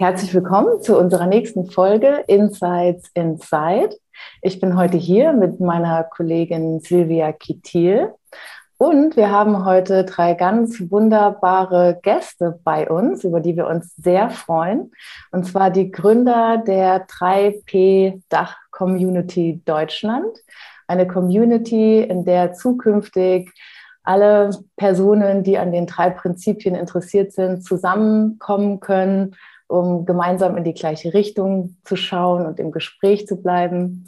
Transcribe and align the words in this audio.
Herzlich 0.00 0.32
willkommen 0.32 0.80
zu 0.80 0.98
unserer 0.98 1.26
nächsten 1.26 1.66
Folge 1.66 2.24
Insights 2.26 3.10
Inside. 3.12 3.94
Ich 4.40 4.58
bin 4.58 4.74
heute 4.74 4.96
hier 4.96 5.34
mit 5.34 5.60
meiner 5.60 6.04
Kollegin 6.04 6.80
Silvia 6.80 7.32
Kittil 7.32 8.08
und 8.78 9.14
wir 9.18 9.30
haben 9.30 9.66
heute 9.66 10.06
drei 10.06 10.32
ganz 10.32 10.90
wunderbare 10.90 12.00
Gäste 12.02 12.58
bei 12.64 12.88
uns, 12.88 13.24
über 13.24 13.40
die 13.40 13.56
wir 13.56 13.66
uns 13.66 13.94
sehr 13.96 14.30
freuen. 14.30 14.90
Und 15.32 15.44
zwar 15.44 15.68
die 15.68 15.90
Gründer 15.90 16.56
der 16.66 17.06
3P 17.06 18.22
Dach 18.30 18.56
Community 18.70 19.60
Deutschland. 19.66 20.34
Eine 20.86 21.06
Community, 21.06 22.00
in 22.00 22.24
der 22.24 22.54
zukünftig 22.54 23.52
alle 24.02 24.48
Personen, 24.78 25.42
die 25.42 25.58
an 25.58 25.72
den 25.72 25.84
drei 25.84 26.08
Prinzipien 26.08 26.74
interessiert 26.74 27.32
sind, 27.32 27.62
zusammenkommen 27.62 28.80
können 28.80 29.36
um 29.70 30.04
gemeinsam 30.04 30.56
in 30.56 30.64
die 30.64 30.74
gleiche 30.74 31.14
Richtung 31.14 31.76
zu 31.84 31.96
schauen 31.96 32.44
und 32.44 32.58
im 32.58 32.72
Gespräch 32.72 33.26
zu 33.26 33.40
bleiben. 33.40 34.06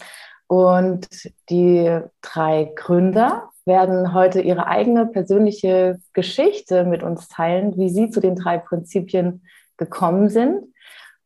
Und 0.49 1.09
die 1.51 2.01
drei 2.21 2.73
Gründer 2.75 3.49
werden 3.65 4.13
heute 4.13 4.41
ihre 4.41 4.67
eigene 4.67 5.07
persönliche 5.07 6.01
Geschichte 6.13 6.85
mit 6.85 7.05
uns 7.05 7.29
teilen, 7.29 7.77
wie 7.77 7.91
sie 7.91 8.11
zu 8.11 8.21
den 8.21 8.35
drei 8.35 8.59
Prinzipien 8.59 9.45
gekommen 9.77 10.29
sind 10.29 10.65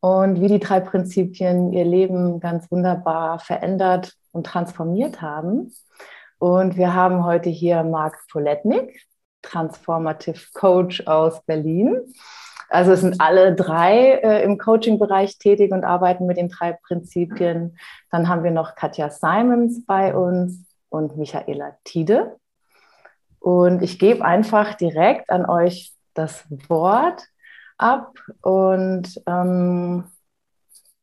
und 0.00 0.40
wie 0.40 0.48
die 0.48 0.60
drei 0.60 0.80
Prinzipien 0.80 1.72
ihr 1.72 1.84
Leben 1.84 2.38
ganz 2.38 2.70
wunderbar 2.70 3.38
verändert 3.38 4.12
und 4.32 4.46
transformiert 4.46 5.22
haben. 5.22 5.72
Und 6.38 6.76
wir 6.76 6.92
haben 6.92 7.24
heute 7.24 7.48
hier 7.48 7.82
Marc 7.84 8.18
Poletnik, 8.30 9.00
Transformative 9.40 10.40
Coach 10.52 11.06
aus 11.06 11.42
Berlin. 11.46 12.12
Also 12.68 12.92
es 12.92 13.00
sind 13.00 13.20
alle 13.20 13.54
drei 13.54 14.14
äh, 14.22 14.42
im 14.42 14.58
Coaching-Bereich 14.58 15.38
tätig 15.38 15.72
und 15.72 15.84
arbeiten 15.84 16.26
mit 16.26 16.36
den 16.36 16.48
drei 16.48 16.72
Prinzipien. 16.72 17.78
Dann 18.10 18.28
haben 18.28 18.44
wir 18.44 18.50
noch 18.50 18.74
Katja 18.74 19.10
Simons 19.10 19.84
bei 19.86 20.14
uns 20.14 20.64
und 20.88 21.16
Michaela 21.16 21.76
Tide. 21.84 22.36
Und 23.38 23.82
ich 23.82 23.98
gebe 23.98 24.24
einfach 24.24 24.74
direkt 24.74 25.30
an 25.30 25.48
euch 25.48 25.94
das 26.14 26.44
Wort 26.68 27.22
ab. 27.78 28.12
Und 28.42 29.20
ähm, 29.26 30.04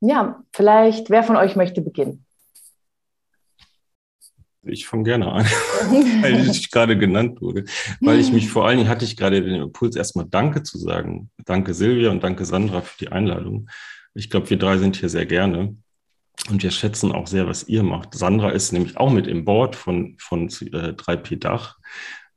ja, 0.01 0.41
vielleicht, 0.51 1.09
wer 1.09 1.23
von 1.23 1.37
euch 1.37 1.55
möchte 1.55 1.81
beginnen? 1.81 2.22
Ich 4.65 4.87
fange 4.87 5.03
gerne 5.03 5.31
an, 5.31 5.45
weil 6.21 6.49
ich 6.49 6.71
gerade 6.71 6.97
genannt 6.97 7.41
wurde. 7.41 7.65
Weil 7.99 8.19
ich 8.19 8.31
mich 8.31 8.49
vor 8.49 8.65
allen 8.65 8.77
Dingen 8.77 8.89
hatte 8.89 9.05
ich 9.05 9.17
gerade 9.17 9.41
den 9.41 9.61
Impuls, 9.61 9.95
erstmal 9.95 10.25
Danke 10.25 10.63
zu 10.63 10.77
sagen. 10.77 11.29
Danke 11.45 11.73
Silvia 11.73 12.11
und 12.11 12.23
danke 12.23 12.45
Sandra 12.45 12.81
für 12.81 12.97
die 12.97 13.11
Einladung. 13.11 13.69
Ich 14.13 14.29
glaube, 14.29 14.49
wir 14.49 14.57
drei 14.57 14.77
sind 14.77 14.95
hier 14.95 15.09
sehr 15.09 15.25
gerne. 15.25 15.75
Und 16.49 16.63
wir 16.63 16.71
schätzen 16.71 17.11
auch 17.11 17.27
sehr, 17.27 17.47
was 17.47 17.67
ihr 17.67 17.83
macht. 17.83 18.15
Sandra 18.15 18.49
ist 18.49 18.71
nämlich 18.71 18.97
auch 18.97 19.11
mit 19.11 19.27
im 19.27 19.45
Board 19.45 19.75
von, 19.75 20.15
von 20.19 20.47
äh, 20.47 20.93
3P 20.93 21.39
Dach. 21.39 21.77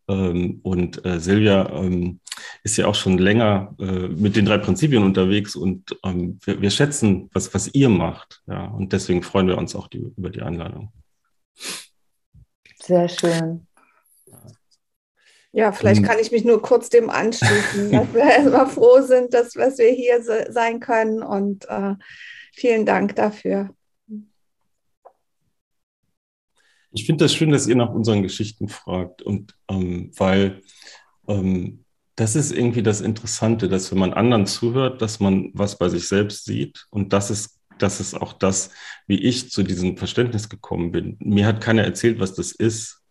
Ähm, 0.08 0.60
und 0.62 1.04
äh, 1.04 1.18
Silvia 1.18 1.68
ähm, 1.70 2.20
ist 2.62 2.76
ja 2.76 2.86
auch 2.86 2.94
schon 2.94 3.18
länger 3.18 3.74
äh, 3.80 4.08
mit 4.08 4.36
den 4.36 4.46
drei 4.46 4.58
Prinzipien 4.58 5.02
unterwegs 5.02 5.56
und 5.56 5.96
ähm, 6.04 6.38
wir, 6.44 6.60
wir, 6.60 6.70
schätzen, 6.70 7.30
was, 7.32 7.52
was 7.54 7.74
ihr 7.74 7.88
macht. 7.88 8.42
Ja, 8.46 8.66
und 8.66 8.92
deswegen 8.92 9.22
freuen 9.22 9.48
wir 9.48 9.58
uns 9.58 9.74
auch 9.74 9.88
die, 9.88 9.98
über 9.98 10.30
die 10.30 10.42
Einladung. 10.42 10.92
Sehr 12.86 13.08
schön. 13.08 13.66
Ja, 15.50 15.72
vielleicht 15.72 16.04
kann 16.04 16.18
ich 16.20 16.30
mich 16.30 16.44
nur 16.44 16.62
kurz 16.62 16.88
dem 16.88 17.10
anschließen, 17.10 17.90
dass 17.90 18.14
wir 18.14 18.22
erstmal 18.22 18.68
froh 18.68 19.00
sind, 19.00 19.34
dass, 19.34 19.54
dass 19.54 19.78
wir 19.78 19.90
hier 19.90 20.22
sein 20.22 20.78
können 20.80 21.22
und 21.22 21.68
äh, 21.68 21.94
vielen 22.52 22.86
Dank 22.86 23.16
dafür. 23.16 23.70
Ich 26.92 27.06
finde 27.06 27.24
das 27.24 27.34
schön, 27.34 27.50
dass 27.50 27.66
ihr 27.66 27.74
nach 27.74 27.92
unseren 27.92 28.22
Geschichten 28.22 28.68
fragt 28.68 29.22
und 29.22 29.56
ähm, 29.68 30.12
weil 30.16 30.62
ähm, 31.26 31.84
das 32.14 32.36
ist 32.36 32.52
irgendwie 32.52 32.82
das 32.82 33.00
Interessante, 33.00 33.68
dass 33.68 33.90
wenn 33.90 33.98
man 33.98 34.12
anderen 34.12 34.46
zuhört, 34.46 35.02
dass 35.02 35.20
man 35.20 35.50
was 35.54 35.76
bei 35.76 35.88
sich 35.88 36.06
selbst 36.06 36.44
sieht 36.44 36.86
und 36.90 37.12
das 37.12 37.30
ist 37.30 37.55
das 37.78 38.00
ist 38.00 38.14
auch 38.14 38.32
das, 38.32 38.70
wie 39.06 39.22
ich 39.22 39.50
zu 39.50 39.62
diesem 39.62 39.96
Verständnis 39.96 40.48
gekommen 40.48 40.92
bin. 40.92 41.16
Mir 41.20 41.46
hat 41.46 41.60
keiner 41.60 41.84
erzählt, 41.84 42.18
was 42.20 42.34
das 42.34 42.52
ist, 42.52 43.02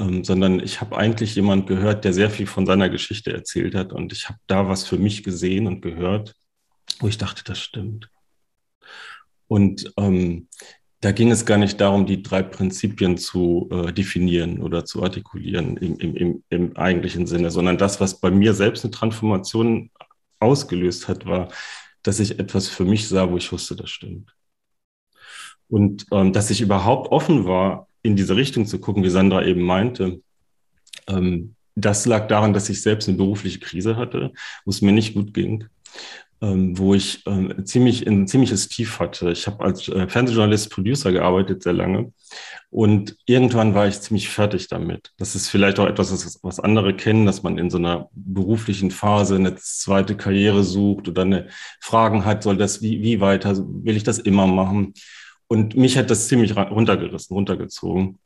ähm, 0.00 0.24
sondern 0.24 0.60
ich 0.60 0.80
habe 0.80 0.96
eigentlich 0.96 1.34
jemand 1.34 1.66
gehört, 1.66 2.04
der 2.04 2.12
sehr 2.12 2.30
viel 2.30 2.46
von 2.46 2.66
seiner 2.66 2.88
Geschichte 2.88 3.32
erzählt 3.32 3.74
hat 3.74 3.92
und 3.92 4.12
ich 4.12 4.28
habe 4.28 4.38
da 4.46 4.68
was 4.68 4.84
für 4.84 4.98
mich 4.98 5.22
gesehen 5.22 5.66
und 5.66 5.80
gehört, 5.80 6.34
wo 7.00 7.08
ich 7.08 7.18
dachte, 7.18 7.42
das 7.44 7.58
stimmt. 7.58 8.08
Und 9.48 9.92
ähm, 9.96 10.48
da 11.00 11.12
ging 11.12 11.30
es 11.30 11.46
gar 11.46 11.58
nicht 11.58 11.80
darum, 11.80 12.06
die 12.06 12.22
drei 12.22 12.42
Prinzipien 12.42 13.18
zu 13.18 13.68
äh, 13.70 13.92
definieren 13.92 14.60
oder 14.60 14.84
zu 14.84 15.02
artikulieren 15.02 15.76
im, 15.76 15.96
im, 15.98 16.16
im, 16.16 16.44
im 16.48 16.76
eigentlichen 16.76 17.26
Sinne, 17.26 17.50
sondern 17.50 17.78
das, 17.78 18.00
was 18.00 18.20
bei 18.20 18.30
mir 18.30 18.52
selbst 18.52 18.84
eine 18.84 18.90
Transformation 18.90 19.90
ausgelöst 20.40 21.08
hat, 21.08 21.24
war, 21.26 21.48
dass 22.02 22.20
ich 22.20 22.38
etwas 22.38 22.68
für 22.68 22.84
mich 22.84 23.08
sah, 23.08 23.30
wo 23.30 23.36
ich 23.36 23.50
wusste, 23.52 23.76
das 23.76 23.90
stimmt. 23.90 24.34
Und 25.68 26.06
ähm, 26.12 26.32
dass 26.32 26.50
ich 26.50 26.60
überhaupt 26.60 27.12
offen 27.12 27.44
war, 27.44 27.88
in 28.02 28.16
diese 28.16 28.36
Richtung 28.36 28.66
zu 28.66 28.80
gucken, 28.80 29.02
wie 29.02 29.10
Sandra 29.10 29.44
eben 29.44 29.62
meinte, 29.62 30.20
ähm, 31.08 31.54
das 31.74 32.06
lag 32.06 32.26
daran, 32.28 32.52
dass 32.52 32.68
ich 32.68 32.82
selbst 32.82 33.08
eine 33.08 33.18
berufliche 33.18 33.60
Krise 33.60 33.96
hatte, 33.96 34.32
wo 34.64 34.70
es 34.70 34.82
mir 34.82 34.92
nicht 34.92 35.14
gut 35.14 35.34
ging 35.34 35.68
ähm, 36.40 36.78
wo 36.78 36.94
ich 36.94 37.26
ähm, 37.26 37.64
ziemlich 37.64 38.06
ein 38.06 38.26
ziemliches 38.28 38.68
Tief 38.68 39.00
hatte. 39.00 39.30
Ich 39.30 39.46
habe 39.46 39.64
als 39.64 39.88
äh, 39.88 40.08
Fernsehjournalist, 40.08 40.70
Producer 40.70 41.10
gearbeitet 41.12 41.62
sehr 41.62 41.72
lange 41.72 42.12
und 42.70 43.16
irgendwann 43.26 43.74
war 43.74 43.88
ich 43.88 44.00
ziemlich 44.00 44.28
fertig 44.28 44.68
damit. 44.68 45.12
Das 45.16 45.34
ist 45.34 45.48
vielleicht 45.48 45.78
auch 45.78 45.86
etwas, 45.86 46.12
was, 46.12 46.38
was 46.42 46.60
andere 46.60 46.94
kennen, 46.94 47.26
dass 47.26 47.42
man 47.42 47.58
in 47.58 47.70
so 47.70 47.78
einer 47.78 48.08
beruflichen 48.12 48.90
Phase 48.90 49.36
eine 49.36 49.56
zweite 49.56 50.16
Karriere 50.16 50.62
sucht 50.62 51.08
oder 51.08 51.22
eine 51.22 51.48
Fragen 51.80 52.24
hat, 52.24 52.42
soll 52.42 52.56
das 52.56 52.82
wie, 52.82 53.02
wie 53.02 53.20
weiter, 53.20 53.56
will 53.56 53.96
ich 53.96 54.04
das 54.04 54.18
immer 54.18 54.46
machen? 54.46 54.94
Und 55.48 55.76
mich 55.76 55.96
hat 55.96 56.10
das 56.10 56.28
ziemlich 56.28 56.56
runtergerissen, 56.56 57.34
runtergezogen. 57.34 58.18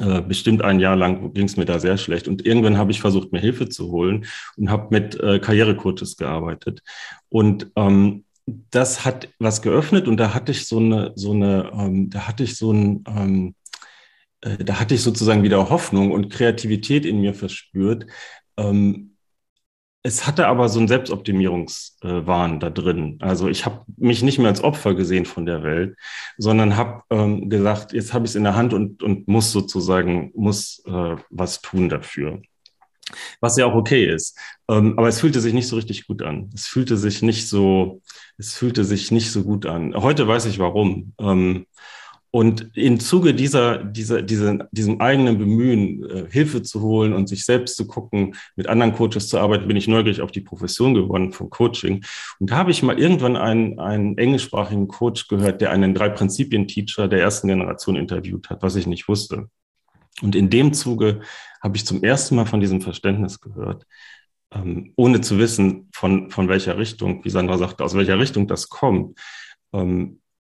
Äh, 0.00 0.22
bestimmt 0.22 0.62
ein 0.62 0.80
Jahr 0.80 0.96
lang 0.96 1.32
ging 1.32 1.46
es 1.46 1.56
mir 1.56 1.64
da 1.64 1.78
sehr 1.78 1.96
schlecht. 1.96 2.28
Und 2.28 2.44
irgendwann 2.44 2.78
habe 2.78 2.90
ich 2.90 3.00
versucht, 3.00 3.32
mir 3.32 3.40
Hilfe 3.40 3.68
zu 3.68 3.90
holen 3.90 4.26
und 4.56 4.70
habe 4.70 4.88
mit 4.90 5.18
äh, 5.20 5.38
Karrierecoaches 5.38 6.16
gearbeitet. 6.16 6.82
Und 7.28 7.70
ähm, 7.76 8.24
das 8.46 9.04
hat 9.04 9.28
was 9.38 9.62
geöffnet 9.62 10.06
und 10.06 10.18
da 10.18 10.32
hatte 10.34 10.52
ich 10.52 10.66
so 10.66 10.78
eine, 10.78 11.12
so 11.16 11.32
eine, 11.32 11.70
ähm, 11.74 12.10
da 12.10 12.28
hatte 12.28 12.44
ich 12.44 12.56
so 12.56 12.72
ein, 12.72 13.04
ähm, 13.08 13.54
äh, 14.40 14.58
da 14.64 14.78
hatte 14.78 14.94
ich 14.94 15.02
sozusagen 15.02 15.42
wieder 15.42 15.68
Hoffnung 15.68 16.12
und 16.12 16.30
Kreativität 16.30 17.04
in 17.04 17.20
mir 17.20 17.34
verspürt. 17.34 18.06
Ähm, 18.56 19.15
es 20.06 20.24
hatte 20.24 20.46
aber 20.46 20.68
so 20.68 20.78
einen 20.78 20.86
Selbstoptimierungswahn 20.86 22.60
da 22.60 22.70
drin. 22.70 23.18
Also 23.20 23.48
ich 23.48 23.66
habe 23.66 23.84
mich 23.96 24.22
nicht 24.22 24.38
mehr 24.38 24.46
als 24.46 24.62
Opfer 24.62 24.94
gesehen 24.94 25.24
von 25.26 25.46
der 25.46 25.64
Welt, 25.64 25.96
sondern 26.38 26.76
habe 26.76 27.02
ähm, 27.10 27.50
gesagt, 27.50 27.92
jetzt 27.92 28.14
habe 28.14 28.24
ich 28.24 28.30
es 28.30 28.36
in 28.36 28.44
der 28.44 28.54
Hand 28.54 28.72
und, 28.72 29.02
und 29.02 29.26
muss 29.26 29.50
sozusagen, 29.50 30.30
muss 30.36 30.80
äh, 30.86 31.16
was 31.30 31.60
tun 31.60 31.88
dafür. 31.88 32.40
Was 33.40 33.56
ja 33.56 33.66
auch 33.66 33.74
okay 33.74 34.06
ist. 34.06 34.38
Ähm, 34.68 34.96
aber 34.96 35.08
es 35.08 35.20
fühlte 35.20 35.40
sich 35.40 35.54
nicht 35.54 35.66
so 35.66 35.74
richtig 35.74 36.06
gut 36.06 36.22
an. 36.22 36.50
Es 36.54 36.68
fühlte 36.68 36.96
sich 36.96 37.22
nicht 37.22 37.48
so, 37.48 38.00
es 38.38 38.54
fühlte 38.54 38.84
sich 38.84 39.10
nicht 39.10 39.32
so 39.32 39.42
gut 39.42 39.66
an. 39.66 39.92
Heute 39.96 40.28
weiß 40.28 40.46
ich 40.46 40.60
warum. 40.60 41.14
Ähm, 41.18 41.66
und 42.36 42.76
im 42.76 43.00
Zuge 43.00 43.32
dieser, 43.32 43.82
dieser, 43.82 44.20
dieser, 44.20 44.68
diesem 44.70 45.00
eigenen 45.00 45.38
Bemühen, 45.38 46.04
äh, 46.04 46.26
Hilfe 46.30 46.62
zu 46.62 46.82
holen 46.82 47.14
und 47.14 47.30
sich 47.30 47.46
selbst 47.46 47.76
zu 47.76 47.86
gucken, 47.86 48.34
mit 48.56 48.66
anderen 48.66 48.92
Coaches 48.92 49.30
zu 49.30 49.38
arbeiten, 49.38 49.66
bin 49.66 49.78
ich 49.78 49.88
neugierig 49.88 50.20
auf 50.20 50.32
die 50.32 50.42
Profession 50.42 50.92
geworden 50.92 51.32
vom 51.32 51.48
Coaching. 51.48 52.04
Und 52.38 52.50
da 52.50 52.56
habe 52.56 52.72
ich 52.72 52.82
mal 52.82 52.98
irgendwann 52.98 53.38
einen, 53.38 53.80
einen 53.80 54.18
englischsprachigen 54.18 54.86
Coach 54.86 55.28
gehört, 55.28 55.62
der 55.62 55.70
einen 55.70 55.94
Drei-Prinzipien-Teacher 55.94 57.08
der 57.08 57.20
ersten 57.20 57.48
Generation 57.48 57.96
interviewt 57.96 58.50
hat, 58.50 58.62
was 58.62 58.76
ich 58.76 58.86
nicht 58.86 59.08
wusste. 59.08 59.48
Und 60.20 60.36
in 60.36 60.50
dem 60.50 60.74
Zuge 60.74 61.20
habe 61.62 61.78
ich 61.78 61.86
zum 61.86 62.02
ersten 62.02 62.36
Mal 62.36 62.44
von 62.44 62.60
diesem 62.60 62.82
Verständnis 62.82 63.40
gehört, 63.40 63.86
ähm, 64.52 64.92
ohne 64.96 65.22
zu 65.22 65.38
wissen, 65.38 65.88
von, 65.94 66.30
von 66.30 66.50
welcher 66.50 66.76
Richtung, 66.76 67.24
wie 67.24 67.30
Sandra 67.30 67.56
sagte, 67.56 67.82
aus 67.82 67.94
welcher 67.94 68.18
Richtung 68.18 68.46
das 68.46 68.68
kommt. 68.68 69.18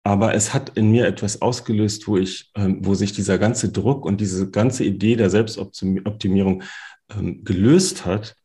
Aber 0.03 0.33
es 0.33 0.53
hat 0.53 0.77
in 0.77 0.91
mir 0.91 1.07
etwas 1.07 1.41
ausgelöst, 1.41 2.07
wo 2.07 2.17
ich, 2.17 2.51
ähm, 2.55 2.79
wo 2.81 2.94
sich 2.94 3.13
dieser 3.13 3.38
ganze 3.38 3.71
Druck 3.71 4.05
und 4.05 4.19
diese 4.19 4.50
ganze 4.51 4.83
Idee 4.83 5.15
der 5.15 5.29
Selbstoptimierung 5.29 6.63
ähm, 7.09 7.44
gelöst 7.45 8.05
hat, 8.05 8.35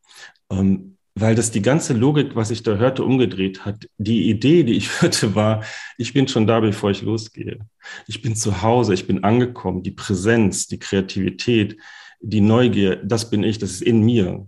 ähm, 0.49 0.97
weil 1.15 1.35
das 1.35 1.51
die 1.51 1.61
ganze 1.61 1.93
Logik, 1.93 2.35
was 2.35 2.49
ich 2.49 2.63
da 2.63 2.77
hörte, 2.77 3.03
umgedreht 3.03 3.65
hat. 3.65 3.87
Die 3.97 4.29
Idee, 4.29 4.63
die 4.63 4.73
ich 4.73 4.89
hörte, 5.01 5.35
war, 5.35 5.63
ich 5.97 6.13
bin 6.13 6.27
schon 6.29 6.47
da, 6.47 6.61
bevor 6.61 6.91
ich 6.91 7.01
losgehe. 7.01 7.59
Ich 8.07 8.21
bin 8.21 8.35
zu 8.35 8.61
Hause, 8.61 8.93
ich 8.93 9.05
bin 9.05 9.25
angekommen. 9.25 9.83
Die 9.83 9.91
Präsenz, 9.91 10.67
die 10.67 10.79
Kreativität, 10.79 11.77
die 12.21 12.41
Neugier, 12.41 12.97
das 12.97 13.29
bin 13.29 13.43
ich, 13.43 13.57
das 13.57 13.71
ist 13.71 13.81
in 13.81 14.01
mir. 14.01 14.47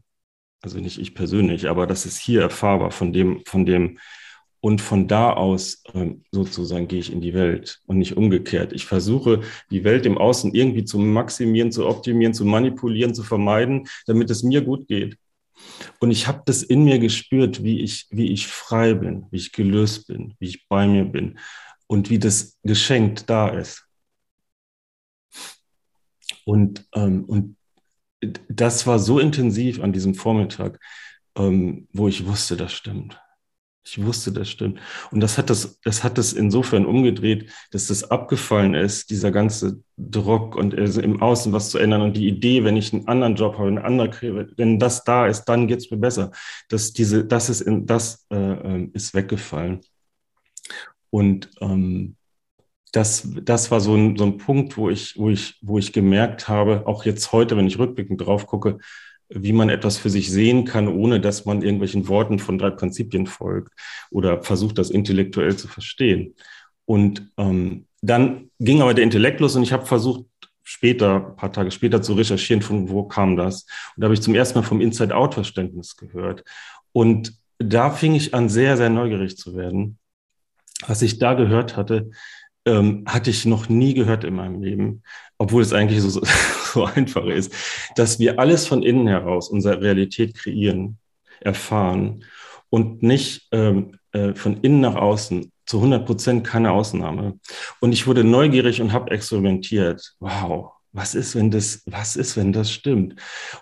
Also 0.62 0.80
nicht 0.80 1.00
ich 1.00 1.16
persönlich, 1.16 1.68
aber 1.68 1.88
das 1.88 2.06
ist 2.06 2.20
hier 2.20 2.42
erfahrbar 2.42 2.92
von 2.92 3.12
dem, 3.12 3.42
von 3.46 3.66
dem, 3.66 3.98
und 4.62 4.80
von 4.80 5.08
da 5.08 5.34
aus 5.34 5.84
ähm, 5.94 6.24
sozusagen 6.32 6.88
gehe 6.88 7.00
ich 7.00 7.12
in 7.12 7.20
die 7.20 7.34
Welt 7.34 7.82
und 7.88 7.98
nicht 7.98 8.16
umgekehrt. 8.16 8.74
Ich 8.74 8.86
versuche, 8.86 9.42
die 9.72 9.84
Welt 9.84 10.06
im 10.06 10.18
Außen 10.18 10.54
irgendwie 10.54 10.86
zu 10.86 11.00
maximieren, 11.00 11.72
zu 11.72 11.88
optimieren, 11.88 12.34
zu 12.34 12.46
manipulieren, 12.46 13.16
zu 13.16 13.24
vermeiden, 13.24 13.88
damit 14.06 14.30
es 14.30 14.44
mir 14.44 14.62
gut 14.62 14.88
geht. 14.88 15.18
Und 16.00 16.12
ich 16.12 16.28
habe 16.28 16.44
das 16.46 16.64
in 16.64 16.84
mir 16.84 17.00
gespürt, 17.00 17.64
wie 17.64 17.82
ich, 17.82 18.08
wie 18.12 18.32
ich 18.32 18.48
frei 18.48 18.94
bin, 18.94 19.26
wie 19.32 19.38
ich 19.38 19.52
gelöst 19.52 20.08
bin, 20.08 20.36
wie 20.40 20.48
ich 20.48 20.68
bei 20.68 20.88
mir 20.88 21.06
bin 21.06 21.40
und 21.88 22.10
wie 22.10 22.20
das 22.20 22.58
geschenkt 22.64 23.30
da 23.30 23.50
ist. 23.50 23.86
Und, 26.46 26.88
ähm, 26.94 27.26
und 27.26 27.58
das 28.48 28.86
war 28.86 29.00
so 29.00 29.20
intensiv 29.20 29.82
an 29.82 29.92
diesem 29.92 30.14
Vormittag, 30.14 30.80
ähm, 31.36 31.88
wo 31.92 32.08
ich 32.08 32.26
wusste, 32.26 32.58
das 32.58 32.74
stimmt. 32.74 33.20
Ich 33.84 34.04
wusste, 34.04 34.32
das 34.32 34.48
stimmt. 34.48 34.80
Und 35.10 35.22
das 35.22 35.40
hat 35.40 35.50
das, 35.50 35.80
das 35.84 36.04
hat 36.04 36.20
das 36.20 36.34
insofern 36.34 36.86
umgedreht, 36.86 37.52
dass 37.72 37.88
das 37.88 38.04
abgefallen 38.04 38.76
ist, 38.76 39.10
dieser 39.10 39.32
ganze 39.32 39.82
Druck 39.98 40.56
und 40.56 40.78
also 40.78 41.02
im 41.02 41.22
Außen 41.22 41.52
was 41.52 41.72
zu 41.72 41.80
ändern 41.80 42.02
und 42.02 42.16
die 42.16 42.28
Idee, 42.28 42.64
wenn 42.64 42.78
ich 42.78 42.94
einen 42.94 43.08
anderen 43.08 43.36
Job 43.36 43.58
habe, 43.58 43.70
eine 43.70 43.84
andere 43.84 44.12
kriege, 44.12 44.50
wenn 44.56 44.78
das 44.78 45.04
da 45.04 45.26
ist, 45.26 45.46
dann 45.46 45.68
geht 45.68 45.80
es 45.80 45.90
mir 45.90 45.98
besser. 45.98 46.32
Dass 46.70 46.94
diese, 46.94 47.26
das 47.26 47.50
ist 47.50 47.62
in, 47.62 47.88
das 47.88 48.28
äh, 48.30 48.36
ähm, 48.36 48.92
ist 48.94 49.16
weggefallen. 49.16 49.82
Und 51.10 51.50
ähm, 51.60 52.18
das, 52.92 53.28
das 53.44 53.72
war 53.72 53.80
so 53.80 53.96
ein, 53.96 54.18
so 54.18 54.26
ein 54.26 54.38
Punkt, 54.38 54.78
wo 54.78 54.90
ich, 54.90 55.18
wo 55.18 55.30
ich, 55.30 55.58
wo 55.62 55.80
ich 55.80 55.92
gemerkt 55.92 56.48
habe, 56.48 56.86
auch 56.86 57.06
jetzt 57.06 57.32
heute, 57.32 57.58
wenn 57.58 57.68
ich 57.68 57.80
rückblickend 57.80 58.22
drauf 58.22 58.46
gucke, 58.48 58.78
wie 59.34 59.54
man 59.54 59.70
etwas 59.70 59.98
für 59.98 60.10
sich 60.10 60.32
sehen 60.32 60.66
kann, 60.66 60.88
ohne 60.88 61.20
dass 61.20 61.46
man 61.46 61.62
irgendwelchen 61.62 62.08
Worten 62.08 62.40
von 62.40 62.58
drei 62.58 62.70
Prinzipien 62.70 63.28
folgt 63.28 63.74
oder 64.10 64.44
versucht, 64.44 64.78
das 64.78 64.90
intellektuell 64.90 65.56
zu 65.56 65.68
verstehen. 65.68 66.36
Und 66.86 67.32
ähm, 67.38 67.86
dann 68.02 68.50
ging 68.60 68.82
aber 68.82 68.94
der 68.94 69.04
Intellekt 69.04 69.40
los 69.40 69.56
und 69.56 69.64
ich 69.64 69.74
habe 69.74 69.86
versucht, 69.86 70.26
später, 70.64 71.28
ein 71.28 71.36
paar 71.36 71.52
Tage 71.52 71.72
später 71.72 72.02
zu 72.02 72.14
recherchieren, 72.14 72.62
von 72.62 72.90
wo 72.90 73.04
kam 73.04 73.36
das. 73.36 73.64
Und 73.96 74.02
da 74.02 74.06
habe 74.06 74.14
ich 74.14 74.22
zum 74.22 74.36
ersten 74.36 74.60
Mal 74.60 74.64
vom 74.64 74.82
Inside-Out-Verständnis 74.82 75.98
gehört. 75.98 76.44
Und 76.94 77.34
da 77.58 77.92
fing 77.92 78.16
ich 78.16 78.34
an, 78.34 78.50
sehr, 78.50 78.78
sehr 78.78 78.90
neugierig 78.90 79.38
zu 79.38 79.56
werden. 79.56 79.98
Was 80.88 81.02
ich 81.02 81.20
da 81.20 81.34
gehört 81.34 81.78
hatte, 81.78 82.10
ähm, 82.66 83.04
hatte 83.08 83.30
ich 83.30 83.46
noch 83.46 83.70
nie 83.70 83.94
gehört 83.94 84.24
in 84.24 84.36
meinem 84.36 84.62
Leben, 84.62 85.04
obwohl 85.38 85.62
es 85.62 85.74
eigentlich 85.74 86.02
so, 86.02 86.22
so 86.72 86.86
einfach 86.96 87.26
ist, 87.26 87.54
dass 87.96 88.20
wir 88.20 88.40
alles 88.40 88.68
von 88.68 88.84
innen 88.84 89.08
heraus, 89.08 89.50
unsere 89.50 89.82
Realität 89.82 90.36
kreieren, 90.36 90.98
erfahren 91.40 92.24
und 92.70 93.04
nicht 93.04 93.48
ähm, 93.52 93.98
äh, 94.12 94.34
von 94.34 94.58
innen 94.62 94.82
nach 94.82 94.96
außen, 94.96 95.52
zu 95.66 95.78
100 95.78 96.06
Prozent 96.06 96.48
keine 96.48 96.72
Ausnahme. 96.72 97.40
Und 97.80 97.94
ich 97.94 98.08
wurde 98.08 98.24
neugierig 98.24 98.82
und 98.82 98.92
habe 98.92 99.12
experimentiert. 99.12 100.16
Wow, 100.20 100.72
was 100.92 101.16
ist, 101.16 101.36
wenn 101.36 101.50
das, 101.50 101.84
was 101.86 102.16
ist, 102.16 102.36
wenn 102.36 102.52
das 102.52 102.72
stimmt? 102.72 103.16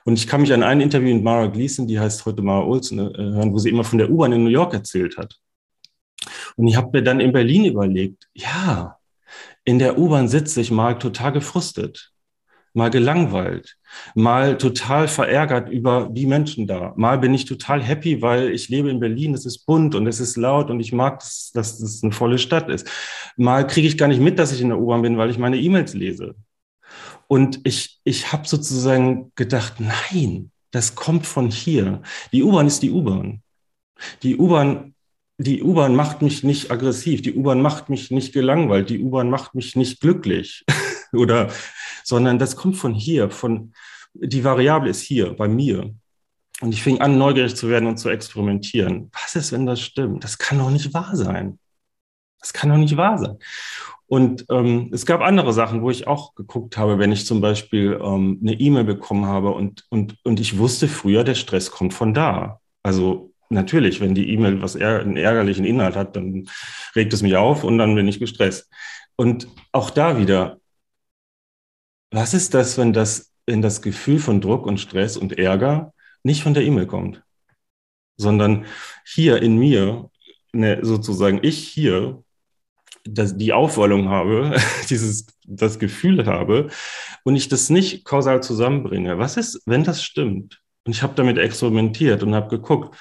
Und 0.06 0.18
ich 0.18 0.28
kann 0.28 0.42
mich 0.42 0.54
an 0.54 0.64
ein 0.64 0.82
Interview 0.82 1.14
mit 1.14 1.24
Mara 1.24 1.48
Gleason, 1.48 1.88
die 1.88 2.00
heißt 2.00 2.26
heute 2.26 2.42
Mara 2.42 2.64
Olsen, 2.64 3.00
äh, 3.00 3.18
hören, 3.18 3.54
wo 3.54 3.60
sie 3.60 3.70
immer 3.70 3.84
von 3.84 4.00
der 4.00 4.10
U-Bahn 4.10 4.32
in 4.32 4.44
New 4.44 4.50
York 4.50 4.74
erzählt 4.74 5.18
hat. 5.18 5.36
Und 6.56 6.68
ich 6.68 6.76
habe 6.76 6.90
mir 6.92 7.04
dann 7.04 7.20
in 7.20 7.32
Berlin 7.32 7.66
überlegt, 7.66 8.28
ja, 8.34 8.98
in 9.64 9.80
der 9.80 9.98
U-Bahn 9.98 10.28
sitze 10.28 10.62
ich 10.62 10.72
mal 10.72 10.98
total 10.98 11.32
gefrustet 11.32 12.12
mal 12.74 12.90
gelangweilt, 12.90 13.78
mal 14.16 14.58
total 14.58 15.08
verärgert 15.08 15.70
über 15.70 16.10
die 16.12 16.26
Menschen 16.26 16.68
da. 16.68 16.94
Mal 16.96 17.18
bin 17.20 17.34
ich 17.34 17.46
total 17.46 17.82
happy, 17.82 18.22
weil 18.22 18.52
ich 18.52 18.70
lebe 18.70 18.90
in 18.90 19.00
Berlin, 19.00 19.34
es 19.34 19.46
ist 19.46 19.66
bunt 19.66 19.96
und 19.96 20.08
es 20.08 20.20
ist 20.20 20.38
laut 20.38 20.70
und 20.70 20.80
ich 20.80 20.94
mag, 20.94 21.20
dass, 21.20 21.52
es 21.56 22.04
eine 22.04 22.12
volle 22.12 22.38
Stadt 22.38 22.70
ist. 22.70 22.88
Mal 23.38 23.66
kriege 23.66 23.88
ich 23.88 23.98
gar 23.98 24.08
nicht 24.08 24.22
mit, 24.22 24.40
dass 24.40 24.52
ich 24.52 24.62
in 24.62 24.70
der 24.70 24.80
U-Bahn 24.80 25.02
bin, 25.02 25.18
weil 25.18 25.30
ich 25.30 25.38
meine 25.38 25.58
E-Mails 25.58 25.94
lese. 25.94 26.36
Und 27.28 27.60
ich, 27.64 28.00
ich 28.04 28.32
habe 28.32 28.48
sozusagen 28.48 29.32
gedacht, 29.36 29.76
nein, 29.80 30.52
das 30.72 30.96
kommt 30.96 31.26
von 31.26 31.50
hier. 31.50 32.02
Die 32.32 32.44
U-Bahn 32.44 32.68
ist 32.68 32.82
die 32.82 32.92
U-Bahn. 32.92 33.42
Die 34.24 34.38
U-Bahn 34.38 34.94
die 35.42 35.64
U-Bahn 35.64 35.96
macht 35.96 36.22
mich 36.22 36.44
nicht 36.44 36.70
aggressiv, 36.70 37.22
die 37.22 37.34
U-Bahn 37.34 37.62
macht 37.62 37.90
mich 37.90 38.12
nicht 38.12 38.34
gelangweilt, 38.34 38.90
die 38.90 39.00
U-Bahn 39.00 39.30
macht 39.30 39.56
mich 39.56 39.76
nicht 39.76 40.02
glücklich. 40.02 40.66
oder, 41.14 41.50
sondern 42.04 42.40
das 42.40 42.56
kommt 42.56 42.78
von 42.78 42.94
hier, 42.94 43.30
von, 43.30 43.74
die 44.14 44.44
Variable 44.44 44.90
ist 44.90 45.02
hier, 45.02 45.34
bei 45.34 45.48
mir. 45.48 45.94
Und 46.62 46.74
ich 46.74 46.84
fing 46.84 47.00
an, 47.00 47.18
neugierig 47.18 47.56
zu 47.56 47.70
werden 47.70 47.88
und 47.88 47.98
zu 47.98 48.10
experimentieren. 48.10 49.10
Was 49.14 49.36
ist, 49.36 49.52
wenn 49.52 49.66
das 49.66 49.80
stimmt? 49.80 50.24
Das 50.24 50.38
kann 50.38 50.60
doch 50.60 50.70
nicht 50.70 50.94
wahr 50.94 51.16
sein. 51.16 51.58
Das 52.40 52.54
kann 52.54 52.70
doch 52.70 52.78
nicht 52.78 52.98
wahr 52.98 53.18
sein. 53.18 53.38
Und 54.08 54.46
ähm, 54.50 54.90
es 54.92 55.06
gab 55.06 55.22
andere 55.22 55.54
Sachen, 55.54 55.84
wo 55.84 55.92
ich 55.92 56.08
auch 56.08 56.34
geguckt 56.34 56.78
habe, 56.78 56.98
wenn 56.98 57.12
ich 57.12 57.28
zum 57.28 57.42
Beispiel 57.42 58.00
ähm, 58.02 58.40
eine 58.42 58.60
E-Mail 58.60 58.84
bekommen 58.84 59.28
habe 59.28 59.52
und, 59.52 59.86
und, 59.90 60.18
und 60.24 60.40
ich 60.40 60.58
wusste 60.58 60.88
früher, 60.88 61.24
der 61.24 61.36
Stress 61.36 61.70
kommt 61.70 61.94
von 61.94 62.14
da. 62.16 62.60
Also 62.82 63.32
natürlich, 63.50 64.02
wenn 64.02 64.16
die 64.16 64.32
E-Mail 64.32 64.64
was 64.64 64.76
einen 64.76 65.16
ärgerlichen 65.16 65.64
Inhalt 65.64 65.96
hat, 65.96 66.16
dann 66.16 66.50
regt 66.96 67.14
es 67.14 67.22
mich 67.22 67.36
auf 67.36 67.64
und 67.64 67.78
dann 67.78 67.94
bin 67.94 68.08
ich 68.08 68.20
gestresst. 68.20 68.70
Und 69.16 69.48
auch 69.72 69.92
da 69.92 70.18
wieder, 70.18 70.59
was 72.12 72.34
ist 72.34 72.54
das, 72.54 72.78
wenn 72.78 72.94
das, 72.94 73.32
wenn 73.46 73.62
das 73.62 73.82
Gefühl 73.82 74.20
von 74.20 74.42
Druck 74.42 74.66
und 74.66 74.80
Stress 74.80 75.18
und 75.18 75.38
Ärger 75.38 75.94
nicht 76.24 76.44
von 76.44 76.54
der 76.54 76.64
E-Mail 76.64 76.88
kommt, 76.88 77.24
sondern 78.18 78.66
hier 79.06 79.42
in 79.42 79.58
mir, 79.58 80.10
ne, 80.52 80.80
sozusagen 80.82 81.40
ich 81.42 81.60
hier, 81.68 82.24
das, 83.06 83.38
die 83.38 83.54
Aufwallung 83.54 84.10
habe, 84.10 84.56
dieses, 84.90 85.28
das 85.46 85.80
Gefühl 85.80 86.26
habe 86.26 86.70
und 87.24 87.36
ich 87.36 87.48
das 87.48 87.70
nicht 87.70 88.06
kausal 88.06 88.44
zusammenbringe. 88.44 89.18
Was 89.18 89.38
ist, 89.38 89.62
wenn 89.66 89.84
das 89.84 90.04
stimmt? 90.04 90.62
Und 90.86 90.94
ich 90.94 91.04
habe 91.04 91.16
damit 91.16 91.38
experimentiert 91.38 92.24
und 92.24 92.36
habe 92.36 92.50
geguckt 92.50 92.98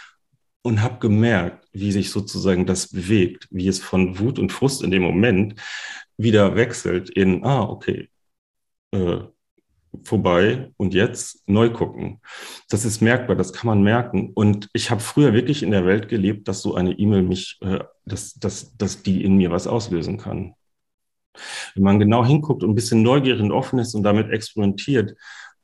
und 0.62 0.82
habe 0.82 0.98
gemerkt, 0.98 1.66
wie 1.72 1.92
sich 1.92 2.10
sozusagen 2.10 2.66
das 2.66 2.88
bewegt, 2.88 3.48
wie 3.50 3.68
es 3.68 3.80
von 3.80 4.18
Wut 4.18 4.38
und 4.38 4.52
Frust 4.52 4.82
in 4.82 4.90
dem 4.90 5.02
Moment 5.02 5.60
wieder 6.16 6.56
wechselt 6.56 7.10
in, 7.10 7.44
ah, 7.44 7.62
okay, 7.62 8.08
äh, 8.92 9.18
vorbei 10.04 10.70
und 10.76 10.94
jetzt 10.94 11.42
neu 11.48 11.70
gucken. 11.70 12.20
Das 12.68 12.84
ist 12.84 13.00
merkbar, 13.00 13.36
das 13.36 13.52
kann 13.52 13.66
man 13.66 13.82
merken. 13.82 14.32
Und 14.34 14.68
ich 14.72 14.90
habe 14.90 15.00
früher 15.00 15.32
wirklich 15.32 15.62
in 15.62 15.70
der 15.70 15.86
Welt 15.86 16.08
gelebt, 16.08 16.48
dass 16.48 16.62
so 16.62 16.74
eine 16.74 16.92
E-Mail 16.92 17.22
mich, 17.22 17.58
äh, 17.60 17.80
dass, 18.04 18.34
dass, 18.34 18.76
dass 18.76 19.02
die 19.02 19.24
in 19.24 19.36
mir 19.36 19.50
was 19.50 19.66
auslösen 19.66 20.18
kann. 20.18 20.54
Wenn 21.74 21.84
man 21.84 21.98
genau 21.98 22.24
hinguckt 22.24 22.62
und 22.62 22.70
ein 22.70 22.74
bisschen 22.74 23.02
neugierig 23.02 23.40
und 23.42 23.52
offen 23.52 23.78
ist 23.78 23.94
und 23.94 24.02
damit 24.02 24.30
experimentiert, 24.30 25.14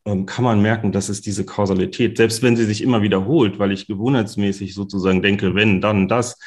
ähm, 0.04 0.26
kann 0.26 0.45
man 0.45 0.61
merken, 0.61 0.93
dass 0.93 1.09
es 1.09 1.21
diese 1.21 1.45
Kausalität, 1.45 2.16
selbst 2.16 2.43
wenn 2.43 2.57
sie 2.57 2.64
sich 2.64 2.83
immer 2.83 3.02
wiederholt, 3.02 3.59
weil 3.59 3.73
ich 3.73 3.87
gewohnheitsmäßig 3.87 4.75
sozusagen 4.75 5.23
denke, 5.23 5.54
wenn, 5.54 5.81
dann 5.81 6.09
das, 6.09 6.38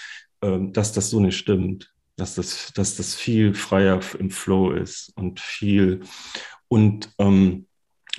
äh, 0.41 0.59
dass 0.71 0.93
das 0.93 1.09
so 1.09 1.19
nicht 1.19 1.37
stimmt, 1.37 1.91
dass 2.15 2.35
das, 2.35 2.71
dass 2.73 2.95
das 2.95 3.15
viel 3.15 3.53
freier 3.53 3.99
im 4.19 4.29
Flow 4.29 4.71
ist 4.71 5.11
und 5.15 5.39
viel 5.39 6.01
und, 6.67 7.09
ähm, 7.19 7.67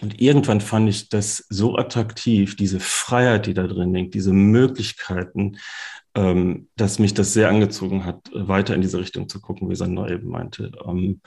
und 0.01 0.21
irgendwann 0.21 0.61
fand 0.61 0.89
ich 0.89 1.09
das 1.09 1.45
so 1.49 1.77
attraktiv, 1.77 2.57
diese 2.57 2.81
Freiheit, 2.81 3.47
die 3.47 3.55
da 3.55 3.67
drin 3.67 3.93
liegt, 3.93 4.15
diese 4.15 4.33
Möglichkeiten, 4.33 5.59
ähm, 6.15 6.69
dass 6.77 6.99
mich 6.99 7.15
das 7.15 7.33
sehr 7.33 7.49
angezogen 7.49 8.05
hat, 8.05 8.31
weiter 8.33 8.75
in 8.75 8.81
diese 8.81 8.99
Richtung 8.99 9.29
zu 9.29 9.41
gucken, 9.41 9.69
wie 9.69 9.77
Sandra 9.77 10.09
eben 10.09 10.29
meinte. 10.29 10.71
Ähm, 10.87 11.21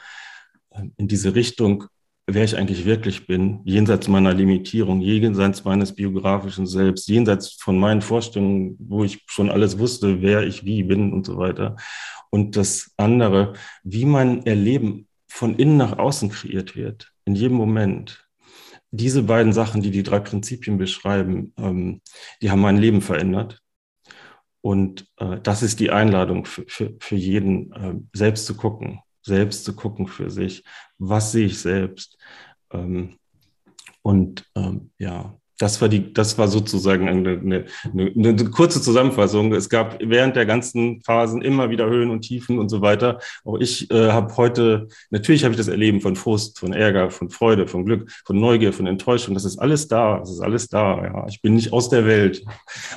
in 0.98 1.08
diese 1.08 1.36
Richtung, 1.36 1.86
wer 2.28 2.44
ich 2.44 2.58
eigentlich 2.58 2.86
wirklich 2.86 3.28
bin, 3.28 3.60
jenseits 3.66 4.08
meiner 4.08 4.34
Limitierung, 4.34 5.02
jenseits 5.02 5.66
meines 5.66 5.94
biografischen 5.94 6.66
Selbst, 6.66 7.10
jenseits 7.10 7.54
von 7.54 7.78
meinen 7.78 8.02
Vorstellungen, 8.02 8.78
wo 8.80 9.04
ich 9.04 9.24
schon 9.28 9.50
alles 9.50 9.80
wusste, 9.80 10.22
wer 10.22 10.44
ich 10.44 10.64
wie 10.64 10.84
bin 10.84 11.12
und 11.12 11.26
so 11.26 11.38
weiter. 11.38 11.76
Und 12.30 12.56
das 12.56 12.94
andere, 12.98 13.54
wie 13.84 14.06
mein 14.06 14.46
Erleben 14.46 15.08
von 15.32 15.56
innen 15.56 15.78
nach 15.78 15.98
außen 15.98 16.30
kreiert 16.30 16.76
wird, 16.76 17.14
in 17.26 17.36
jedem 17.36 17.58
Moment. 17.58 18.28
diese 18.92 19.24
beiden 19.24 19.54
Sachen, 19.54 19.82
die 19.82 19.92
die 19.92 20.04
drei 20.04 20.20
Prinzipien 20.20 20.78
beschreiben, 20.78 21.54
ähm, 21.58 22.02
die 22.42 22.52
haben 22.52 22.60
mein 22.62 22.78
Leben 22.78 23.02
verändert. 23.02 23.62
Und 24.62 25.08
äh, 25.18 25.40
das 25.42 25.64
ist 25.64 25.80
die 25.80 25.92
Einladung 25.92 26.46
für, 26.46 26.66
für, 26.68 26.94
für 27.00 27.16
jeden, 27.16 27.72
äh, 27.72 27.96
selbst 28.14 28.46
zu 28.46 28.56
gucken, 28.58 29.00
selbst 29.22 29.64
zu 29.66 29.76
gucken 29.76 30.08
für 30.08 30.30
sich. 30.30 30.64
Was 30.98 31.32
sehe 31.32 31.46
ich 31.48 31.60
selbst? 31.60 32.18
Ähm, 32.72 33.18
und 34.02 34.46
ähm, 34.56 34.92
ja, 35.00 35.38
das 35.62 35.80
war 35.80 35.90
die, 35.90 36.12
das 36.12 36.40
war 36.40 36.48
sozusagen 36.48 37.08
eine, 37.08 37.40
eine, 37.40 37.66
eine, 37.94 38.36
kurze 38.50 38.82
Zusammenfassung. 38.82 39.54
Es 39.54 39.70
gab 39.70 40.00
während 40.02 40.36
der 40.36 40.48
ganzen 40.48 41.02
Phasen 41.02 41.44
immer 41.44 41.70
wieder 41.70 41.88
Höhen 41.88 42.10
und 42.10 42.22
Tiefen 42.22 42.58
und 42.58 42.70
so 42.70 42.82
weiter. 42.82 43.20
Auch 43.46 43.60
ich 43.60 43.92
äh, 43.92 44.10
habe 44.12 44.36
heute, 44.38 44.88
natürlich 45.12 45.44
habe 45.44 45.54
ich 45.54 45.60
das 45.60 45.68
Erleben 45.68 46.02
von 46.02 46.16
Frust, 46.16 46.58
von 46.58 46.74
Ärger, 46.74 47.12
von 47.12 47.30
Freude, 47.30 47.68
von 47.68 47.86
Glück, 47.86 48.12
von 48.26 48.40
Neugier, 48.40 48.74
von 48.74 48.88
Enttäuschung. 48.88 49.36
Das 49.36 49.46
ist 49.46 49.60
alles 49.60 49.88
da. 49.88 50.18
Das 50.18 50.32
ist 50.32 50.40
alles 50.40 50.68
da. 50.68 51.04
Ja, 51.04 51.28
ich 51.28 51.42
bin 51.42 51.54
nicht 51.54 51.72
aus 51.72 51.90
der 51.90 52.08
Welt, 52.08 52.44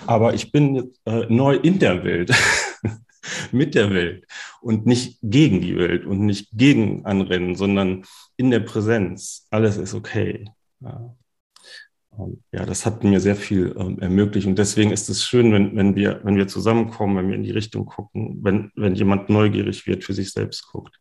aber 0.07 0.33
ich 0.33 0.51
bin 0.51 0.91
äh, 1.05 1.27
neu 1.29 1.57
in 1.57 1.79
der 1.79 2.03
Welt. 2.03 2.33
mit 3.53 3.75
der 3.75 3.91
Welt 3.91 4.27
und 4.61 4.85
nicht 4.85 5.19
gegen 5.23 5.63
die 5.63 5.77
Welt 5.77 6.05
und 6.05 6.21
nicht 6.21 6.49
gegen 6.53 7.07
Anrennen, 7.07 7.55
sondern 7.55 8.05
in 8.37 8.51
der 8.51 8.61
Präsenz. 8.61 9.47
Alles 9.51 9.79
ist 9.79 9.95
okay. 9.95 10.45
Ja. 10.81 11.15
Ähm, 12.19 12.43
ja, 12.53 12.65
das 12.65 12.87
hat 12.87 13.05
mir 13.05 13.21
sehr 13.21 13.37
viel 13.37 13.75
ähm, 13.79 13.99
ermöglicht. 14.01 14.47
Und 14.47 14.59
deswegen 14.59 14.91
ist 14.91 15.09
es 15.09 15.25
schön, 15.25 15.53
wenn, 15.53 15.77
wenn, 15.77 15.97
wir, 15.97 16.21
wenn 16.25 16.37
wir 16.37 16.49
zusammenkommen, 16.49 17.17
wenn 17.17 17.29
wir 17.29 17.37
in 17.37 17.43
die 17.43 17.51
Richtung 17.51 17.87
gucken, 17.87 18.41
wenn, 18.43 18.71
wenn 18.77 18.95
jemand 18.95 19.29
neugierig 19.29 19.87
wird, 19.87 20.05
für 20.05 20.15
sich 20.15 20.33
selbst 20.33 20.67
guckt. 20.71 20.99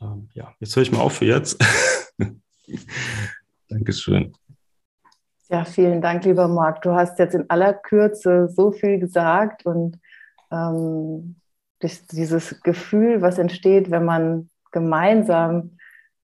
Ähm, 0.00 0.28
ja, 0.34 0.54
jetzt 0.60 0.74
höre 0.76 0.82
ich 0.82 0.92
mal 0.92 1.00
auf 1.00 1.14
für 1.14 1.26
jetzt. 1.26 1.62
Dankeschön. 3.68 4.32
Ja, 5.48 5.64
vielen 5.64 6.00
Dank, 6.00 6.24
lieber 6.24 6.48
Marc. 6.48 6.82
Du 6.82 6.92
hast 6.92 7.18
jetzt 7.18 7.34
in 7.34 7.48
aller 7.50 7.74
Kürze 7.74 8.48
so 8.48 8.72
viel 8.72 8.98
gesagt 8.98 9.66
und 9.66 9.98
ähm, 10.50 11.36
dieses 11.82 12.60
Gefühl, 12.62 13.22
was 13.22 13.38
entsteht, 13.38 13.90
wenn 13.90 14.04
man 14.04 14.50
gemeinsam 14.70 15.76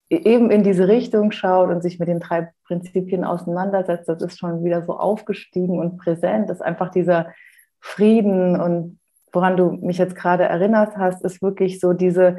eben 0.08 0.50
in 0.50 0.62
diese 0.62 0.88
Richtung 0.88 1.32
schaut 1.32 1.70
und 1.70 1.82
sich 1.82 1.98
mit 1.98 2.08
den 2.08 2.20
drei 2.20 2.52
Prinzipien 2.70 3.24
auseinandersetzt, 3.24 4.08
das 4.08 4.22
ist 4.22 4.38
schon 4.38 4.62
wieder 4.62 4.84
so 4.84 4.96
aufgestiegen 4.96 5.80
und 5.80 5.98
präsent, 5.98 6.48
dass 6.48 6.60
einfach 6.60 6.92
dieser 6.92 7.32
Frieden 7.80 8.60
und 8.60 9.00
woran 9.32 9.56
du 9.56 9.72
mich 9.72 9.98
jetzt 9.98 10.14
gerade 10.14 10.44
erinnert 10.44 10.96
hast, 10.96 11.24
ist 11.24 11.42
wirklich 11.42 11.80
so 11.80 11.94
diese, 11.94 12.38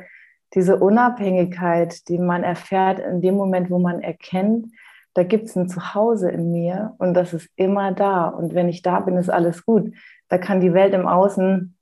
diese 0.53 0.77
Unabhängigkeit, 0.77 2.07
die 2.07 2.17
man 2.17 2.43
erfährt 2.43 2.99
in 2.99 3.19
dem 3.19 3.35
Moment, 3.35 3.69
wo 3.69 3.77
man 3.77 3.99
erkennt, 3.99 4.67
da 5.13 5.23
gibt 5.23 5.47
es 5.47 5.57
ein 5.57 5.67
Zuhause 5.67 6.31
in 6.31 6.53
mir 6.53 6.93
und 6.97 7.13
das 7.13 7.33
ist 7.33 7.49
immer 7.57 7.91
da. 7.91 8.29
Und 8.29 8.55
wenn 8.55 8.69
ich 8.69 8.81
da 8.81 9.01
bin, 9.01 9.17
ist 9.17 9.29
alles 9.29 9.65
gut. 9.65 9.93
Da 10.29 10.37
kann 10.37 10.61
die 10.61 10.73
Welt 10.73 10.93
im 10.93 11.07
Außen 11.07 11.75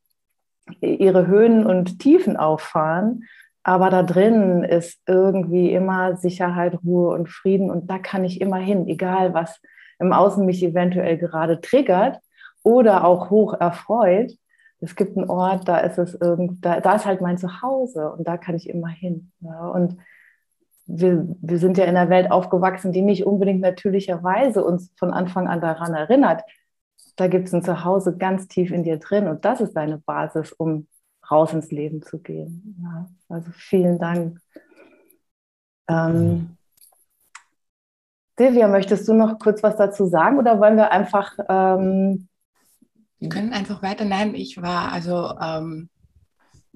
ihre 0.81 1.27
Höhen 1.27 1.67
und 1.67 1.99
Tiefen 1.99 2.35
auffahren. 2.35 3.25
Aber 3.63 3.89
da 3.89 4.03
drin 4.03 4.63
ist 4.63 4.99
irgendwie 5.05 5.73
immer 5.73 6.15
Sicherheit, 6.15 6.79
Ruhe 6.83 7.13
und 7.13 7.29
Frieden 7.29 7.69
und 7.69 7.89
da 7.89 7.99
kann 7.99 8.23
ich 8.23 8.41
immer 8.41 8.57
hin, 8.57 8.87
egal 8.87 9.33
was 9.33 9.61
im 9.99 10.13
Außen 10.13 10.45
mich 10.45 10.63
eventuell 10.63 11.17
gerade 11.17 11.59
triggert 11.59 12.19
oder 12.63 13.03
auch 13.05 13.29
hoch 13.29 13.53
erfreut. 13.53 14.31
Es 14.79 14.95
gibt 14.95 15.17
einen 15.17 15.29
Ort, 15.29 15.67
da 15.67 15.79
ist 15.79 15.97
es 15.97 16.15
irgend, 16.15 16.63
da, 16.63 16.79
da 16.79 16.95
ist 16.95 17.05
halt 17.05 17.19
mein 17.19 17.37
Zuhause 17.37 18.11
und 18.13 18.27
da 18.27 18.37
kann 18.37 18.55
ich 18.55 18.69
immer 18.69 18.87
hin. 18.87 19.31
Ja. 19.41 19.67
Und 19.67 19.97
wir, 20.85 21.27
wir 21.41 21.59
sind 21.59 21.77
ja 21.77 21.83
in 21.83 21.95
einer 21.97 22.09
Welt 22.09 22.31
aufgewachsen, 22.31 22.91
die 22.91 23.01
nicht 23.01 23.25
unbedingt 23.25 23.61
natürlicherweise 23.61 24.63
uns 24.63 24.91
von 24.97 25.11
Anfang 25.11 25.47
an 25.47 25.61
daran 25.61 25.93
erinnert. 25.93 26.43
Da 27.17 27.27
gibt 27.27 27.47
es 27.47 27.53
ein 27.53 27.63
Zuhause 27.63 28.17
ganz 28.17 28.47
tief 28.47 28.71
in 28.71 28.83
dir 28.83 28.97
drin 28.97 29.27
und 29.27 29.43
das 29.43 29.59
ist 29.59 29.73
deine 29.73 29.97
Basis, 29.97 30.53
um 30.53 30.87
raus 31.31 31.53
ins 31.53 31.71
Leben 31.71 32.01
zu 32.01 32.19
gehen. 32.19 32.77
Ja, 32.81 33.09
also 33.29 33.51
vielen 33.51 33.99
Dank. 33.99 34.39
Ähm, 35.87 36.57
Silvia, 38.37 38.67
möchtest 38.67 39.07
du 39.07 39.13
noch 39.13 39.37
kurz 39.39 39.61
was 39.63 39.75
dazu 39.75 40.05
sagen 40.05 40.37
oder 40.37 40.59
wollen 40.59 40.77
wir 40.77 40.91
einfach. 40.91 41.33
Ähm, 41.49 42.27
wir 43.19 43.29
können 43.29 43.51
einfach 43.51 43.81
weiter. 43.81 44.05
Nein, 44.05 44.33
ich 44.35 44.61
war 44.61 44.91
also. 44.91 45.35
Ähm, 45.41 45.89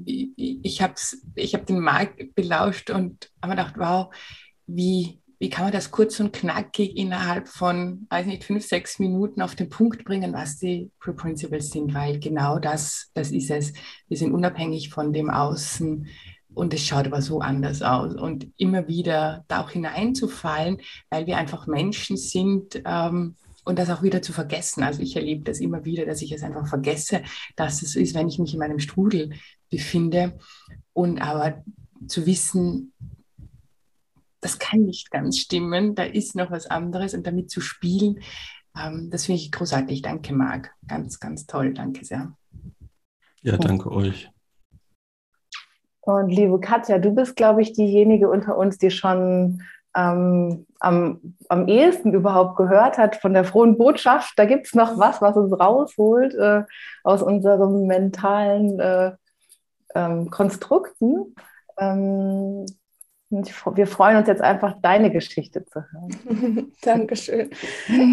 ich 0.05 0.31
ich 0.37 0.81
habe 0.81 0.95
ich 1.35 1.53
hab 1.53 1.65
den 1.65 1.79
Markt 1.79 2.35
belauscht 2.35 2.89
und 2.89 3.31
habe 3.41 3.55
gedacht, 3.55 3.75
wow, 3.77 4.13
wie, 4.65 5.21
wie 5.43 5.49
kann 5.49 5.65
man 5.65 5.73
das 5.73 5.91
kurz 5.91 6.21
und 6.21 6.31
knackig 6.31 6.95
innerhalb 6.95 7.49
von, 7.49 8.07
weiß 8.09 8.27
nicht, 8.27 8.45
fünf, 8.45 8.65
sechs 8.65 8.97
Minuten 8.97 9.41
auf 9.41 9.55
den 9.55 9.67
Punkt 9.67 10.05
bringen, 10.05 10.31
was 10.31 10.57
die 10.57 10.89
True 11.01 11.15
Principles 11.15 11.69
sind, 11.69 11.93
weil 11.93 12.21
genau 12.21 12.59
das, 12.59 13.11
das 13.13 13.29
ist 13.31 13.51
es. 13.51 13.73
Wir 14.07 14.15
sind 14.15 14.31
unabhängig 14.31 14.89
von 14.89 15.11
dem 15.11 15.29
Außen 15.29 16.07
und 16.53 16.73
es 16.73 16.85
schaut 16.85 17.07
aber 17.07 17.21
so 17.21 17.41
anders 17.41 17.81
aus. 17.81 18.15
Und 18.15 18.47
immer 18.55 18.87
wieder 18.87 19.43
da 19.49 19.61
auch 19.61 19.71
hineinzufallen, 19.71 20.77
weil 21.09 21.27
wir 21.27 21.35
einfach 21.35 21.67
Menschen 21.67 22.15
sind, 22.15 22.81
ähm, 22.85 23.35
und 23.65 23.79
das 23.79 23.89
auch 23.89 24.01
wieder 24.01 24.21
zu 24.21 24.31
vergessen. 24.31 24.81
Also 24.81 25.01
ich 25.01 25.17
erlebe 25.17 25.43
das 25.43 25.59
immer 25.59 25.83
wieder, 25.83 26.05
dass 26.05 26.21
ich 26.21 26.31
es 26.31 26.43
einfach 26.43 26.67
vergesse, 26.67 27.21
dass 27.57 27.81
es 27.81 27.97
ist, 27.97 28.15
wenn 28.15 28.29
ich 28.29 28.39
mich 28.39 28.53
in 28.53 28.59
meinem 28.59 28.79
Strudel 28.79 29.31
befinde. 29.69 30.37
Und 30.93 31.21
aber 31.21 31.65
zu 32.07 32.25
wissen, 32.25 32.93
das 34.43 34.59
kann 34.59 34.81
nicht 34.81 35.11
ganz 35.11 35.37
stimmen, 35.37 35.95
da 35.95 36.03
ist 36.03 36.35
noch 36.35 36.51
was 36.51 36.67
anderes 36.67 37.13
und 37.13 37.25
damit 37.25 37.49
zu 37.49 37.61
spielen, 37.61 38.19
ähm, 38.77 39.09
das 39.11 39.25
finde 39.25 39.41
ich 39.41 39.51
großartig. 39.51 40.01
Danke, 40.01 40.33
Marc. 40.33 40.71
Ganz, 40.87 41.19
ganz 41.19 41.45
toll. 41.45 41.73
Danke 41.73 42.05
sehr. 42.05 42.33
Ja, 43.41 43.57
danke 43.57 43.91
euch. 43.91 44.29
Und 46.01 46.29
liebe 46.29 46.59
Katja, 46.59 46.99
du 46.99 47.11
bist, 47.11 47.35
glaube 47.35 47.61
ich, 47.61 47.73
diejenige 47.73 48.29
unter 48.29 48.57
uns, 48.57 48.77
die 48.77 48.91
schon 48.91 49.63
ähm, 49.95 50.65
am, 50.79 51.35
am 51.47 51.67
ehesten 51.67 52.13
überhaupt 52.13 52.57
gehört 52.57 52.97
hat 52.97 53.15
von 53.17 53.33
der 53.33 53.45
frohen 53.45 53.77
Botschaft. 53.77 54.33
Da 54.37 54.45
gibt 54.45 54.65
es 54.65 54.73
noch 54.73 54.97
was, 54.97 55.21
was 55.21 55.37
uns 55.37 55.57
rausholt 55.57 56.33
äh, 56.33 56.63
aus 57.03 57.21
unseren 57.21 57.85
mentalen 57.85 58.79
äh, 58.79 59.11
ähm, 59.95 60.29
Konstrukten. 60.29 61.35
Ähm, 61.77 62.65
wir 63.33 63.87
freuen 63.87 64.17
uns 64.17 64.27
jetzt 64.27 64.41
einfach, 64.41 64.75
deine 64.81 65.11
Geschichte 65.11 65.65
zu 65.65 65.83
hören. 65.91 66.71
Dankeschön. 66.81 67.49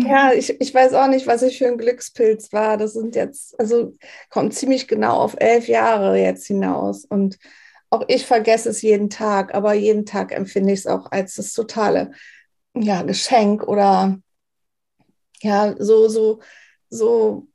Ja, 0.08 0.32
ich, 0.32 0.60
ich 0.60 0.74
weiß 0.74 0.94
auch 0.94 1.08
nicht, 1.08 1.26
was 1.26 1.42
ich 1.42 1.58
für 1.58 1.66
ein 1.66 1.78
Glückspilz 1.78 2.52
war. 2.52 2.76
Das 2.76 2.94
sind 2.94 3.14
jetzt, 3.14 3.58
also 3.60 3.96
kommt 4.30 4.54
ziemlich 4.54 4.88
genau 4.88 5.16
auf 5.18 5.36
elf 5.38 5.68
Jahre 5.68 6.18
jetzt 6.18 6.46
hinaus. 6.46 7.04
Und 7.04 7.38
auch 7.90 8.04
ich 8.08 8.26
vergesse 8.26 8.70
es 8.70 8.82
jeden 8.82 9.10
Tag, 9.10 9.54
aber 9.54 9.74
jeden 9.74 10.06
Tag 10.06 10.32
empfinde 10.32 10.72
ich 10.72 10.80
es 10.80 10.86
auch 10.86 11.10
als 11.10 11.34
das 11.34 11.52
totale 11.52 12.12
ja, 12.74 13.02
Geschenk 13.02 13.66
oder 13.66 14.18
ja, 15.42 15.74
so, 15.78 16.08
so, 16.08 16.40
so 16.88 17.46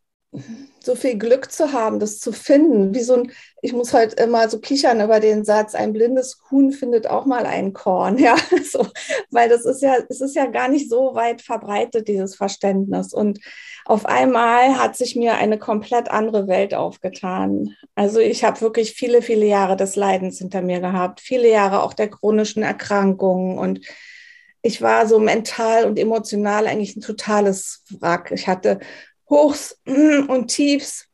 so 0.86 0.96
viel 0.96 1.18
Glück 1.18 1.52
zu 1.52 1.74
haben, 1.74 2.00
das 2.00 2.20
zu 2.20 2.32
finden. 2.32 2.94
Wie 2.94 3.02
so 3.02 3.16
ein, 3.16 3.32
ich 3.62 3.74
muss 3.74 3.94
halt 3.94 4.20
immer 4.20 4.48
so 4.50 4.60
kichern 4.60 5.02
über 5.02 5.20
den 5.20 5.44
Satz, 5.44 5.74
ein 5.74 5.94
blindes 5.94 6.40
Huhn 6.52 6.72
findet 6.72 7.08
auch 7.08 7.26
mal 7.26 7.46
ein 7.46 7.74
Korn. 7.74 8.18
Ja, 8.26 8.36
so, 8.64 8.88
weil 9.32 9.50
das 9.50 9.66
ist 9.66 9.82
ja, 9.82 9.96
es 10.10 10.22
ist 10.22 10.36
ja 10.36 10.46
gar 10.46 10.68
nicht 10.68 10.90
so 10.90 11.16
weit 11.16 11.42
verbreitet, 11.42 12.08
dieses 12.08 12.36
Verständnis. 12.36 13.14
Und 13.14 13.40
auf 13.86 14.06
einmal 14.06 14.80
hat 14.80 14.96
sich 14.96 15.16
mir 15.16 15.36
eine 15.36 15.60
komplett 15.60 16.10
andere 16.10 16.48
Welt 16.48 16.74
aufgetan. 16.74 17.76
Also 17.96 18.20
ich 18.20 18.44
habe 18.44 18.62
wirklich 18.62 18.94
viele, 18.94 19.22
viele 19.22 19.46
Jahre 19.46 19.76
des 19.76 19.96
Leidens 19.96 20.40
hinter 20.40 20.62
mir 20.62 20.80
gehabt, 20.80 21.20
viele 21.20 21.50
Jahre 21.50 21.84
auch 21.84 21.94
der 21.94 22.10
chronischen 22.10 22.64
Erkrankungen 22.64 23.58
und 23.58 23.82
ich 24.66 24.82
war 24.82 25.08
so 25.08 25.20
mental 25.20 25.86
und 25.86 26.00
emotional 26.00 26.66
eigentlich 26.66 26.96
ein 26.96 27.02
totales 27.02 27.84
Wrack. 28.00 28.32
Ich 28.32 28.48
hatte 28.48 28.80
Hochs 29.30 29.80
und 29.86 30.48
Tiefs. 30.48 31.08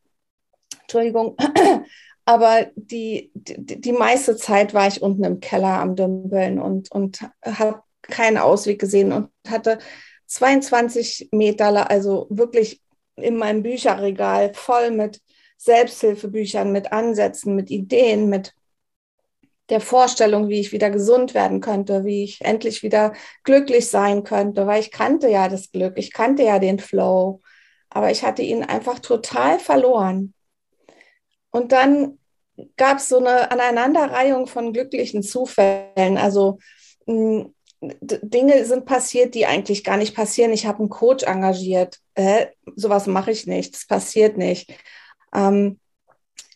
Entschuldigung. 0.81 1.37
Aber 2.25 2.67
die, 2.75 3.31
die, 3.33 3.81
die 3.81 3.91
meiste 3.91 4.35
Zeit 4.35 4.73
war 4.73 4.87
ich 4.87 5.01
unten 5.01 5.23
im 5.23 5.39
Keller 5.39 5.79
am 5.79 5.95
Dümpeln 5.95 6.59
und, 6.59 6.91
und 6.91 7.21
habe 7.43 7.81
keinen 8.03 8.37
Ausweg 8.37 8.79
gesehen 8.79 9.11
und 9.11 9.29
hatte 9.47 9.79
22 10.27 11.29
Meter, 11.31 11.89
also 11.89 12.27
wirklich 12.29 12.81
in 13.15 13.37
meinem 13.37 13.63
Bücherregal 13.63 14.53
voll 14.53 14.91
mit 14.91 15.19
Selbsthilfebüchern, 15.57 16.71
mit 16.71 16.91
Ansätzen, 16.91 17.55
mit 17.55 17.69
Ideen, 17.69 18.29
mit 18.29 18.53
der 19.69 19.81
Vorstellung, 19.81 20.49
wie 20.49 20.59
ich 20.59 20.71
wieder 20.71 20.89
gesund 20.89 21.33
werden 21.33 21.61
könnte, 21.61 22.03
wie 22.03 22.23
ich 22.23 22.41
endlich 22.41 22.83
wieder 22.83 23.13
glücklich 23.43 23.89
sein 23.89 24.23
könnte, 24.23 24.67
weil 24.67 24.81
ich 24.81 24.91
kannte 24.91 25.29
ja 25.29 25.47
das 25.47 25.71
Glück, 25.71 25.97
ich 25.97 26.11
kannte 26.11 26.43
ja 26.43 26.59
den 26.59 26.79
Flow 26.79 27.41
aber 27.91 28.09
ich 28.09 28.23
hatte 28.23 28.41
ihn 28.41 28.63
einfach 28.63 28.99
total 28.99 29.59
verloren. 29.59 30.33
Und 31.51 31.71
dann 31.71 32.17
gab 32.77 32.97
es 32.97 33.09
so 33.09 33.19
eine 33.19 33.51
Aneinanderreihung 33.51 34.47
von 34.47 34.73
glücklichen 34.73 35.21
Zufällen. 35.21 36.17
Also 36.17 36.57
hm, 37.05 37.53
Dinge 37.81 38.65
sind 38.65 38.85
passiert, 38.85 39.35
die 39.35 39.45
eigentlich 39.45 39.83
gar 39.83 39.97
nicht 39.97 40.15
passieren. 40.15 40.53
Ich 40.53 40.65
habe 40.65 40.79
einen 40.79 40.89
Coach 40.89 41.23
engagiert. 41.23 41.99
Äh, 42.15 42.47
sowas 42.75 43.07
mache 43.07 43.31
ich 43.31 43.47
nicht. 43.47 43.73
Das 43.73 43.87
passiert 43.87 44.37
nicht. 44.37 44.71
Ähm, 45.33 45.79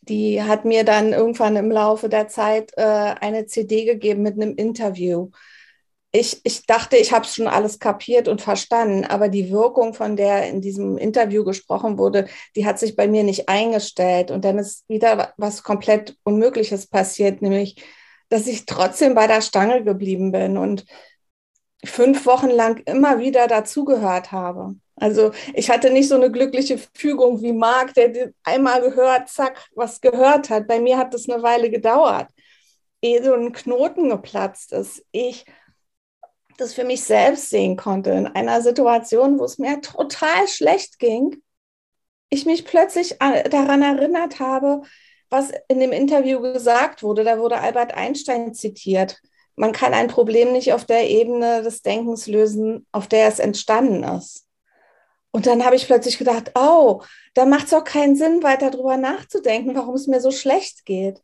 die 0.04 0.44
hat 0.44 0.66
mir 0.66 0.84
dann 0.84 1.14
irgendwann 1.14 1.56
im 1.56 1.72
Laufe 1.72 2.10
der 2.10 2.28
Zeit 2.28 2.72
äh, 2.78 2.82
eine 2.82 3.48
CD 3.48 3.86
gegeben 3.86 4.22
mit 4.22 4.36
einem 4.36 4.56
Interview. 4.56 5.32
Ich, 6.18 6.40
ich 6.46 6.66
dachte, 6.66 6.96
ich 6.96 7.12
habe 7.12 7.26
schon 7.26 7.48
alles 7.48 7.78
kapiert 7.78 8.30
und 8.30 8.42
verstanden, 8.42 9.04
aber 9.04 9.28
die 9.28 9.52
Wirkung, 9.52 9.94
von 9.94 10.16
der 10.16 10.48
in 10.48 10.62
diesem 10.62 10.98
Interview 10.98 11.44
gesprochen 11.44 11.98
wurde, 11.98 12.28
die 12.56 12.66
hat 12.66 12.80
sich 12.80 12.96
bei 12.96 13.06
mir 13.10 13.24
nicht 13.24 13.50
eingestellt. 13.50 14.32
Und 14.32 14.46
dann 14.46 14.58
ist 14.58 14.88
wieder 14.88 15.34
was 15.36 15.62
komplett 15.62 16.16
Unmögliches 16.24 16.88
passiert, 16.88 17.42
nämlich, 17.42 17.84
dass 18.30 18.48
ich 18.48 18.66
trotzdem 18.66 19.14
bei 19.14 19.28
der 19.28 19.42
Stange 19.42 19.84
geblieben 19.84 20.32
bin 20.32 20.58
und 20.58 20.86
fünf 21.84 22.26
Wochen 22.26 22.50
lang 22.50 22.82
immer 22.86 23.20
wieder 23.20 23.48
dazugehört 23.48 24.32
habe. 24.32 24.76
Also 24.96 25.32
ich 25.54 25.70
hatte 25.70 25.90
nicht 25.92 26.08
so 26.08 26.16
eine 26.16 26.32
glückliche 26.32 26.80
Fügung 26.94 27.42
wie 27.42 27.52
Marc, 27.52 27.94
der 27.94 28.32
einmal 28.46 28.80
gehört, 28.80 29.28
zack, 29.28 29.68
was 29.76 30.00
gehört 30.00 30.50
hat. 30.50 30.66
Bei 30.66 30.80
mir 30.80 30.98
hat 30.98 31.14
das 31.14 31.28
eine 31.28 31.44
Weile 31.44 31.70
gedauert, 31.70 32.30
ehe 33.02 33.22
so 33.22 33.34
ein 33.34 33.52
Knoten 33.52 34.08
geplatzt 34.08 34.72
ist. 34.72 35.04
Ich 35.12 35.46
das 36.58 36.74
für 36.74 36.84
mich 36.84 37.04
selbst 37.04 37.50
sehen 37.50 37.76
konnte 37.78 38.12
in 38.12 38.28
einer 38.28 38.62
Situation, 38.62 39.40
wo 39.40 39.46
es 39.46 39.58
mir 39.58 39.82
total 39.82 40.48
schlecht 40.48 41.00
ging. 41.00 41.42
Ich 42.30 42.46
mich 42.46 42.66
plötzlich 42.66 43.18
daran 43.20 43.82
erinnert 43.82 44.40
habe, 44.40 44.82
was 45.30 45.52
in 45.68 45.80
dem 45.80 45.92
Interview 45.92 46.42
gesagt 46.42 47.04
wurde. 47.04 47.24
Da 47.24 47.40
wurde 47.40 47.60
Albert 47.60 47.94
Einstein 47.94 48.54
zitiert. 48.54 49.22
Man 49.56 49.72
kann 49.72 49.94
ein 49.94 50.08
Problem 50.08 50.52
nicht 50.52 50.74
auf 50.74 50.86
der 50.86 51.10
Ebene 51.10 51.62
des 51.62 51.82
Denkens 51.82 52.28
lösen, 52.28 52.86
auf 52.92 53.08
der 53.08 53.28
es 53.28 53.40
entstanden 53.40 54.04
ist. 54.04 54.46
Und 55.32 55.48
dann 55.48 55.66
habe 55.66 55.76
ich 55.76 55.86
plötzlich 55.86 56.18
gedacht, 56.18 56.52
oh, 56.56 57.02
da 57.34 57.46
macht 57.46 57.68
es 57.68 57.74
auch 57.74 57.84
keinen 57.84 58.16
Sinn, 58.16 58.44
weiter 58.44 58.72
darüber 58.72 58.96
nachzudenken, 58.96 59.76
warum 59.76 59.96
es 59.96 60.08
mir 60.08 60.22
so 60.22 60.32
schlecht 60.32 60.86
geht. 60.86 61.22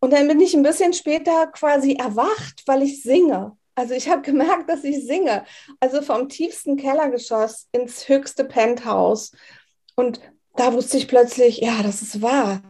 Und 0.00 0.12
dann 0.12 0.28
bin 0.28 0.40
ich 0.40 0.54
ein 0.54 0.62
bisschen 0.62 0.92
später 0.92 1.46
quasi 1.46 1.94
erwacht, 1.94 2.62
weil 2.66 2.82
ich 2.82 3.02
singe. 3.02 3.56
Also 3.74 3.94
ich 3.94 4.08
habe 4.08 4.22
gemerkt, 4.22 4.68
dass 4.68 4.84
ich 4.84 5.04
singe. 5.04 5.44
Also 5.80 6.02
vom 6.02 6.28
tiefsten 6.28 6.76
Kellergeschoss 6.76 7.68
ins 7.72 8.08
höchste 8.08 8.44
Penthouse. 8.44 9.32
Und 9.96 10.20
da 10.56 10.72
wusste 10.72 10.96
ich 10.96 11.08
plötzlich, 11.08 11.58
ja, 11.58 11.82
das 11.82 12.02
ist 12.02 12.22
wahr. 12.22 12.62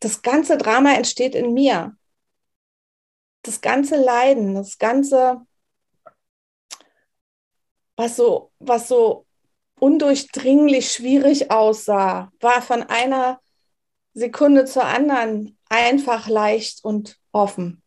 Das 0.00 0.22
ganze 0.22 0.58
Drama 0.58 0.92
entsteht 0.92 1.34
in 1.34 1.54
mir. 1.54 1.96
Das 3.42 3.60
ganze 3.60 3.96
Leiden, 3.96 4.54
das 4.54 4.78
ganze, 4.78 5.46
was 7.96 8.16
so, 8.16 8.52
was 8.58 8.88
so 8.88 9.26
undurchdringlich 9.80 10.92
schwierig 10.92 11.50
aussah, 11.50 12.30
war 12.40 12.62
von 12.62 12.82
einer 12.84 13.40
Sekunde 14.14 14.64
zur 14.64 14.84
anderen 14.84 15.58
einfach 15.68 16.28
leicht 16.28 16.84
und 16.84 17.18
offen. 17.32 17.81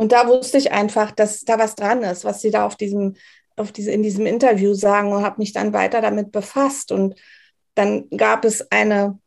Und 0.00 0.12
da 0.12 0.28
wusste 0.28 0.58
ich 0.58 0.72
einfach, 0.72 1.10
dass 1.10 1.40
da 1.40 1.58
was 1.58 1.74
dran 1.74 2.02
ist, 2.02 2.24
was 2.24 2.40
sie 2.40 2.50
da 2.50 2.66
auf 2.66 2.76
diesem, 2.76 3.16
auf 3.56 3.72
diese, 3.72 3.90
in 3.90 4.02
diesem 4.02 4.26
Interview 4.26 4.74
sagen 4.74 5.12
und 5.12 5.22
habe 5.24 5.38
mich 5.38 5.52
dann 5.52 5.72
weiter 5.72 6.00
damit 6.00 6.32
befasst. 6.32 6.92
Und 6.92 7.14
dann 7.74 8.08
gab 8.10 8.44
es 8.44 8.70
eine 8.70 9.18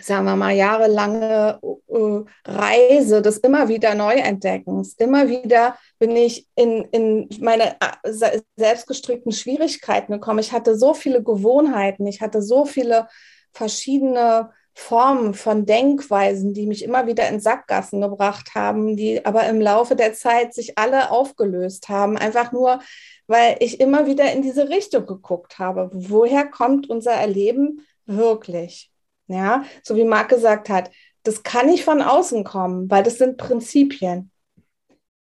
sagen 0.00 0.26
wir 0.26 0.36
mal, 0.36 0.54
jahrelange 0.54 1.60
äh, 1.88 2.20
Reise 2.44 3.22
des 3.22 3.38
immer 3.38 3.68
wieder 3.68 3.94
Neuentdeckens. 3.94 4.94
Immer 4.94 5.28
wieder 5.28 5.76
bin 5.98 6.14
ich 6.14 6.46
in, 6.54 6.84
in 6.92 7.28
meine 7.40 7.76
äh, 7.80 8.40
selbstgestrickten 8.56 9.32
Schwierigkeiten 9.32 10.12
gekommen. 10.12 10.40
Ich 10.40 10.52
hatte 10.52 10.76
so 10.76 10.94
viele 10.94 11.22
Gewohnheiten, 11.22 12.06
ich 12.06 12.20
hatte 12.20 12.42
so 12.42 12.64
viele 12.64 13.08
verschiedene 13.52 14.50
Formen 14.78 15.34
von 15.34 15.66
Denkweisen, 15.66 16.54
die 16.54 16.66
mich 16.68 16.84
immer 16.84 17.08
wieder 17.08 17.28
in 17.28 17.40
Sackgassen 17.40 18.00
gebracht 18.00 18.54
haben, 18.54 18.96
die 18.96 19.26
aber 19.26 19.44
im 19.48 19.60
Laufe 19.60 19.96
der 19.96 20.14
Zeit 20.14 20.54
sich 20.54 20.78
alle 20.78 21.10
aufgelöst 21.10 21.88
haben. 21.88 22.16
Einfach 22.16 22.52
nur, 22.52 22.78
weil 23.26 23.56
ich 23.58 23.80
immer 23.80 24.06
wieder 24.06 24.32
in 24.32 24.40
diese 24.40 24.68
Richtung 24.68 25.04
geguckt 25.04 25.58
habe. 25.58 25.90
Woher 25.92 26.46
kommt 26.46 26.88
unser 26.88 27.10
Erleben 27.10 27.84
wirklich? 28.06 28.92
Ja, 29.26 29.64
so 29.82 29.96
wie 29.96 30.04
Marc 30.04 30.28
gesagt 30.28 30.68
hat, 30.70 30.90
das 31.24 31.42
kann 31.42 31.66
nicht 31.66 31.84
von 31.84 32.00
außen 32.00 32.44
kommen, 32.44 32.88
weil 32.88 33.02
das 33.02 33.18
sind 33.18 33.36
Prinzipien. 33.36 34.30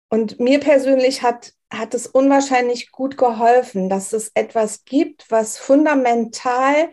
Und 0.09 0.39
mir 0.39 0.59
persönlich 0.59 1.23
hat, 1.23 1.53
hat 1.71 1.93
es 1.93 2.07
unwahrscheinlich 2.07 2.91
gut 2.91 3.17
geholfen, 3.17 3.89
dass 3.89 4.11
es 4.11 4.31
etwas 4.33 4.83
gibt, 4.83 5.31
was 5.31 5.57
fundamental 5.57 6.89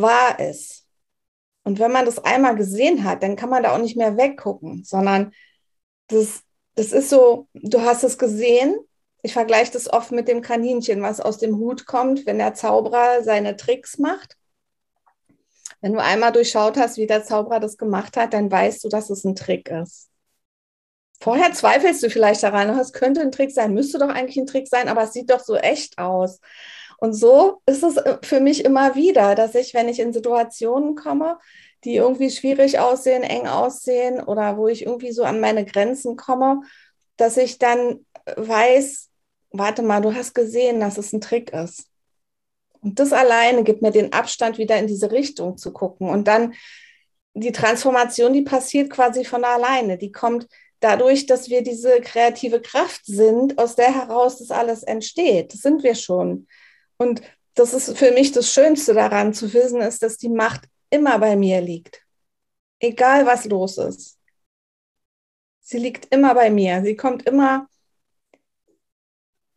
wahr 0.00 0.38
ist. 0.40 0.86
Und 1.64 1.78
wenn 1.78 1.90
man 1.92 2.04
das 2.04 2.24
einmal 2.24 2.54
gesehen 2.54 3.04
hat, 3.04 3.22
dann 3.22 3.36
kann 3.36 3.50
man 3.50 3.62
da 3.62 3.74
auch 3.74 3.80
nicht 3.80 3.96
mehr 3.96 4.16
weggucken, 4.16 4.84
sondern 4.84 5.32
das, 6.08 6.42
das 6.76 6.92
ist 6.92 7.10
so, 7.10 7.48
du 7.54 7.80
hast 7.80 8.04
es 8.04 8.18
gesehen. 8.18 8.78
Ich 9.22 9.32
vergleiche 9.32 9.72
das 9.72 9.92
oft 9.92 10.12
mit 10.12 10.28
dem 10.28 10.42
Kaninchen, 10.42 11.02
was 11.02 11.20
aus 11.20 11.38
dem 11.38 11.56
Hut 11.56 11.86
kommt, 11.86 12.24
wenn 12.26 12.38
der 12.38 12.54
Zauberer 12.54 13.24
seine 13.24 13.56
Tricks 13.56 13.98
macht. 13.98 14.36
Wenn 15.80 15.92
du 15.92 16.02
einmal 16.02 16.32
durchschaut 16.32 16.76
hast, 16.76 16.96
wie 16.96 17.06
der 17.06 17.24
Zauberer 17.24 17.60
das 17.60 17.76
gemacht 17.76 18.16
hat, 18.16 18.32
dann 18.32 18.50
weißt 18.50 18.84
du, 18.84 18.88
dass 18.88 19.10
es 19.10 19.24
ein 19.24 19.34
Trick 19.34 19.68
ist. 19.70 20.08
Vorher 21.20 21.52
zweifelst 21.52 22.02
du 22.02 22.10
vielleicht 22.10 22.42
daran, 22.42 22.78
es 22.78 22.92
könnte 22.92 23.20
ein 23.22 23.32
Trick 23.32 23.50
sein, 23.50 23.72
müsste 23.72 23.98
doch 23.98 24.08
eigentlich 24.08 24.36
ein 24.36 24.46
Trick 24.46 24.68
sein, 24.68 24.88
aber 24.88 25.02
es 25.04 25.12
sieht 25.12 25.30
doch 25.30 25.40
so 25.40 25.56
echt 25.56 25.98
aus. 25.98 26.40
Und 26.98 27.12
so 27.12 27.60
ist 27.66 27.82
es 27.82 27.96
äh, 27.96 28.18
für 28.22 28.40
mich 28.40 28.64
immer 28.64 28.94
wieder, 28.94 29.34
dass 29.34 29.54
ich, 29.54 29.74
wenn 29.74 29.88
ich 29.88 30.00
in 30.00 30.12
Situationen 30.12 30.94
komme, 30.94 31.38
die 31.84 31.96
irgendwie 31.96 32.30
schwierig 32.30 32.78
aussehen, 32.78 33.22
eng 33.22 33.46
aussehen 33.46 34.20
oder 34.22 34.56
wo 34.56 34.68
ich 34.68 34.84
irgendwie 34.84 35.12
so 35.12 35.24
an 35.24 35.40
meine 35.40 35.64
Grenzen 35.64 36.16
komme, 36.16 36.62
dass 37.16 37.36
ich 37.36 37.58
dann 37.58 38.04
weiß, 38.36 39.08
warte 39.50 39.82
mal, 39.82 40.00
du 40.00 40.14
hast 40.14 40.34
gesehen, 40.34 40.80
dass 40.80 40.98
es 40.98 41.12
ein 41.12 41.20
Trick 41.20 41.52
ist. 41.52 41.86
Und 42.80 42.98
das 42.98 43.12
alleine 43.12 43.64
gibt 43.64 43.82
mir 43.82 43.90
den 43.90 44.12
Abstand, 44.12 44.58
wieder 44.58 44.78
in 44.78 44.86
diese 44.86 45.10
Richtung 45.10 45.56
zu 45.56 45.72
gucken. 45.72 46.08
Und 46.08 46.28
dann 46.28 46.54
die 47.34 47.52
Transformation, 47.52 48.32
die 48.32 48.42
passiert 48.42 48.90
quasi 48.90 49.24
von 49.24 49.44
alleine. 49.44 49.98
Die 49.98 50.12
kommt 50.12 50.46
dadurch, 50.80 51.26
dass 51.26 51.48
wir 51.50 51.62
diese 51.62 52.00
kreative 52.00 52.60
Kraft 52.60 53.04
sind, 53.04 53.58
aus 53.58 53.76
der 53.76 53.94
heraus 53.94 54.38
das 54.38 54.50
alles 54.50 54.82
entsteht. 54.82 55.52
Das 55.52 55.60
sind 55.60 55.82
wir 55.82 55.94
schon. 55.94 56.46
Und 56.98 57.22
das 57.54 57.74
ist 57.74 57.96
für 57.96 58.12
mich 58.12 58.32
das 58.32 58.52
Schönste 58.52 58.94
daran 58.94 59.34
zu 59.34 59.52
wissen, 59.52 59.80
ist, 59.80 60.02
dass 60.02 60.18
die 60.18 60.28
Macht 60.28 60.68
immer 60.90 61.18
bei 61.18 61.36
mir 61.36 61.60
liegt. 61.60 62.02
Egal 62.78 63.26
was 63.26 63.44
los 63.46 63.78
ist. 63.78 64.18
Sie 65.60 65.78
liegt 65.78 66.14
immer 66.14 66.34
bei 66.34 66.50
mir. 66.50 66.82
Sie 66.84 66.96
kommt 66.96 67.26
immer 67.26 67.68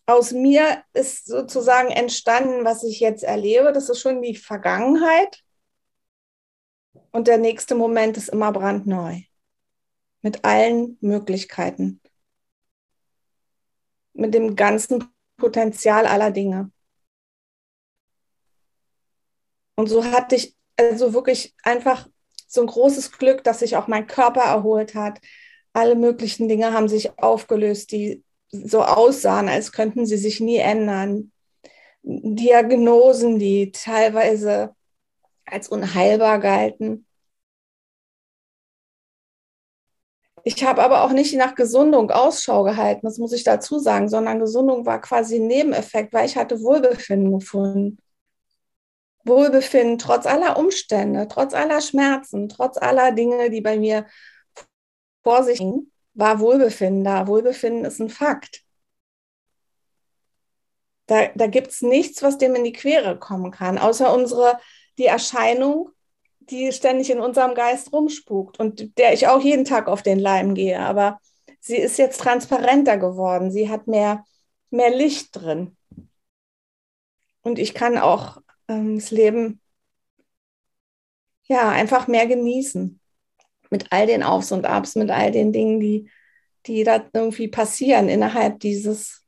aus 0.10 0.32
mir 0.32 0.84
ist 0.93 1.28
sozusagen 1.28 1.89
entstanden, 1.89 2.65
was 2.65 2.84
ich 2.84 2.99
jetzt 2.99 3.23
erlebe. 3.23 3.71
Das 3.71 3.89
ist 3.89 4.02
schon 4.02 4.23
die 4.23 4.36
Vergangenheit. 4.36 5.43
Und 7.12 7.28
der 7.28 7.38
nächste 7.38 7.75
Moment 7.75 8.17
ist 8.17 8.30
immer 8.30 8.52
brandneu. 8.52 9.21
Mit 10.21 10.43
allen 10.43 10.97
Möglichkeiten. 11.02 12.02
Mit 14.13 14.34
dem 14.34 14.56
ganzen 14.56 15.08
Potenzial 15.38 16.08
aller 16.08 16.32
Dinge. 16.32 16.71
Und 19.79 19.87
so 19.87 20.03
hatte 20.03 20.35
ich 20.35 20.57
also 20.75 21.13
wirklich 21.13 21.55
einfach 21.63 22.09
so 22.47 22.59
ein 22.59 22.67
großes 22.67 23.13
Glück, 23.13 23.45
dass 23.45 23.59
sich 23.59 23.77
auch 23.77 23.87
mein 23.87 24.07
Körper 24.07 24.41
erholt 24.41 24.93
hat. 24.93 25.21
Alle 25.71 25.95
möglichen 25.95 26.49
Dinge 26.49 26.73
haben 26.73 26.89
sich 26.89 27.17
aufgelöst, 27.17 27.93
die 27.93 28.21
so 28.51 28.83
aussahen, 28.83 29.47
als 29.47 29.71
könnten 29.71 30.05
sie 30.05 30.17
sich 30.17 30.41
nie 30.41 30.57
ändern. 30.57 31.31
Diagnosen, 32.03 33.39
die 33.39 33.71
teilweise 33.71 34.75
als 35.45 35.69
unheilbar 35.69 36.39
galten. 36.39 37.05
Ich 40.43 40.61
habe 40.65 40.83
aber 40.83 41.03
auch 41.05 41.13
nicht 41.13 41.33
nach 41.37 41.55
Gesundung 41.55 42.11
Ausschau 42.11 42.63
gehalten, 42.63 43.05
das 43.05 43.17
muss 43.17 43.31
ich 43.31 43.45
dazu 43.45 43.79
sagen, 43.79 44.09
sondern 44.09 44.41
Gesundung 44.41 44.85
war 44.85 44.99
quasi 44.99 45.37
ein 45.37 45.47
Nebeneffekt, 45.47 46.11
weil 46.11 46.25
ich 46.25 46.35
hatte 46.35 46.61
Wohlbefinden 46.61 47.39
gefunden. 47.39 47.97
Wohlbefinden 49.25 49.97
trotz 49.97 50.25
aller 50.25 50.58
Umstände, 50.58 51.27
trotz 51.27 51.53
aller 51.53 51.82
Schmerzen, 51.82 52.49
trotz 52.49 52.77
aller 52.77 53.12
Dinge, 53.12 53.49
die 53.49 53.62
bei 53.62 53.77
mir 53.77 54.05
vor 55.23 55.43
sich 55.43 55.60
gingen 55.60 55.91
war 56.19 56.39
Wohlbefinden 56.39 57.03
da. 57.03 57.27
Wohlbefinden 57.27 57.86
ist 57.86 57.99
ein 57.99 58.10
Fakt. 58.10 58.63
Da, 61.05 61.27
da 61.34 61.47
gibt 61.47 61.69
es 61.69 61.82
nichts, 61.82 62.21
was 62.21 62.38
dem 62.38 62.55
in 62.55 62.63
die 62.63 62.73
Quere 62.73 63.17
kommen 63.17 63.51
kann, 63.51 63.77
außer 63.77 64.13
unsere, 64.13 64.60
die 64.97 65.05
Erscheinung 65.05 65.91
die 66.49 66.71
ständig 66.71 67.12
in 67.12 67.19
unserem 67.19 67.53
Geist 67.53 67.93
rumspukt 67.93 68.60
und 68.60 68.97
der 68.97 69.13
ich 69.13 69.27
auch 69.27 69.39
jeden 69.39 69.65
Tag 69.65 69.88
auf 69.88 70.01
den 70.01 70.17
Leim 70.17 70.55
gehe. 70.55 70.79
Aber 70.79 71.19
sie 71.60 71.77
ist 71.77 71.99
jetzt 71.99 72.21
transparenter 72.21 72.97
geworden. 72.97 73.51
Sie 73.51 73.69
hat 73.69 73.86
mehr, 73.86 74.25
mehr 74.71 74.89
Licht 74.89 75.29
drin. 75.36 75.77
Und 77.41 77.60
ich 77.60 77.75
kann 77.75 77.99
auch 77.99 78.41
ähm, 78.69 78.95
das 78.95 79.12
Leben 79.12 79.60
ja 81.43 81.69
einfach 81.69 82.08
mehr 82.08 82.27
genießen. 82.27 82.99
Mit 83.71 83.91
all 83.91 84.08
den 84.08 84.23
Aufs 84.23 84.51
und 84.51 84.65
Abs, 84.65 84.95
mit 84.95 85.12
all 85.12 85.32
den 85.32 85.51
Dingen, 85.51 85.79
die, 85.79 86.10
die 86.65 86.84
da 86.84 87.05
irgendwie 87.13 87.47
passieren 87.49 88.10
innerhalb 88.10 88.60
dieses, 88.60 89.25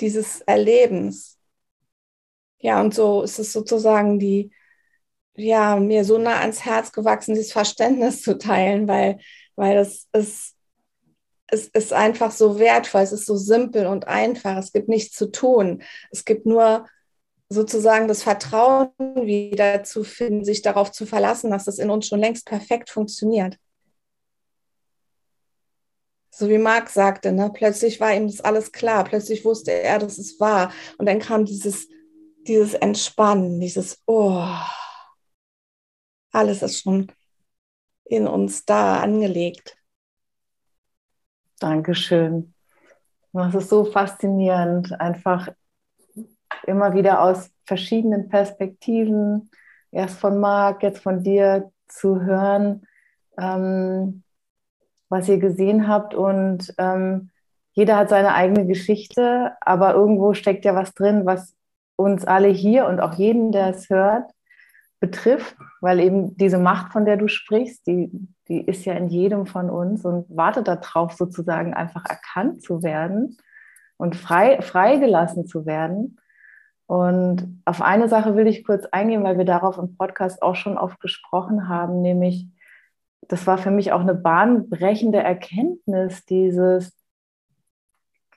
dieses 0.00 0.40
Erlebens. 0.42 1.38
Ja, 2.58 2.80
und 2.80 2.94
so 2.94 3.22
ist 3.22 3.38
es 3.38 3.52
sozusagen 3.52 4.18
die, 4.18 4.52
ja, 5.34 5.76
mir 5.76 6.04
so 6.04 6.18
nah 6.18 6.40
ans 6.40 6.64
Herz 6.64 6.92
gewachsen, 6.92 7.34
dieses 7.34 7.52
Verständnis 7.52 8.22
zu 8.22 8.38
teilen, 8.38 8.86
weil, 8.86 9.18
weil 9.56 9.76
das 9.76 10.08
ist, 10.12 10.54
es 11.46 11.68
ist 11.68 11.92
einfach 11.92 12.30
so 12.30 12.58
wertvoll, 12.58 13.02
es 13.02 13.12
ist 13.12 13.26
so 13.26 13.36
simpel 13.36 13.86
und 13.86 14.08
einfach, 14.08 14.58
es 14.58 14.72
gibt 14.72 14.88
nichts 14.88 15.16
zu 15.16 15.30
tun. 15.30 15.82
Es 16.10 16.24
gibt 16.24 16.46
nur 16.46 16.86
sozusagen 17.52 18.08
das 18.08 18.22
Vertrauen 18.22 18.90
wieder 18.98 19.84
zu 19.84 20.04
finden, 20.04 20.44
sich 20.44 20.62
darauf 20.62 20.92
zu 20.92 21.06
verlassen, 21.06 21.50
dass 21.50 21.64
das 21.64 21.78
in 21.78 21.90
uns 21.90 22.08
schon 22.08 22.20
längst 22.20 22.46
perfekt 22.46 22.90
funktioniert. 22.90 23.58
So 26.30 26.48
wie 26.48 26.58
Marc 26.58 26.88
sagte, 26.88 27.30
ne? 27.30 27.50
plötzlich 27.52 28.00
war 28.00 28.14
ihm 28.14 28.26
das 28.26 28.40
alles 28.40 28.72
klar, 28.72 29.04
plötzlich 29.04 29.44
wusste 29.44 29.70
er, 29.70 29.98
dass 29.98 30.16
es 30.16 30.40
wahr. 30.40 30.72
Und 30.96 31.06
dann 31.06 31.18
kam 31.18 31.44
dieses, 31.44 31.88
dieses 32.46 32.72
Entspannen, 32.74 33.60
dieses 33.60 34.02
Oh, 34.06 34.46
alles 36.32 36.62
ist 36.62 36.80
schon 36.80 37.12
in 38.04 38.26
uns 38.26 38.64
da 38.64 39.00
angelegt. 39.00 39.76
Dankeschön. 41.60 42.54
Das 43.32 43.54
ist 43.54 43.68
so 43.68 43.84
faszinierend, 43.84 44.98
einfach 45.00 45.48
immer 46.64 46.94
wieder 46.94 47.22
aus 47.22 47.50
verschiedenen 47.64 48.28
Perspektiven, 48.28 49.50
erst 49.90 50.18
von 50.18 50.40
Marc, 50.40 50.82
jetzt 50.82 51.02
von 51.02 51.22
dir 51.22 51.70
zu 51.88 52.22
hören, 52.22 52.86
ähm, 53.38 54.22
was 55.08 55.28
ihr 55.28 55.38
gesehen 55.38 55.88
habt. 55.88 56.14
Und 56.14 56.74
ähm, 56.78 57.30
jeder 57.72 57.96
hat 57.96 58.08
seine 58.08 58.34
eigene 58.34 58.66
Geschichte, 58.66 59.52
aber 59.60 59.94
irgendwo 59.94 60.34
steckt 60.34 60.64
ja 60.64 60.74
was 60.74 60.94
drin, 60.94 61.26
was 61.26 61.54
uns 61.96 62.24
alle 62.24 62.48
hier 62.48 62.86
und 62.86 63.00
auch 63.00 63.14
jeden, 63.14 63.52
der 63.52 63.68
es 63.68 63.88
hört, 63.90 64.30
betrifft, 65.00 65.56
weil 65.80 66.00
eben 66.00 66.36
diese 66.36 66.58
Macht, 66.58 66.92
von 66.92 67.04
der 67.04 67.16
du 67.16 67.28
sprichst, 67.28 67.86
die, 67.86 68.10
die 68.48 68.60
ist 68.64 68.84
ja 68.84 68.94
in 68.94 69.08
jedem 69.08 69.46
von 69.46 69.68
uns 69.68 70.04
und 70.04 70.26
wartet 70.34 70.68
darauf, 70.68 71.12
sozusagen 71.12 71.74
einfach 71.74 72.04
erkannt 72.08 72.62
zu 72.62 72.82
werden 72.82 73.36
und 73.96 74.16
frei, 74.16 74.60
freigelassen 74.62 75.46
zu 75.46 75.66
werden. 75.66 76.18
Und 76.92 77.62
auf 77.64 77.80
eine 77.80 78.08
Sache 78.08 78.36
will 78.36 78.46
ich 78.46 78.64
kurz 78.64 78.84
eingehen, 78.86 79.24
weil 79.24 79.38
wir 79.38 79.46
darauf 79.46 79.78
im 79.78 79.96
Podcast 79.96 80.42
auch 80.42 80.56
schon 80.56 80.76
oft 80.76 81.00
gesprochen 81.00 81.68
haben, 81.68 82.02
nämlich, 82.02 82.48
das 83.28 83.46
war 83.46 83.56
für 83.56 83.70
mich 83.70 83.92
auch 83.92 84.00
eine 84.00 84.14
bahnbrechende 84.14 85.18
Erkenntnis, 85.18 86.26
dieses 86.26 86.92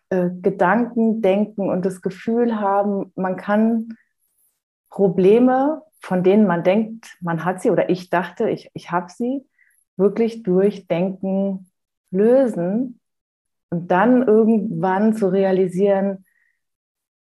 äh, 0.09 0.29
Gedanken, 0.41 1.21
Denken 1.21 1.69
und 1.69 1.85
das 1.85 2.01
Gefühl 2.01 2.59
haben, 2.59 3.11
man 3.15 3.35
kann 3.35 3.97
Probleme 4.89 5.81
von 6.05 6.23
denen 6.23 6.45
man 6.45 6.63
denkt, 6.63 7.17
man 7.19 7.43
hat 7.43 7.61
sie 7.61 7.71
oder 7.71 7.89
ich 7.89 8.11
dachte, 8.11 8.49
ich, 8.49 8.69
ich 8.73 8.91
habe 8.91 9.07
sie, 9.09 9.45
wirklich 9.97 10.43
durch 10.43 10.87
Denken 10.87 11.71
lösen 12.11 12.99
und 13.69 13.89
dann 13.89 14.27
irgendwann 14.27 15.15
zu 15.15 15.31
realisieren, 15.31 16.24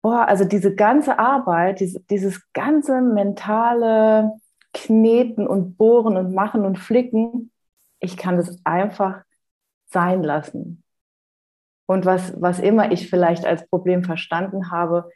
boah, 0.03 0.27
also 0.29 0.45
diese 0.45 0.75
ganze 0.75 1.19
Arbeit, 1.19 1.81
diese, 1.81 2.01
dieses 2.01 2.43
ganze 2.53 3.01
mentale 3.01 4.33
Kneten 4.75 5.47
und 5.47 5.77
Bohren 5.77 6.17
und 6.17 6.35
Machen 6.35 6.65
und 6.65 6.79
Flicken, 6.79 7.53
ich 8.01 8.17
kann 8.17 8.37
das 8.37 8.59
einfach 8.65 9.23
sein 9.87 10.23
lassen. 10.23 10.83
Und 11.87 12.05
was, 12.05 12.41
was 12.41 12.59
immer 12.59 12.91
ich 12.91 13.09
vielleicht 13.09 13.45
als 13.47 13.67
Problem 13.69 14.03
verstanden 14.03 14.71
habe, 14.71 15.11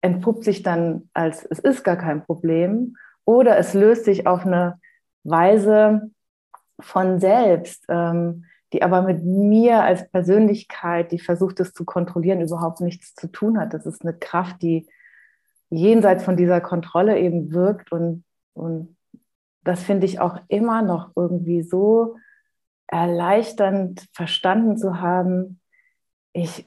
entpuppt 0.00 0.44
sich 0.44 0.62
dann 0.62 1.08
als, 1.14 1.44
es 1.44 1.58
ist 1.58 1.84
gar 1.84 1.96
kein 1.96 2.24
Problem 2.24 2.96
oder 3.24 3.56
es 3.56 3.74
löst 3.74 4.04
sich 4.04 4.26
auf 4.26 4.44
eine 4.44 4.80
Weise 5.24 6.10
von 6.80 7.18
selbst, 7.18 7.84
ähm, 7.88 8.44
die 8.72 8.82
aber 8.82 9.02
mit 9.02 9.24
mir 9.24 9.82
als 9.82 10.08
Persönlichkeit, 10.10 11.12
die 11.12 11.18
versucht 11.18 11.60
es 11.60 11.72
zu 11.72 11.84
kontrollieren, 11.84 12.40
überhaupt 12.40 12.80
nichts 12.80 13.14
zu 13.14 13.28
tun 13.28 13.58
hat. 13.58 13.74
Das 13.74 13.86
ist 13.86 14.02
eine 14.02 14.14
Kraft, 14.14 14.62
die 14.62 14.86
jenseits 15.70 16.24
von 16.24 16.36
dieser 16.36 16.60
Kontrolle 16.60 17.18
eben 17.18 17.52
wirkt 17.52 17.92
und, 17.92 18.24
und 18.54 18.96
das 19.64 19.82
finde 19.82 20.06
ich 20.06 20.20
auch 20.20 20.38
immer 20.48 20.82
noch 20.82 21.10
irgendwie 21.16 21.62
so 21.62 22.16
erleichternd 22.86 24.06
verstanden 24.12 24.78
zu 24.78 25.00
haben. 25.00 25.60
Ich 26.32 26.66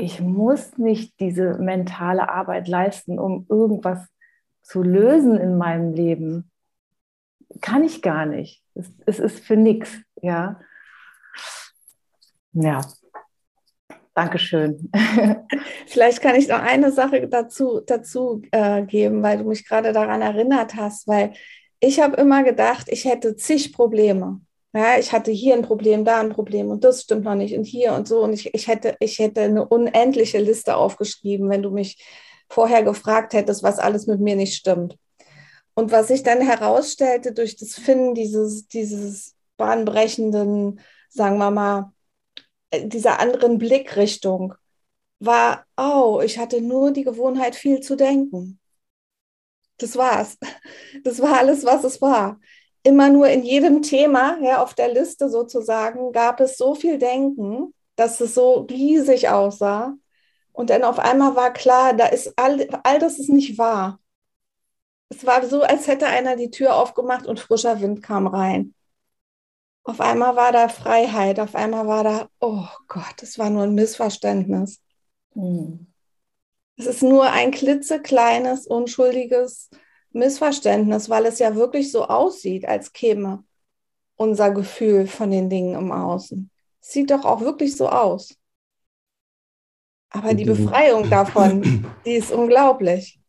ich 0.00 0.20
muss 0.20 0.78
nicht 0.78 1.20
diese 1.20 1.58
mentale 1.58 2.28
Arbeit 2.28 2.68
leisten, 2.68 3.18
um 3.18 3.46
irgendwas 3.48 4.06
zu 4.62 4.82
lösen 4.82 5.36
in 5.36 5.58
meinem 5.58 5.92
Leben. 5.92 6.50
Kann 7.60 7.84
ich 7.84 8.02
gar 8.02 8.26
nicht. 8.26 8.62
Es, 8.74 8.90
es 9.06 9.18
ist 9.18 9.44
für 9.44 9.56
nichts, 9.56 9.98
ja. 10.22 10.60
Ja. 12.52 12.80
Dankeschön. 14.14 14.90
Vielleicht 15.86 16.20
kann 16.20 16.34
ich 16.34 16.48
noch 16.48 16.60
eine 16.60 16.90
Sache 16.90 17.28
dazu, 17.28 17.80
dazu 17.86 18.42
äh, 18.50 18.82
geben, 18.82 19.22
weil 19.22 19.38
du 19.38 19.44
mich 19.44 19.66
gerade 19.66 19.92
daran 19.92 20.20
erinnert 20.20 20.74
hast, 20.74 21.06
weil 21.06 21.32
ich 21.78 22.00
habe 22.00 22.16
immer 22.16 22.42
gedacht, 22.42 22.88
ich 22.90 23.04
hätte 23.04 23.36
zig 23.36 23.72
Probleme. 23.72 24.40
Ja, 24.72 24.98
ich 24.98 25.12
hatte 25.12 25.30
hier 25.32 25.54
ein 25.54 25.62
Problem, 25.62 26.04
da 26.04 26.20
ein 26.20 26.30
Problem 26.30 26.68
und 26.68 26.84
das 26.84 27.02
stimmt 27.02 27.24
noch 27.24 27.34
nicht 27.34 27.56
und 27.56 27.64
hier 27.64 27.92
und 27.94 28.06
so. 28.06 28.22
Und 28.22 28.32
ich, 28.32 28.54
ich, 28.54 28.68
hätte, 28.68 28.96
ich 29.00 29.18
hätte 29.18 29.40
eine 29.42 29.66
unendliche 29.66 30.38
Liste 30.38 30.76
aufgeschrieben, 30.76 31.48
wenn 31.48 31.62
du 31.62 31.70
mich 31.70 32.04
vorher 32.48 32.82
gefragt 32.82 33.32
hättest, 33.32 33.62
was 33.62 33.78
alles 33.78 34.06
mit 34.06 34.20
mir 34.20 34.36
nicht 34.36 34.54
stimmt. 34.54 34.96
Und 35.74 35.92
was 35.92 36.08
sich 36.08 36.22
dann 36.22 36.40
herausstellte 36.40 37.32
durch 37.32 37.56
das 37.56 37.74
Finden 37.74 38.14
dieses, 38.14 38.68
dieses 38.68 39.34
bahnbrechenden, 39.56 40.80
sagen 41.08 41.38
wir 41.38 41.50
mal, 41.50 41.92
dieser 42.72 43.20
anderen 43.20 43.58
Blickrichtung, 43.58 44.54
war, 45.18 45.66
oh, 45.76 46.20
ich 46.24 46.38
hatte 46.38 46.60
nur 46.62 46.92
die 46.92 47.04
Gewohnheit, 47.04 47.54
viel 47.54 47.80
zu 47.80 47.96
denken. 47.96 48.58
Das 49.78 49.96
war's. 49.96 50.38
Das 51.04 51.20
war 51.22 51.38
alles, 51.38 51.64
was 51.64 51.84
es 51.84 52.00
war 52.02 52.40
immer 52.82 53.10
nur 53.10 53.28
in 53.28 53.42
jedem 53.42 53.82
Thema, 53.82 54.38
ja, 54.42 54.62
auf 54.62 54.74
der 54.74 54.88
Liste 54.88 55.28
sozusagen, 55.28 56.12
gab 56.12 56.40
es 56.40 56.56
so 56.56 56.74
viel 56.74 56.98
Denken, 56.98 57.74
dass 57.96 58.20
es 58.20 58.34
so 58.34 58.66
riesig 58.70 59.28
aussah. 59.28 59.94
Und 60.52 60.70
dann 60.70 60.84
auf 60.84 60.98
einmal 60.98 61.36
war 61.36 61.52
klar, 61.52 61.94
da 61.94 62.06
ist 62.06 62.32
all, 62.36 62.68
all 62.82 62.98
das 62.98 63.18
ist 63.18 63.28
nicht 63.28 63.58
wahr. 63.58 64.00
Es 65.08 65.26
war 65.26 65.44
so, 65.46 65.62
als 65.62 65.86
hätte 65.88 66.06
einer 66.06 66.36
die 66.36 66.50
Tür 66.50 66.76
aufgemacht 66.76 67.26
und 67.26 67.40
frischer 67.40 67.80
Wind 67.80 68.02
kam 68.02 68.26
rein. 68.26 68.74
Auf 69.90 70.00
einmal 70.00 70.36
war 70.36 70.52
da 70.52 70.68
Freiheit, 70.68 71.40
auf 71.40 71.56
einmal 71.56 71.84
war 71.88 72.04
da, 72.04 72.28
oh 72.38 72.64
Gott, 72.86 73.24
es 73.24 73.40
war 73.40 73.50
nur 73.50 73.64
ein 73.64 73.74
Missverständnis. 73.74 74.80
Hm. 75.32 75.92
Es 76.76 76.86
ist 76.86 77.02
nur 77.02 77.28
ein 77.28 77.50
klitzekleines, 77.50 78.68
unschuldiges 78.68 79.68
Missverständnis, 80.12 81.10
weil 81.10 81.26
es 81.26 81.40
ja 81.40 81.56
wirklich 81.56 81.90
so 81.90 82.04
aussieht, 82.04 82.66
als 82.66 82.92
käme 82.92 83.42
unser 84.14 84.52
Gefühl 84.52 85.08
von 85.08 85.32
den 85.32 85.50
Dingen 85.50 85.74
im 85.74 85.90
Außen. 85.90 86.52
Sieht 86.78 87.10
doch 87.10 87.24
auch 87.24 87.40
wirklich 87.40 87.76
so 87.76 87.88
aus. 87.88 88.38
Aber 90.10 90.34
die 90.34 90.44
Befreiung 90.44 91.10
davon, 91.10 91.84
die 92.06 92.14
ist 92.14 92.30
unglaublich. 92.30 93.19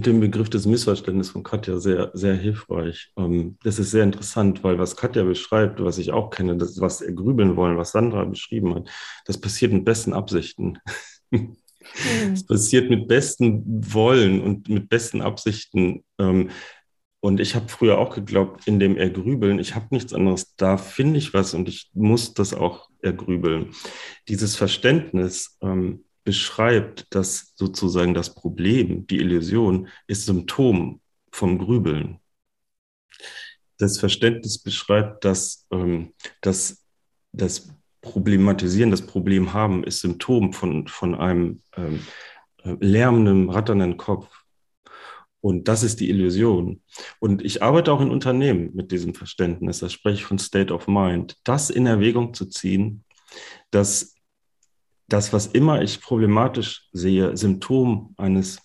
Den 0.00 0.20
Begriff 0.20 0.48
des 0.48 0.66
Missverständnisses 0.66 1.32
von 1.32 1.42
Katja 1.42 1.78
sehr, 1.78 2.10
sehr 2.14 2.34
hilfreich. 2.34 3.10
Ähm, 3.16 3.56
das 3.64 3.78
ist 3.78 3.90
sehr 3.90 4.04
interessant, 4.04 4.62
weil 4.62 4.78
was 4.78 4.96
Katja 4.96 5.24
beschreibt, 5.24 5.82
was 5.82 5.98
ich 5.98 6.12
auch 6.12 6.30
kenne, 6.30 6.56
das, 6.56 6.80
was 6.80 7.00
er 7.00 7.12
grübeln 7.12 7.56
wollen, 7.56 7.76
was 7.76 7.92
Sandra 7.92 8.24
beschrieben 8.24 8.74
hat, 8.74 8.88
das 9.26 9.40
passiert 9.40 9.72
mit 9.72 9.84
besten 9.84 10.12
Absichten. 10.12 10.78
Mhm. 11.30 12.32
Es 12.32 12.46
passiert 12.46 12.90
mit 12.90 13.08
bestem 13.08 13.62
Wollen 13.66 14.40
und 14.42 14.68
mit 14.68 14.88
besten 14.88 15.22
Absichten. 15.22 16.04
Ähm, 16.18 16.50
und 17.20 17.40
ich 17.40 17.54
habe 17.54 17.68
früher 17.68 17.98
auch 17.98 18.14
geglaubt, 18.14 18.68
in 18.68 18.78
dem 18.78 18.96
Ergrübeln, 18.96 19.58
ich 19.58 19.74
habe 19.74 19.86
nichts 19.90 20.12
anderes, 20.12 20.54
da 20.56 20.76
finde 20.76 21.18
ich 21.18 21.34
was 21.34 21.52
und 21.54 21.68
ich 21.68 21.90
muss 21.92 22.34
das 22.34 22.54
auch 22.54 22.88
ergrübeln. 23.02 23.70
Dieses 24.28 24.54
Verständnis 24.54 25.58
ähm, 25.60 26.04
beschreibt, 26.28 27.06
dass 27.08 27.54
sozusagen 27.54 28.12
das 28.12 28.34
Problem, 28.34 29.06
die 29.06 29.16
Illusion, 29.16 29.88
ist 30.06 30.26
Symptom 30.26 31.00
vom 31.32 31.56
Grübeln. 31.56 32.18
das 33.78 33.98
Verständnis 33.98 34.58
beschreibt, 34.58 35.24
dass, 35.24 35.66
ähm, 35.70 36.12
dass 36.42 36.84
das 37.32 37.74
Problematisieren, 38.02 38.90
das 38.90 39.06
Problem 39.06 39.54
haben, 39.54 39.84
ist 39.84 40.00
Symptom 40.00 40.52
von, 40.52 40.86
von 40.86 41.14
einem 41.14 41.62
ähm, 41.78 42.00
äh, 42.62 42.76
lärmenden, 42.78 43.48
ratternden 43.48 43.96
Kopf. 43.96 44.28
Und 45.40 45.66
das 45.66 45.82
ist 45.82 45.98
die 46.00 46.10
Illusion. 46.10 46.82
Und 47.20 47.42
ich 47.42 47.62
arbeite 47.62 47.90
auch 47.90 48.02
in 48.02 48.10
Unternehmen 48.10 48.74
mit 48.74 48.92
diesem 48.92 49.14
Verständnis. 49.14 49.78
Da 49.78 49.88
spreche 49.88 50.16
ich 50.16 50.26
von 50.26 50.38
State 50.38 50.74
of 50.74 50.88
Mind. 50.88 51.38
Das 51.44 51.70
in 51.70 51.86
Erwägung 51.86 52.34
zu 52.34 52.44
ziehen, 52.44 53.02
dass 53.70 54.17
das, 55.08 55.32
was 55.32 55.46
immer 55.46 55.82
ich 55.82 56.00
problematisch 56.00 56.88
sehe, 56.92 57.36
Symptom 57.36 58.14
eines 58.18 58.60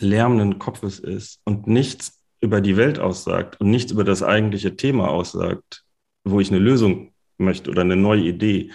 lärmenden 0.00 0.58
Kopfes 0.58 0.98
ist 0.98 1.40
und 1.44 1.66
nichts 1.66 2.24
über 2.40 2.60
die 2.60 2.76
Welt 2.76 2.98
aussagt 2.98 3.60
und 3.60 3.70
nichts 3.70 3.92
über 3.92 4.04
das 4.04 4.22
eigentliche 4.22 4.76
Thema 4.76 5.08
aussagt, 5.08 5.84
wo 6.24 6.40
ich 6.40 6.50
eine 6.50 6.58
Lösung 6.58 7.12
möchte 7.36 7.70
oder 7.70 7.82
eine 7.82 7.96
neue 7.96 8.22
Idee. 8.22 8.70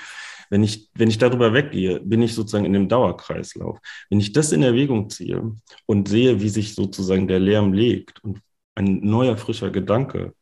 Wenn 0.50 0.64
ich, 0.64 0.90
wenn 0.94 1.10
ich 1.10 1.18
darüber 1.18 1.54
weggehe, 1.54 2.00
bin 2.00 2.22
ich 2.22 2.36
sozusagen 2.36 2.66
in 2.66 2.74
dem 2.74 2.90
Dauerkreislauf. 2.90 3.80
Wenn 4.10 4.20
ich 4.20 4.34
das 4.34 4.52
in 4.52 4.62
Erwägung 4.62 5.10
ziehe 5.10 5.56
und 5.86 6.08
sehe, 6.08 6.42
wie 6.42 6.50
sich 6.50 6.76
sozusagen 6.76 7.28
der 7.28 7.40
Lärm 7.40 7.74
legt 7.74 8.24
und 8.24 8.40
ein 8.76 9.00
neuer, 9.02 9.38
frischer 9.38 9.72
Gedanke 9.72 10.34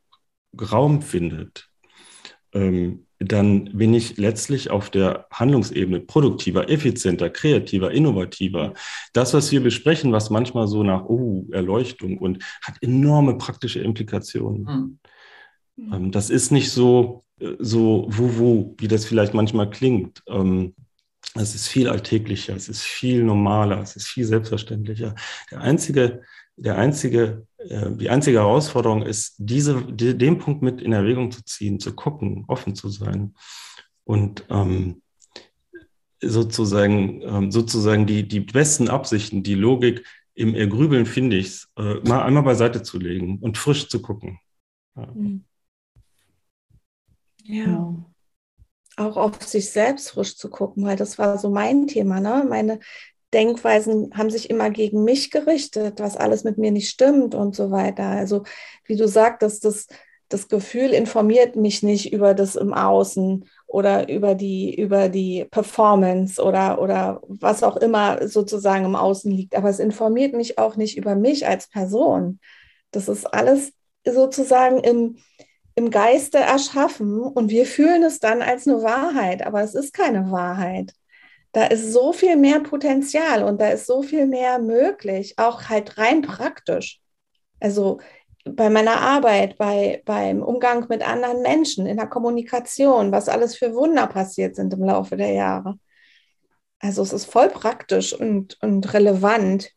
Raum 0.60 1.02
findet, 1.02 1.70
ähm, 2.54 3.06
dann 3.24 3.66
bin 3.78 3.94
ich 3.94 4.18
letztlich 4.18 4.72
auf 4.72 4.90
der 4.90 5.28
Handlungsebene 5.32 6.00
produktiver, 6.00 6.70
effizienter, 6.70 7.30
kreativer, 7.30 7.92
innovativer. 7.92 8.74
Das, 9.14 9.34
was 9.34 9.52
wir 9.52 9.62
besprechen, 9.62 10.12
was 10.12 10.32
manchmal 10.32 10.68
so 10.68 10.84
nach 10.84 11.06
oh, 11.06 11.46
Erleuchtung 11.52 12.18
und 12.18 12.44
hat 12.64 12.76
enorme 12.82 13.38
praktische 13.38 13.80
Implikationen. 13.80 15.00
Mhm. 15.76 16.12
Das 16.12 16.30
ist 16.30 16.52
nicht 16.52 16.72
so, 16.72 17.24
äh, 17.40 17.56
so 17.60 18.08
wuhu, 18.10 18.76
wie 18.80 18.88
das 18.88 19.06
vielleicht 19.06 19.34
manchmal 19.34 19.70
klingt. 19.70 20.24
Ähm, 20.28 20.74
es 21.36 21.56
ist 21.56 21.68
viel 21.68 21.88
alltäglicher, 21.88 22.56
es 22.56 22.68
ist 22.68 22.82
viel 22.82 23.24
normaler, 23.24 23.80
es 23.82 23.96
ist 23.96 24.08
viel 24.08 24.26
selbstverständlicher. 24.26 25.16
Der 25.52 25.62
einzige 25.62 26.24
der 26.56 26.78
einzige, 26.78 27.48
äh, 27.58 27.92
die 27.92 28.10
einzige 28.10 28.40
Herausforderung 28.40 29.02
ist, 29.04 29.36
diese, 29.38 29.82
die, 29.82 30.18
den 30.18 30.38
Punkt 30.38 30.62
mit 30.62 30.82
in 30.82 30.94
Erwägung 30.94 31.32
zu 31.32 31.44
ziehen, 31.44 31.80
zu 31.80 31.94
gucken, 31.96 32.46
offen 32.48 32.76
zu 32.76 32.90
sein 32.90 33.36
und 34.04 34.46
ähm, 34.50 35.02
sozusagen, 36.22 37.22
ähm, 37.22 37.52
sozusagen 37.52 38.06
die, 38.06 38.28
die 38.28 38.42
besten 38.42 38.90
Absichten, 38.90 39.44
die 39.44 39.56
Logik 39.56 40.06
im 40.34 40.56
Ergrübeln 40.56 41.06
finde 41.06 41.38
ich 41.38 41.66
äh, 41.78 41.96
mal 42.08 42.24
einmal 42.24 42.44
beiseite 42.44 42.84
zu 42.84 43.00
legen 43.00 43.40
und 43.40 43.58
frisch 43.58 43.90
zu 43.90 44.02
gucken. 44.02 44.40
Ja. 44.96 45.08
Mhm. 45.08 45.46
ja. 47.44 48.06
Auch 48.98 49.18
auf 49.18 49.42
sich 49.42 49.72
selbst 49.72 50.12
frisch 50.12 50.38
zu 50.38 50.50
gucken, 50.50 50.84
weil 50.84 50.98
das 50.98 51.18
war 51.18 51.38
so 51.38 51.50
mein 51.50 51.88
Thema, 51.88 52.20
ne? 52.20 52.46
Meine, 52.48 52.80
Denkweisen 53.34 54.12
haben 54.16 54.30
sich 54.30 54.50
immer 54.50 54.70
gegen 54.70 55.04
mich 55.04 55.32
gerichtet, 55.32 56.00
was 56.00 56.18
alles 56.18 56.44
mit 56.44 56.58
mir 56.58 56.72
nicht 56.72 56.90
stimmt 56.90 57.34
und 57.34 57.56
so 57.56 57.72
weiter. 57.72 58.04
Also 58.04 58.44
wie 58.86 58.98
du 58.98 59.08
sagtest, 59.08 59.64
das, 59.64 59.88
das 60.28 60.48
Gefühl 60.50 60.92
informiert 60.92 61.56
mich 61.56 61.82
nicht 61.82 62.12
über 62.12 62.34
das 62.34 62.56
im 62.56 62.74
Außen 62.74 63.46
oder 63.68 64.10
über 64.10 64.36
die, 64.36 64.76
über 64.76 65.10
die 65.10 65.46
Performance 65.50 66.42
oder, 66.42 66.82
oder 66.82 67.22
was 67.28 67.64
auch 67.64 67.78
immer 67.78 68.28
sozusagen 68.28 68.86
im 68.86 68.96
Außen 68.96 69.32
liegt. 69.32 69.56
Aber 69.56 69.70
es 69.70 69.80
informiert 69.80 70.34
mich 70.34 70.58
auch 70.58 70.76
nicht 70.76 70.98
über 70.98 71.16
mich 71.16 71.48
als 71.48 71.68
Person. 71.68 72.40
Das 72.92 73.08
ist 73.08 73.26
alles 73.34 73.72
sozusagen 74.06 74.80
im, 74.80 75.18
im 75.76 75.90
Geiste 75.90 76.40
erschaffen 76.40 77.22
und 77.22 77.50
wir 77.50 77.66
fühlen 77.66 78.04
es 78.04 78.20
dann 78.20 78.42
als 78.42 78.68
eine 78.68 78.84
Wahrheit, 78.84 79.46
aber 79.46 79.62
es 79.62 79.74
ist 79.74 79.94
keine 79.94 80.32
Wahrheit 80.32 80.94
da 81.52 81.66
ist 81.66 81.92
so 81.92 82.14
viel 82.14 82.38
mehr 82.38 82.62
Potenzial 82.62 83.44
und 83.44 83.60
da 83.60 83.70
ist 83.70 83.86
so 83.86 84.02
viel 84.02 84.26
mehr 84.26 84.60
möglich, 84.60 85.36
auch 85.38 85.70
halt 85.70 85.98
rein 85.98 86.22
praktisch. 86.22 87.02
Also 87.60 88.00
bei 88.46 88.70
meiner 88.70 89.00
Arbeit, 89.00 89.58
bei, 89.58 90.02
beim 90.06 90.42
Umgang 90.42 90.88
mit 90.90 91.08
anderen 91.08 91.42
Menschen, 91.42 91.86
in 91.86 91.98
der 91.98 92.08
Kommunikation, 92.08 93.12
was 93.12 93.30
alles 93.30 93.56
für 93.56 93.76
Wunder 93.76 94.08
passiert 94.08 94.56
sind 94.56 94.74
im 94.74 94.84
Laufe 94.84 95.18
der 95.18 95.32
Jahre. 95.32 95.78
Also 96.80 97.04
es 97.04 97.14
ist 97.14 97.26
voll 97.26 97.50
praktisch 97.50 98.14
und, 98.14 98.58
und 98.62 98.94
relevant 98.94 99.70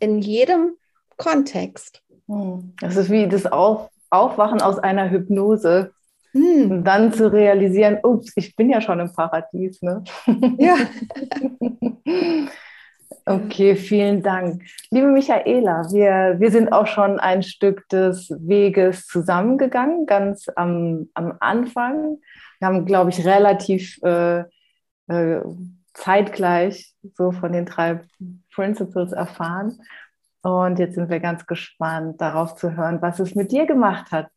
in 0.00 0.18
jedem 0.18 0.74
Kontext. 1.16 2.02
Hm. 2.26 2.74
Das 2.80 2.96
ist 2.96 3.10
wie 3.10 3.28
das 3.28 3.46
Aufwachen 3.46 4.60
aus 4.60 4.78
einer 4.78 5.10
Hypnose. 5.10 5.93
Hm. 6.34 6.70
Und 6.70 6.84
dann 6.84 7.12
zu 7.12 7.32
realisieren, 7.32 7.98
ups, 8.02 8.32
ich 8.34 8.56
bin 8.56 8.68
ja 8.68 8.80
schon 8.80 8.98
im 8.98 9.12
Paradies. 9.12 9.80
Ne? 9.82 10.02
Ja. 10.58 10.76
okay, 13.24 13.76
vielen 13.76 14.20
Dank. 14.22 14.62
Liebe 14.90 15.06
Michaela, 15.06 15.84
wir, 15.92 16.40
wir 16.40 16.50
sind 16.50 16.72
auch 16.72 16.88
schon 16.88 17.20
ein 17.20 17.44
Stück 17.44 17.88
des 17.88 18.30
Weges 18.40 19.06
zusammengegangen, 19.06 20.06
ganz 20.06 20.48
am, 20.56 21.08
am 21.14 21.36
Anfang. 21.38 22.18
Wir 22.58 22.66
haben, 22.66 22.84
glaube 22.84 23.10
ich, 23.10 23.24
relativ 23.24 24.02
äh, 24.02 24.40
äh, 25.06 25.40
zeitgleich 25.92 26.94
so 27.14 27.30
von 27.30 27.52
den 27.52 27.66
drei 27.66 28.00
Principles 28.52 29.12
erfahren. 29.12 29.78
Und 30.42 30.80
jetzt 30.80 30.96
sind 30.96 31.10
wir 31.10 31.20
ganz 31.20 31.46
gespannt, 31.46 32.20
darauf 32.20 32.56
zu 32.56 32.76
hören, 32.76 33.00
was 33.00 33.20
es 33.20 33.36
mit 33.36 33.52
dir 33.52 33.66
gemacht 33.66 34.10
hat, 34.10 34.28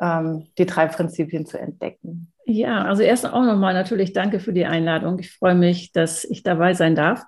ähm, 0.00 0.46
die 0.58 0.66
drei 0.66 0.86
Prinzipien 0.86 1.46
zu 1.46 1.58
entdecken. 1.58 2.32
Ja, 2.44 2.84
also 2.84 3.02
erst 3.02 3.26
auch 3.26 3.44
nochmal 3.44 3.74
natürlich 3.74 4.12
danke 4.12 4.40
für 4.40 4.52
die 4.52 4.64
Einladung. 4.64 5.18
Ich 5.18 5.32
freue 5.32 5.54
mich, 5.54 5.92
dass 5.92 6.24
ich 6.24 6.42
dabei 6.42 6.74
sein 6.74 6.94
darf. 6.94 7.22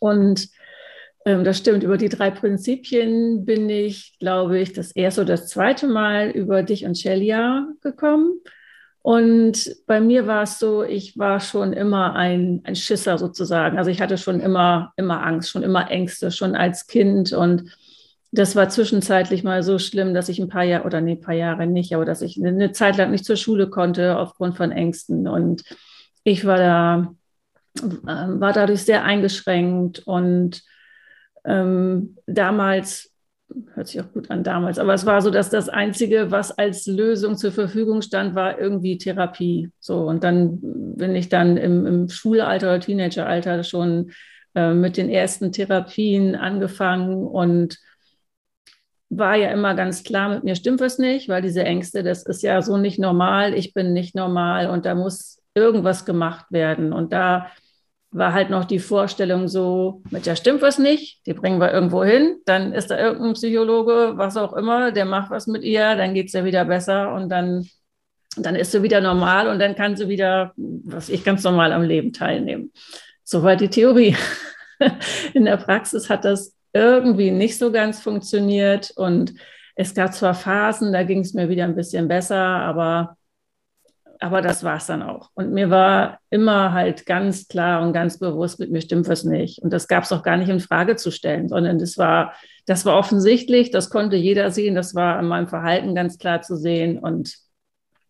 Und 0.00 0.48
ähm, 1.24 1.44
das 1.44 1.58
stimmt, 1.58 1.82
über 1.82 1.96
die 1.96 2.08
drei 2.08 2.30
Prinzipien 2.30 3.44
bin 3.44 3.68
ich, 3.70 4.16
glaube 4.18 4.58
ich, 4.58 4.72
das 4.72 4.92
erste 4.92 5.22
oder 5.22 5.34
das 5.34 5.48
zweite 5.48 5.86
Mal 5.86 6.30
über 6.30 6.62
dich 6.62 6.84
und 6.84 6.98
Shelia 6.98 7.68
gekommen. 7.80 8.40
Und 9.02 9.74
bei 9.86 10.00
mir 10.00 10.26
war 10.26 10.42
es 10.42 10.58
so, 10.58 10.82
ich 10.82 11.16
war 11.16 11.40
schon 11.40 11.72
immer 11.72 12.14
ein, 12.14 12.60
ein 12.64 12.76
Schisser 12.76 13.16
sozusagen. 13.16 13.78
Also 13.78 13.90
ich 13.90 14.02
hatte 14.02 14.18
schon 14.18 14.40
immer, 14.40 14.92
immer 14.96 15.24
Angst, 15.24 15.50
schon 15.50 15.62
immer 15.62 15.90
Ängste, 15.90 16.30
schon 16.30 16.54
als 16.54 16.86
Kind. 16.86 17.32
Und 17.32 17.64
das 18.30 18.56
war 18.56 18.68
zwischenzeitlich 18.68 19.42
mal 19.42 19.62
so 19.62 19.78
schlimm, 19.78 20.12
dass 20.12 20.28
ich 20.28 20.38
ein 20.38 20.48
paar 20.48 20.64
Jahre, 20.64 20.84
oder 20.84 21.00
nee, 21.00 21.12
ein 21.12 21.20
paar 21.20 21.34
Jahre 21.34 21.66
nicht, 21.66 21.94
aber 21.94 22.04
dass 22.04 22.22
ich 22.22 22.38
eine 22.42 22.72
Zeit 22.72 22.96
lang 22.96 23.10
nicht 23.10 23.24
zur 23.24 23.36
Schule 23.36 23.68
konnte 23.68 24.18
aufgrund 24.18 24.56
von 24.56 24.70
Ängsten. 24.70 25.26
Und 25.26 25.64
ich 26.24 26.44
war 26.44 26.58
da, 26.58 27.14
äh, 27.82 28.40
war 28.40 28.52
dadurch 28.52 28.82
sehr 28.82 29.04
eingeschränkt 29.04 30.00
und 30.00 30.62
ähm, 31.44 32.18
damals, 32.26 33.10
hört 33.74 33.88
sich 33.88 33.98
auch 34.02 34.12
gut 34.12 34.30
an 34.30 34.44
damals, 34.44 34.78
aber 34.78 34.92
es 34.92 35.06
war 35.06 35.22
so, 35.22 35.30
dass 35.30 35.48
das 35.48 35.70
Einzige, 35.70 36.30
was 36.30 36.50
als 36.50 36.86
Lösung 36.86 37.38
zur 37.38 37.50
Verfügung 37.50 38.02
stand, 38.02 38.34
war 38.34 38.58
irgendwie 38.58 38.98
Therapie. 38.98 39.70
So, 39.80 40.06
und 40.06 40.22
dann 40.22 40.58
bin 40.60 41.16
ich 41.16 41.30
dann 41.30 41.56
im, 41.56 41.86
im 41.86 42.08
Schulalter 42.10 42.66
oder 42.68 42.80
Teenageralter 42.80 43.64
schon 43.64 44.10
äh, 44.54 44.74
mit 44.74 44.98
den 44.98 45.08
ersten 45.08 45.50
Therapien 45.50 46.34
angefangen 46.34 47.26
und 47.26 47.78
war 49.10 49.36
ja 49.36 49.50
immer 49.50 49.74
ganz 49.74 50.04
klar, 50.04 50.28
mit 50.28 50.44
mir 50.44 50.54
stimmt 50.54 50.80
was 50.80 50.98
nicht, 50.98 51.28
weil 51.28 51.42
diese 51.42 51.64
Ängste, 51.64 52.02
das 52.02 52.24
ist 52.24 52.42
ja 52.42 52.60
so 52.62 52.76
nicht 52.76 52.98
normal, 52.98 53.54
ich 53.54 53.72
bin 53.72 53.92
nicht 53.92 54.14
normal 54.14 54.68
und 54.68 54.84
da 54.84 54.94
muss 54.94 55.42
irgendwas 55.54 56.04
gemacht 56.04 56.46
werden. 56.50 56.92
Und 56.92 57.12
da 57.12 57.48
war 58.10 58.32
halt 58.32 58.50
noch 58.50 58.64
die 58.64 58.78
Vorstellung 58.78 59.48
so, 59.48 60.02
mit 60.10 60.26
der 60.26 60.36
stimmt 60.36 60.62
was 60.62 60.78
nicht, 60.78 61.26
die 61.26 61.34
bringen 61.34 61.60
wir 61.60 61.72
irgendwo 61.72 62.04
hin, 62.04 62.36
dann 62.46 62.72
ist 62.72 62.90
da 62.90 62.98
irgendein 62.98 63.34
Psychologe, 63.34 64.12
was 64.16 64.36
auch 64.36 64.54
immer, 64.54 64.92
der 64.92 65.04
macht 65.04 65.30
was 65.30 65.46
mit 65.46 65.62
ihr, 65.62 65.94
dann 65.94 66.14
geht 66.14 66.28
es 66.28 66.32
ja 66.32 66.44
wieder 66.44 66.64
besser 66.64 67.12
und 67.14 67.28
dann, 67.28 67.66
dann 68.36 68.56
ist 68.56 68.72
sie 68.72 68.82
wieder 68.82 69.00
normal 69.00 69.48
und 69.48 69.58
dann 69.58 69.74
kann 69.74 69.96
sie 69.96 70.08
wieder, 70.08 70.52
was 70.56 71.08
ich 71.08 71.24
ganz 71.24 71.44
normal 71.44 71.72
am 71.72 71.82
Leben 71.82 72.12
teilnehmen. 72.12 72.72
Soweit 73.24 73.60
die 73.60 73.68
Theorie. 73.68 74.16
In 75.34 75.44
der 75.44 75.58
Praxis 75.58 76.08
hat 76.08 76.24
das 76.24 76.57
irgendwie 76.72 77.30
nicht 77.30 77.58
so 77.58 77.72
ganz 77.72 78.00
funktioniert. 78.00 78.92
Und 78.96 79.34
es 79.74 79.94
gab 79.94 80.14
zwar 80.14 80.34
Phasen, 80.34 80.92
da 80.92 81.02
ging 81.02 81.20
es 81.20 81.34
mir 81.34 81.48
wieder 81.48 81.64
ein 81.64 81.76
bisschen 81.76 82.08
besser, 82.08 82.36
aber, 82.36 83.16
aber 84.20 84.42
das 84.42 84.64
war 84.64 84.76
es 84.76 84.86
dann 84.86 85.02
auch. 85.02 85.30
Und 85.34 85.52
mir 85.52 85.70
war 85.70 86.18
immer 86.30 86.72
halt 86.72 87.06
ganz 87.06 87.48
klar 87.48 87.82
und 87.82 87.92
ganz 87.92 88.18
bewusst, 88.18 88.58
mit 88.58 88.70
mir 88.70 88.80
stimmt 88.80 89.08
was 89.08 89.24
nicht. 89.24 89.62
Und 89.62 89.72
das 89.72 89.88
gab 89.88 90.04
es 90.04 90.12
auch 90.12 90.22
gar 90.22 90.36
nicht 90.36 90.48
in 90.48 90.60
Frage 90.60 90.96
zu 90.96 91.10
stellen, 91.10 91.48
sondern 91.48 91.78
das 91.78 91.96
war, 91.96 92.34
das 92.66 92.84
war 92.84 92.98
offensichtlich, 92.98 93.70
das 93.70 93.88
konnte 93.90 94.16
jeder 94.16 94.50
sehen, 94.50 94.74
das 94.74 94.94
war 94.94 95.18
in 95.20 95.26
meinem 95.26 95.48
Verhalten 95.48 95.94
ganz 95.94 96.18
klar 96.18 96.42
zu 96.42 96.56
sehen. 96.56 96.98
Und 96.98 97.36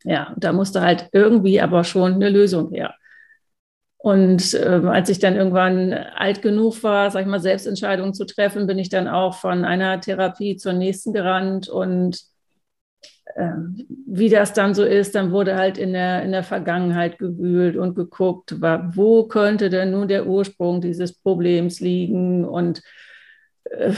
ja, 0.05 0.35
da 0.39 0.53
musste 0.53 0.81
halt 0.81 1.09
irgendwie 1.13 1.61
aber 1.61 1.85
schon 1.85 2.15
eine 2.15 2.31
Lösung 2.31 2.73
her. 2.73 2.95
Und 4.01 4.55
äh, 4.55 4.81
als 4.87 5.09
ich 5.09 5.19
dann 5.19 5.35
irgendwann 5.35 5.93
alt 5.93 6.41
genug 6.41 6.83
war, 6.85 7.11
sag 7.11 7.23
ich 7.23 7.27
mal, 7.27 7.41
Selbstentscheidungen 7.41 8.15
zu 8.15 8.25
treffen, 8.25 8.67
bin 8.67 8.79
ich 8.79 8.89
dann 8.89 9.09
auch 9.09 9.35
von 9.35 9.65
einer 9.65 10.01
Therapie 10.01 10.57
zur 10.57 10.73
nächsten 10.73 11.13
gerannt 11.13 11.69
und 11.69 12.21
ähm, 13.37 13.87
wie 14.07 14.29
das 14.29 14.53
dann 14.53 14.75
so 14.75 14.85
ist, 14.85 15.15
dann 15.15 15.33
wurde 15.33 15.57
halt 15.57 15.79
in 15.79 15.93
der, 15.93 16.23
in 16.23 16.33
der 16.33 16.43
Vergangenheit 16.43 17.19
gewühlt 17.19 17.77
und 17.77 17.95
geguckt, 17.95 18.57
wo 18.61 19.25
könnte 19.25 19.69
denn 19.69 19.91
nun 19.91 20.09
der 20.09 20.27
Ursprung 20.27 20.81
dieses 20.81 21.15
Problems 21.15 21.81
liegen 21.81 22.45
und 22.45 22.83
äh, 23.65 23.93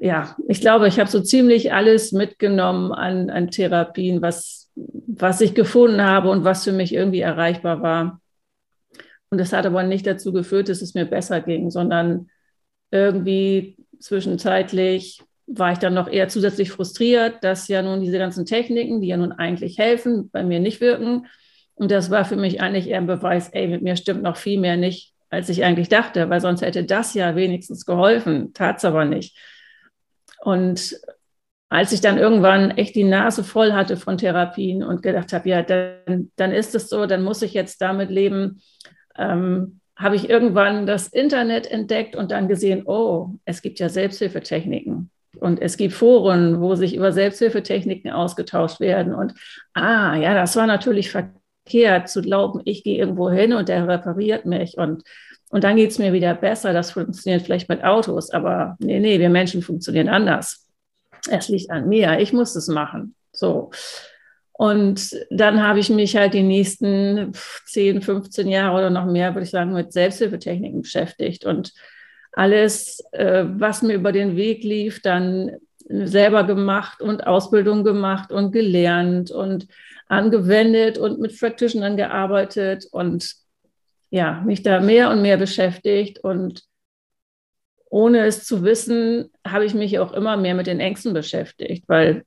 ja, 0.00 0.36
ich 0.48 0.60
glaube, 0.60 0.88
ich 0.88 1.00
habe 1.00 1.10
so 1.10 1.20
ziemlich 1.20 1.72
alles 1.72 2.12
mitgenommen 2.12 2.92
an, 2.92 3.30
an 3.30 3.50
Therapien, 3.50 4.22
was, 4.22 4.70
was 4.74 5.40
ich 5.40 5.54
gefunden 5.54 6.02
habe 6.02 6.30
und 6.30 6.44
was 6.44 6.64
für 6.64 6.72
mich 6.72 6.94
irgendwie 6.94 7.20
erreichbar 7.20 7.82
war. 7.82 8.21
Und 9.32 9.38
das 9.38 9.54
hat 9.54 9.64
aber 9.64 9.82
nicht 9.82 10.06
dazu 10.06 10.30
geführt, 10.30 10.68
dass 10.68 10.82
es 10.82 10.92
mir 10.92 11.06
besser 11.06 11.40
ging, 11.40 11.70
sondern 11.70 12.28
irgendwie 12.90 13.78
zwischenzeitlich 13.98 15.22
war 15.46 15.72
ich 15.72 15.78
dann 15.78 15.94
noch 15.94 16.06
eher 16.06 16.28
zusätzlich 16.28 16.70
frustriert, 16.70 17.42
dass 17.42 17.66
ja 17.66 17.80
nun 17.80 18.02
diese 18.02 18.18
ganzen 18.18 18.44
Techniken, 18.44 19.00
die 19.00 19.08
ja 19.08 19.16
nun 19.16 19.32
eigentlich 19.32 19.78
helfen, 19.78 20.28
bei 20.30 20.44
mir 20.44 20.60
nicht 20.60 20.82
wirken. 20.82 21.28
Und 21.76 21.90
das 21.90 22.10
war 22.10 22.26
für 22.26 22.36
mich 22.36 22.60
eigentlich 22.60 22.88
eher 22.88 22.98
ein 22.98 23.06
Beweis, 23.06 23.48
ey, 23.48 23.68
mit 23.68 23.80
mir 23.80 23.96
stimmt 23.96 24.22
noch 24.22 24.36
viel 24.36 24.60
mehr 24.60 24.76
nicht, 24.76 25.14
als 25.30 25.48
ich 25.48 25.64
eigentlich 25.64 25.88
dachte, 25.88 26.28
weil 26.28 26.42
sonst 26.42 26.60
hätte 26.60 26.84
das 26.84 27.14
ja 27.14 27.34
wenigstens 27.34 27.86
geholfen, 27.86 28.52
tat 28.52 28.76
es 28.76 28.84
aber 28.84 29.06
nicht. 29.06 29.34
Und 30.44 30.94
als 31.70 31.92
ich 31.92 32.02
dann 32.02 32.18
irgendwann 32.18 32.72
echt 32.72 32.94
die 32.96 33.04
Nase 33.04 33.44
voll 33.44 33.72
hatte 33.72 33.96
von 33.96 34.18
Therapien 34.18 34.82
und 34.82 35.02
gedacht 35.02 35.32
habe, 35.32 35.48
ja, 35.48 35.62
dann, 35.62 36.30
dann 36.36 36.52
ist 36.52 36.74
es 36.74 36.90
so, 36.90 37.06
dann 37.06 37.22
muss 37.22 37.40
ich 37.40 37.54
jetzt 37.54 37.80
damit 37.80 38.10
leben, 38.10 38.60
ähm, 39.16 39.80
habe 39.96 40.16
ich 40.16 40.28
irgendwann 40.28 40.86
das 40.86 41.08
Internet 41.08 41.70
entdeckt 41.70 42.16
und 42.16 42.30
dann 42.30 42.48
gesehen, 42.48 42.82
oh, 42.86 43.30
es 43.44 43.62
gibt 43.62 43.78
ja 43.78 43.88
Selbsthilfetechniken. 43.88 45.10
Und 45.38 45.60
es 45.60 45.76
gibt 45.76 45.94
Foren, 45.94 46.60
wo 46.60 46.74
sich 46.74 46.94
über 46.94 47.12
Selbsthilfetechniken 47.12 48.10
ausgetauscht 48.10 48.80
werden. 48.80 49.14
Und 49.14 49.34
ah, 49.74 50.14
ja, 50.16 50.34
das 50.34 50.56
war 50.56 50.66
natürlich 50.66 51.10
verkehrt 51.10 52.08
zu 52.08 52.22
glauben, 52.22 52.60
ich 52.64 52.84
gehe 52.84 52.98
irgendwo 52.98 53.30
hin 53.30 53.52
und 53.52 53.68
der 53.68 53.88
repariert 53.88 54.44
mich 54.44 54.76
und, 54.76 55.02
und 55.50 55.64
dann 55.64 55.76
geht 55.76 55.90
es 55.90 55.98
mir 55.98 56.12
wieder 56.12 56.34
besser. 56.34 56.72
Das 56.72 56.92
funktioniert 56.92 57.42
vielleicht 57.42 57.68
mit 57.68 57.82
Autos, 57.84 58.30
aber 58.30 58.76
nee, 58.78 59.00
nee, 59.00 59.18
wir 59.18 59.30
Menschen 59.30 59.62
funktionieren 59.62 60.08
anders. 60.08 60.66
Es 61.30 61.48
liegt 61.48 61.70
an 61.70 61.88
mir, 61.88 62.18
ich 62.18 62.32
muss 62.32 62.56
es 62.56 62.68
machen. 62.68 63.14
So. 63.32 63.70
Und 64.62 65.16
dann 65.30 65.60
habe 65.60 65.80
ich 65.80 65.90
mich 65.90 66.14
halt 66.14 66.34
die 66.34 66.44
nächsten 66.44 67.32
10, 67.66 68.00
15 68.00 68.46
Jahre 68.46 68.78
oder 68.78 68.90
noch 68.90 69.06
mehr, 69.06 69.34
würde 69.34 69.42
ich 69.42 69.50
sagen, 69.50 69.72
mit 69.72 69.92
Selbsthilfetechniken 69.92 70.82
beschäftigt 70.82 71.44
und 71.44 71.72
alles, 72.30 73.02
äh, 73.10 73.44
was 73.44 73.82
mir 73.82 73.94
über 73.94 74.12
den 74.12 74.36
Weg 74.36 74.62
lief, 74.62 75.02
dann 75.02 75.56
selber 75.88 76.44
gemacht 76.44 77.02
und 77.02 77.26
Ausbildung 77.26 77.82
gemacht 77.82 78.30
und 78.30 78.52
gelernt 78.52 79.32
und 79.32 79.66
angewendet 80.06 80.96
und 80.96 81.18
mit 81.18 81.36
Practitionern 81.36 81.96
gearbeitet 81.96 82.86
und 82.92 83.34
ja, 84.10 84.42
mich 84.46 84.62
da 84.62 84.78
mehr 84.78 85.10
und 85.10 85.22
mehr 85.22 85.38
beschäftigt. 85.38 86.20
Und 86.20 86.62
ohne 87.90 88.26
es 88.26 88.44
zu 88.44 88.62
wissen, 88.62 89.28
habe 89.44 89.64
ich 89.64 89.74
mich 89.74 89.98
auch 89.98 90.12
immer 90.12 90.36
mehr 90.36 90.54
mit 90.54 90.68
den 90.68 90.78
Ängsten 90.78 91.14
beschäftigt, 91.14 91.88
weil 91.88 92.24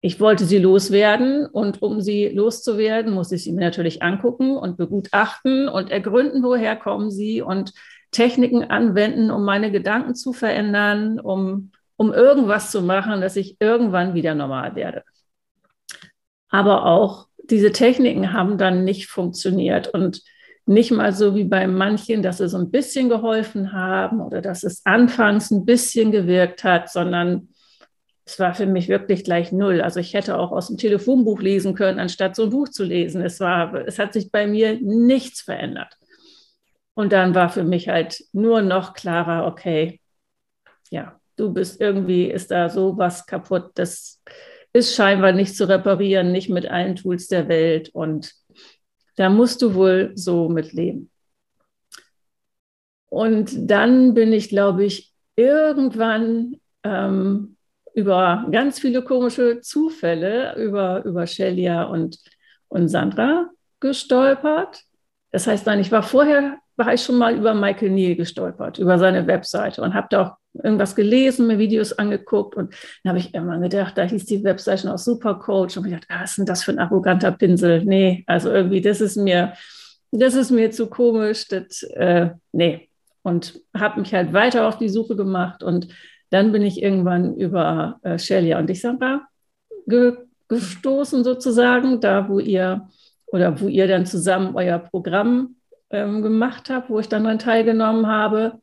ich 0.00 0.20
wollte 0.20 0.44
sie 0.44 0.58
loswerden 0.58 1.46
und 1.46 1.82
um 1.82 2.00
sie 2.00 2.28
loszuwerden, 2.28 3.12
muss 3.12 3.32
ich 3.32 3.44
sie 3.44 3.52
mir 3.52 3.62
natürlich 3.62 4.02
angucken 4.02 4.56
und 4.56 4.76
begutachten 4.76 5.68
und 5.68 5.90
ergründen, 5.90 6.42
woher 6.42 6.76
kommen 6.76 7.10
sie 7.10 7.42
und 7.42 7.72
Techniken 8.12 8.64
anwenden, 8.64 9.30
um 9.30 9.44
meine 9.44 9.72
Gedanken 9.72 10.14
zu 10.14 10.32
verändern, 10.32 11.18
um, 11.18 11.72
um 11.96 12.12
irgendwas 12.12 12.70
zu 12.70 12.80
machen, 12.80 13.20
dass 13.20 13.36
ich 13.36 13.56
irgendwann 13.60 14.14
wieder 14.14 14.34
normal 14.34 14.76
werde. 14.76 15.02
Aber 16.48 16.86
auch 16.86 17.26
diese 17.50 17.72
Techniken 17.72 18.32
haben 18.32 18.56
dann 18.56 18.84
nicht 18.84 19.08
funktioniert 19.08 19.88
und 19.88 20.22
nicht 20.64 20.90
mal 20.90 21.12
so 21.12 21.34
wie 21.34 21.44
bei 21.44 21.66
manchen, 21.66 22.22
dass 22.22 22.38
sie 22.38 22.48
so 22.48 22.58
ein 22.58 22.70
bisschen 22.70 23.08
geholfen 23.08 23.72
haben 23.72 24.20
oder 24.20 24.42
dass 24.42 24.62
es 24.62 24.84
anfangs 24.84 25.50
ein 25.50 25.64
bisschen 25.64 26.12
gewirkt 26.12 26.62
hat, 26.62 26.90
sondern 26.90 27.48
es 28.28 28.38
war 28.38 28.54
für 28.54 28.66
mich 28.66 28.88
wirklich 28.88 29.24
gleich 29.24 29.52
null. 29.52 29.80
Also 29.80 30.00
ich 30.00 30.12
hätte 30.12 30.38
auch 30.38 30.52
aus 30.52 30.66
dem 30.66 30.76
Telefonbuch 30.76 31.40
lesen 31.40 31.74
können, 31.74 31.98
anstatt 31.98 32.36
so 32.36 32.42
ein 32.42 32.50
Buch 32.50 32.68
zu 32.68 32.84
lesen. 32.84 33.22
Es 33.22 33.40
war, 33.40 33.72
es 33.86 33.98
hat 33.98 34.12
sich 34.12 34.30
bei 34.30 34.46
mir 34.46 34.78
nichts 34.82 35.40
verändert. 35.40 35.96
Und 36.92 37.14
dann 37.14 37.34
war 37.34 37.48
für 37.48 37.64
mich 37.64 37.88
halt 37.88 38.22
nur 38.32 38.60
noch 38.60 38.92
klarer, 38.92 39.46
okay, 39.46 40.00
ja, 40.90 41.18
du 41.36 41.54
bist 41.54 41.80
irgendwie, 41.80 42.30
ist 42.30 42.50
da 42.50 42.68
so 42.68 42.98
was 42.98 43.24
kaputt, 43.24 43.70
das 43.76 44.22
ist 44.74 44.94
scheinbar 44.94 45.32
nicht 45.32 45.56
zu 45.56 45.66
reparieren, 45.66 46.30
nicht 46.30 46.50
mit 46.50 46.66
allen 46.66 46.96
Tools 46.96 47.28
der 47.28 47.48
Welt. 47.48 47.88
Und 47.94 48.34
da 49.16 49.30
musst 49.30 49.62
du 49.62 49.74
wohl 49.74 50.12
so 50.16 50.50
mit 50.50 50.74
leben. 50.74 51.10
Und 53.08 53.70
dann 53.70 54.12
bin 54.12 54.34
ich, 54.34 54.50
glaube 54.50 54.84
ich, 54.84 55.14
irgendwann 55.34 56.60
ähm, 56.84 57.56
über 57.94 58.46
ganz 58.50 58.78
viele 58.78 59.02
komische 59.02 59.60
Zufälle 59.60 60.54
über, 60.56 61.04
über 61.04 61.26
Shelia 61.26 61.84
und, 61.84 62.18
und 62.68 62.88
Sandra 62.88 63.50
gestolpert. 63.80 64.82
Das 65.30 65.46
heißt, 65.46 65.66
nein, 65.66 65.80
ich 65.80 65.92
war 65.92 66.02
vorher, 66.02 66.58
war 66.76 66.94
ich 66.94 67.02
schon 67.02 67.18
mal 67.18 67.36
über 67.36 67.54
Michael 67.54 67.90
Neal 67.90 68.16
gestolpert, 68.16 68.78
über 68.78 68.98
seine 68.98 69.26
Webseite 69.26 69.82
und 69.82 69.94
habe 69.94 70.06
da 70.10 70.22
auch 70.22 70.36
irgendwas 70.62 70.94
gelesen, 70.96 71.46
mir 71.46 71.58
Videos 71.58 71.92
angeguckt 71.92 72.56
und 72.56 72.74
dann 73.02 73.10
habe 73.10 73.18
ich 73.18 73.34
immer 73.34 73.58
gedacht, 73.58 73.96
da 73.98 74.04
hieß 74.04 74.24
die 74.26 74.42
Webseite 74.44 74.86
noch 74.86 74.98
Supercoach 74.98 75.76
und 75.76 75.86
ich 75.86 75.92
dachte, 75.92 76.06
ah, 76.08 76.22
was 76.22 76.30
ist 76.30 76.38
denn 76.38 76.46
das 76.46 76.64
für 76.64 76.72
ein 76.72 76.78
arroganter 76.78 77.32
Pinsel? 77.32 77.84
Nee, 77.84 78.24
also 78.26 78.50
irgendwie, 78.50 78.80
das 78.80 79.00
ist 79.00 79.16
mir, 79.16 79.52
das 80.10 80.34
ist 80.34 80.50
mir 80.50 80.70
zu 80.70 80.88
komisch, 80.88 81.48
das, 81.48 81.82
äh, 81.82 82.30
nee. 82.52 82.88
Und 83.22 83.60
habe 83.76 84.00
mich 84.00 84.14
halt 84.14 84.32
weiter 84.32 84.66
auf 84.66 84.78
die 84.78 84.88
Suche 84.88 85.14
gemacht 85.14 85.62
und 85.62 85.88
dann 86.30 86.52
bin 86.52 86.62
ich 86.62 86.82
irgendwann 86.82 87.36
über 87.36 87.98
äh, 88.02 88.18
Shelia 88.18 88.58
und 88.58 88.74
Sandra 88.76 89.26
ge 89.86 90.16
gestoßen 90.48 91.24
sozusagen, 91.24 92.00
da 92.00 92.26
wo 92.28 92.38
ihr 92.38 92.88
oder 93.26 93.60
wo 93.60 93.68
ihr 93.68 93.86
dann 93.86 94.06
zusammen 94.06 94.56
euer 94.56 94.78
Programm 94.78 95.56
ähm, 95.90 96.22
gemacht 96.22 96.70
habt, 96.70 96.88
wo 96.88 96.98
ich 96.98 97.08
dann 97.08 97.24
daran 97.24 97.38
teilgenommen 97.38 98.06
habe. 98.06 98.60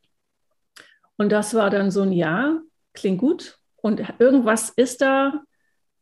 Und 1.16 1.30
das 1.30 1.54
war 1.54 1.70
dann 1.70 1.92
so 1.92 2.02
ein 2.02 2.12
Ja, 2.12 2.58
klingt 2.92 3.20
gut. 3.20 3.58
Und 3.76 4.02
irgendwas 4.18 4.70
ist 4.70 5.00
da, 5.00 5.42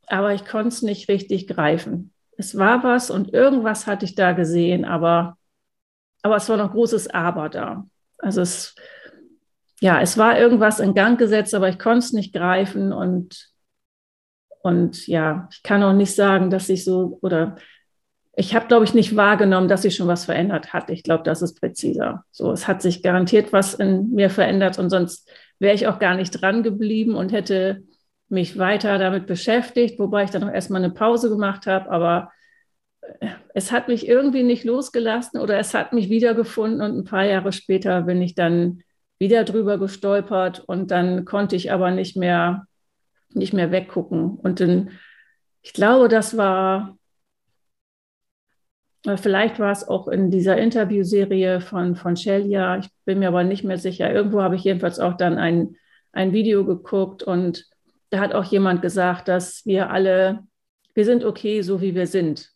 aber 0.06 0.32
ich 0.32 0.46
konnte 0.46 0.68
es 0.68 0.80
nicht 0.80 1.08
richtig 1.08 1.46
greifen. 1.46 2.12
Es 2.36 2.56
war 2.56 2.82
was 2.82 3.10
und 3.10 3.32
irgendwas 3.32 3.86
hatte 3.86 4.06
ich 4.06 4.14
da 4.14 4.32
gesehen, 4.32 4.84
aber, 4.84 5.36
aber 6.22 6.36
es 6.36 6.48
war 6.48 6.56
noch 6.56 6.72
großes 6.72 7.08
Aber 7.08 7.48
da. 7.48 7.86
Also 8.18 8.40
es, 8.40 8.74
ja, 9.84 10.00
es 10.00 10.16
war 10.16 10.38
irgendwas 10.38 10.80
in 10.80 10.94
Gang 10.94 11.18
gesetzt, 11.18 11.54
aber 11.54 11.68
ich 11.68 11.78
konnte 11.78 11.98
es 11.98 12.14
nicht 12.14 12.32
greifen 12.32 12.90
und, 12.90 13.50
und 14.62 15.06
ja, 15.06 15.46
ich 15.52 15.62
kann 15.62 15.82
auch 15.82 15.92
nicht 15.92 16.14
sagen, 16.14 16.48
dass 16.48 16.70
ich 16.70 16.84
so 16.84 17.18
oder 17.20 17.56
ich 18.34 18.54
habe, 18.54 18.66
glaube 18.66 18.86
ich, 18.86 18.94
nicht 18.94 19.14
wahrgenommen, 19.14 19.68
dass 19.68 19.82
sich 19.82 19.94
schon 19.94 20.08
was 20.08 20.24
verändert 20.24 20.72
hat. 20.72 20.88
Ich 20.88 21.02
glaube, 21.02 21.22
das 21.22 21.42
ist 21.42 21.60
präziser. 21.60 22.24
So, 22.30 22.50
es 22.50 22.66
hat 22.66 22.80
sich 22.80 23.02
garantiert 23.02 23.52
was 23.52 23.74
in 23.74 24.12
mir 24.12 24.30
verändert 24.30 24.78
und 24.78 24.88
sonst 24.88 25.30
wäre 25.58 25.74
ich 25.74 25.86
auch 25.86 25.98
gar 25.98 26.14
nicht 26.14 26.30
dran 26.30 26.62
geblieben 26.62 27.14
und 27.14 27.30
hätte 27.32 27.82
mich 28.30 28.56
weiter 28.58 28.96
damit 28.96 29.26
beschäftigt, 29.26 29.98
wobei 29.98 30.24
ich 30.24 30.30
dann 30.30 30.44
auch 30.44 30.54
erstmal 30.54 30.82
eine 30.82 30.94
Pause 30.94 31.28
gemacht 31.28 31.66
habe. 31.66 31.90
Aber 31.90 32.32
äh, 33.20 33.28
es 33.52 33.70
hat 33.70 33.88
mich 33.88 34.08
irgendwie 34.08 34.44
nicht 34.44 34.64
losgelassen 34.64 35.42
oder 35.42 35.58
es 35.58 35.74
hat 35.74 35.92
mich 35.92 36.08
wiedergefunden 36.08 36.80
und 36.80 36.96
ein 36.96 37.04
paar 37.04 37.26
Jahre 37.26 37.52
später 37.52 38.00
bin 38.00 38.22
ich 38.22 38.34
dann 38.34 38.82
wieder 39.18 39.44
drüber 39.44 39.78
gestolpert 39.78 40.60
und 40.66 40.90
dann 40.90 41.24
konnte 41.24 41.56
ich 41.56 41.72
aber 41.72 41.90
nicht 41.90 42.16
mehr, 42.16 42.66
nicht 43.30 43.52
mehr 43.52 43.70
weggucken. 43.70 44.36
Und 44.36 44.60
dann, 44.60 44.90
ich 45.62 45.72
glaube, 45.72 46.08
das 46.08 46.36
war 46.36 46.96
Vielleicht 49.16 49.58
war 49.58 49.70
es 49.70 49.86
auch 49.86 50.08
in 50.08 50.30
dieser 50.30 50.56
Interviewserie 50.56 51.60
von, 51.60 51.94
von 51.94 52.16
Shelia, 52.16 52.78
ich 52.78 52.88
bin 53.04 53.18
mir 53.18 53.28
aber 53.28 53.44
nicht 53.44 53.62
mehr 53.62 53.76
sicher. 53.76 54.10
Irgendwo 54.10 54.40
habe 54.40 54.56
ich 54.56 54.64
jedenfalls 54.64 54.98
auch 54.98 55.14
dann 55.14 55.36
ein, 55.36 55.76
ein 56.12 56.32
Video 56.32 56.64
geguckt 56.64 57.22
und 57.22 57.66
da 58.08 58.18
hat 58.20 58.32
auch 58.32 58.44
jemand 58.44 58.80
gesagt, 58.80 59.28
dass 59.28 59.66
wir 59.66 59.90
alle, 59.90 60.44
wir 60.94 61.04
sind 61.04 61.22
okay, 61.22 61.60
so 61.60 61.82
wie 61.82 61.94
wir 61.94 62.06
sind. 62.06 62.53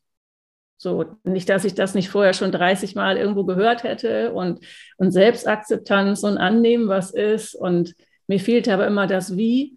So, 0.81 1.05
nicht, 1.25 1.49
dass 1.49 1.65
ich 1.65 1.75
das 1.75 1.95
nicht 1.95 2.09
vorher 2.09 2.35
schon 2.35 2.53
30 2.53 2.95
Mal 2.95 3.17
irgendwo 3.17 3.45
gehört 3.45 3.83
hätte 3.83 4.33
und, 4.33 4.61
und 4.97 5.11
Selbstakzeptanz 5.11 6.23
und 6.23 6.39
annehmen, 6.39 6.89
was 6.89 7.11
ist. 7.11 7.57
Und 7.57 7.97
mir 8.29 8.39
fehlte 8.39 8.73
aber 8.73 8.87
immer 8.87 9.09
das 9.09 9.37
Wie. 9.37 9.77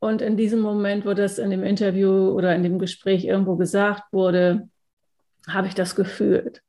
Und 0.00 0.20
in 0.20 0.36
diesem 0.36 0.58
Moment, 0.58 1.06
wo 1.06 1.14
das 1.14 1.38
in 1.38 1.50
dem 1.50 1.62
Interview 1.62 2.30
oder 2.30 2.56
in 2.56 2.64
dem 2.64 2.80
Gespräch 2.80 3.24
irgendwo 3.24 3.54
gesagt 3.54 4.12
wurde, 4.12 4.68
habe 5.46 5.68
ich 5.68 5.74
das 5.74 5.94
gefühlt. 5.94 6.60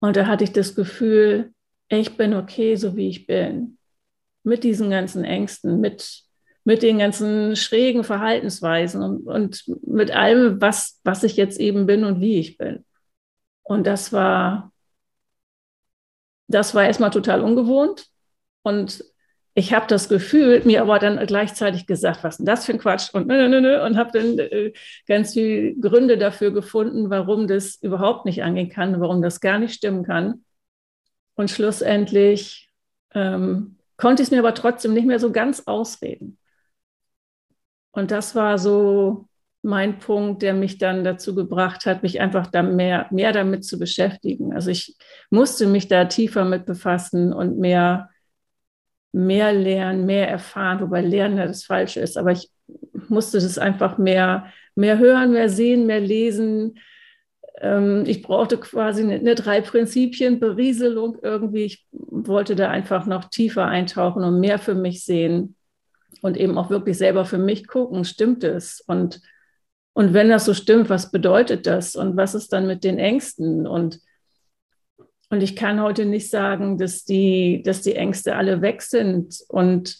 Und 0.00 0.16
da 0.16 0.26
hatte 0.26 0.44
ich 0.44 0.52
das 0.52 0.74
Gefühl, 0.74 1.52
ich 1.88 2.16
bin 2.16 2.32
okay, 2.32 2.74
so 2.76 2.96
wie 2.96 3.10
ich 3.10 3.26
bin. 3.26 3.76
Mit 4.44 4.64
diesen 4.64 4.88
ganzen 4.88 5.24
Ängsten, 5.24 5.78
mit, 5.78 6.22
mit 6.64 6.82
den 6.82 6.98
ganzen 6.98 7.54
schrägen 7.54 8.02
Verhaltensweisen 8.02 9.02
und, 9.02 9.26
und 9.26 9.64
mit 9.86 10.10
allem, 10.10 10.58
was, 10.62 11.00
was 11.04 11.22
ich 11.22 11.36
jetzt 11.36 11.60
eben 11.60 11.84
bin 11.84 12.04
und 12.04 12.22
wie 12.22 12.38
ich 12.38 12.56
bin. 12.56 12.82
Und 13.64 13.86
das 13.86 14.12
war, 14.12 14.72
das 16.48 16.74
war 16.74 16.84
erstmal 16.84 17.10
total 17.10 17.40
ungewohnt. 17.42 18.06
Und 18.62 19.04
ich 19.54 19.72
habe 19.72 19.86
das 19.88 20.08
Gefühl, 20.08 20.62
mir 20.64 20.82
aber 20.82 20.98
dann 20.98 21.24
gleichzeitig 21.26 21.86
gesagt, 21.86 22.24
was 22.24 22.38
denn 22.38 22.46
das 22.46 22.66
für 22.66 22.72
ein 22.72 22.78
Quatsch 22.78 23.14
und 23.14 23.26
nö, 23.28 23.48
nö, 23.48 23.60
nö, 23.60 23.84
und 23.84 23.96
habe 23.96 24.10
dann 24.12 24.38
äh, 24.38 24.72
ganz 25.06 25.32
viele 25.32 25.74
Gründe 25.76 26.18
dafür 26.18 26.52
gefunden, 26.52 27.08
warum 27.10 27.46
das 27.46 27.76
überhaupt 27.76 28.26
nicht 28.26 28.42
angehen 28.42 28.68
kann, 28.68 29.00
warum 29.00 29.22
das 29.22 29.40
gar 29.40 29.58
nicht 29.58 29.74
stimmen 29.74 30.04
kann. 30.04 30.44
Und 31.34 31.50
schlussendlich 31.50 32.70
ähm, 33.14 33.78
konnte 33.96 34.22
ich 34.22 34.28
es 34.28 34.30
mir 34.32 34.40
aber 34.40 34.54
trotzdem 34.54 34.92
nicht 34.92 35.06
mehr 35.06 35.20
so 35.20 35.32
ganz 35.32 35.62
ausreden. 35.66 36.38
Und 37.92 38.10
das 38.10 38.34
war 38.34 38.58
so 38.58 39.28
mein 39.64 39.98
Punkt, 39.98 40.42
der 40.42 40.52
mich 40.52 40.78
dann 40.78 41.04
dazu 41.04 41.34
gebracht 41.34 41.86
hat, 41.86 42.02
mich 42.02 42.20
einfach 42.20 42.46
da 42.48 42.62
mehr, 42.62 43.06
mehr 43.10 43.32
damit 43.32 43.64
zu 43.64 43.78
beschäftigen. 43.78 44.52
Also 44.52 44.70
ich 44.70 44.94
musste 45.30 45.66
mich 45.66 45.88
da 45.88 46.04
tiefer 46.04 46.44
mit 46.44 46.66
befassen 46.66 47.32
und 47.32 47.58
mehr, 47.58 48.10
mehr 49.12 49.52
lernen, 49.52 50.04
mehr 50.04 50.28
erfahren, 50.28 50.80
wobei 50.80 51.00
Lernen 51.00 51.38
ja 51.38 51.46
das 51.46 51.64
Falsche 51.64 52.00
ist. 52.00 52.18
Aber 52.18 52.32
ich 52.32 52.50
musste 53.08 53.38
das 53.38 53.56
einfach 53.56 53.96
mehr, 53.96 54.52
mehr 54.74 54.98
hören, 54.98 55.32
mehr 55.32 55.48
sehen, 55.48 55.86
mehr 55.86 56.00
lesen. 56.00 56.78
Ähm, 57.60 58.04
ich 58.06 58.22
brauchte 58.22 58.58
quasi 58.58 59.02
eine, 59.02 59.34
drei 59.34 59.62
Prinzipien 59.62 60.40
Berieselung 60.40 61.18
irgendwie. 61.22 61.64
Ich 61.64 61.86
wollte 61.90 62.54
da 62.54 62.68
einfach 62.68 63.06
noch 63.06 63.30
tiefer 63.30 63.64
eintauchen 63.64 64.24
und 64.24 64.40
mehr 64.40 64.58
für 64.58 64.74
mich 64.74 65.04
sehen 65.04 65.56
und 66.20 66.36
eben 66.36 66.58
auch 66.58 66.68
wirklich 66.68 66.98
selber 66.98 67.24
für 67.24 67.38
mich 67.38 67.66
gucken, 67.66 68.04
stimmt 68.04 68.44
es? 68.44 68.82
Und, 68.82 69.22
und 69.94 70.12
wenn 70.12 70.28
das 70.28 70.44
so 70.44 70.54
stimmt, 70.54 70.90
was 70.90 71.10
bedeutet 71.10 71.66
das? 71.66 71.94
Und 71.94 72.16
was 72.16 72.34
ist 72.34 72.52
dann 72.52 72.66
mit 72.66 72.82
den 72.82 72.98
Ängsten? 72.98 73.66
Und, 73.66 74.00
und 75.30 75.40
ich 75.40 75.54
kann 75.54 75.80
heute 75.80 76.04
nicht 76.04 76.30
sagen, 76.30 76.78
dass 76.78 77.04
die, 77.04 77.62
dass 77.64 77.80
die 77.80 77.94
Ängste 77.94 78.34
alle 78.34 78.60
weg 78.60 78.82
sind 78.82 79.38
und, 79.48 79.96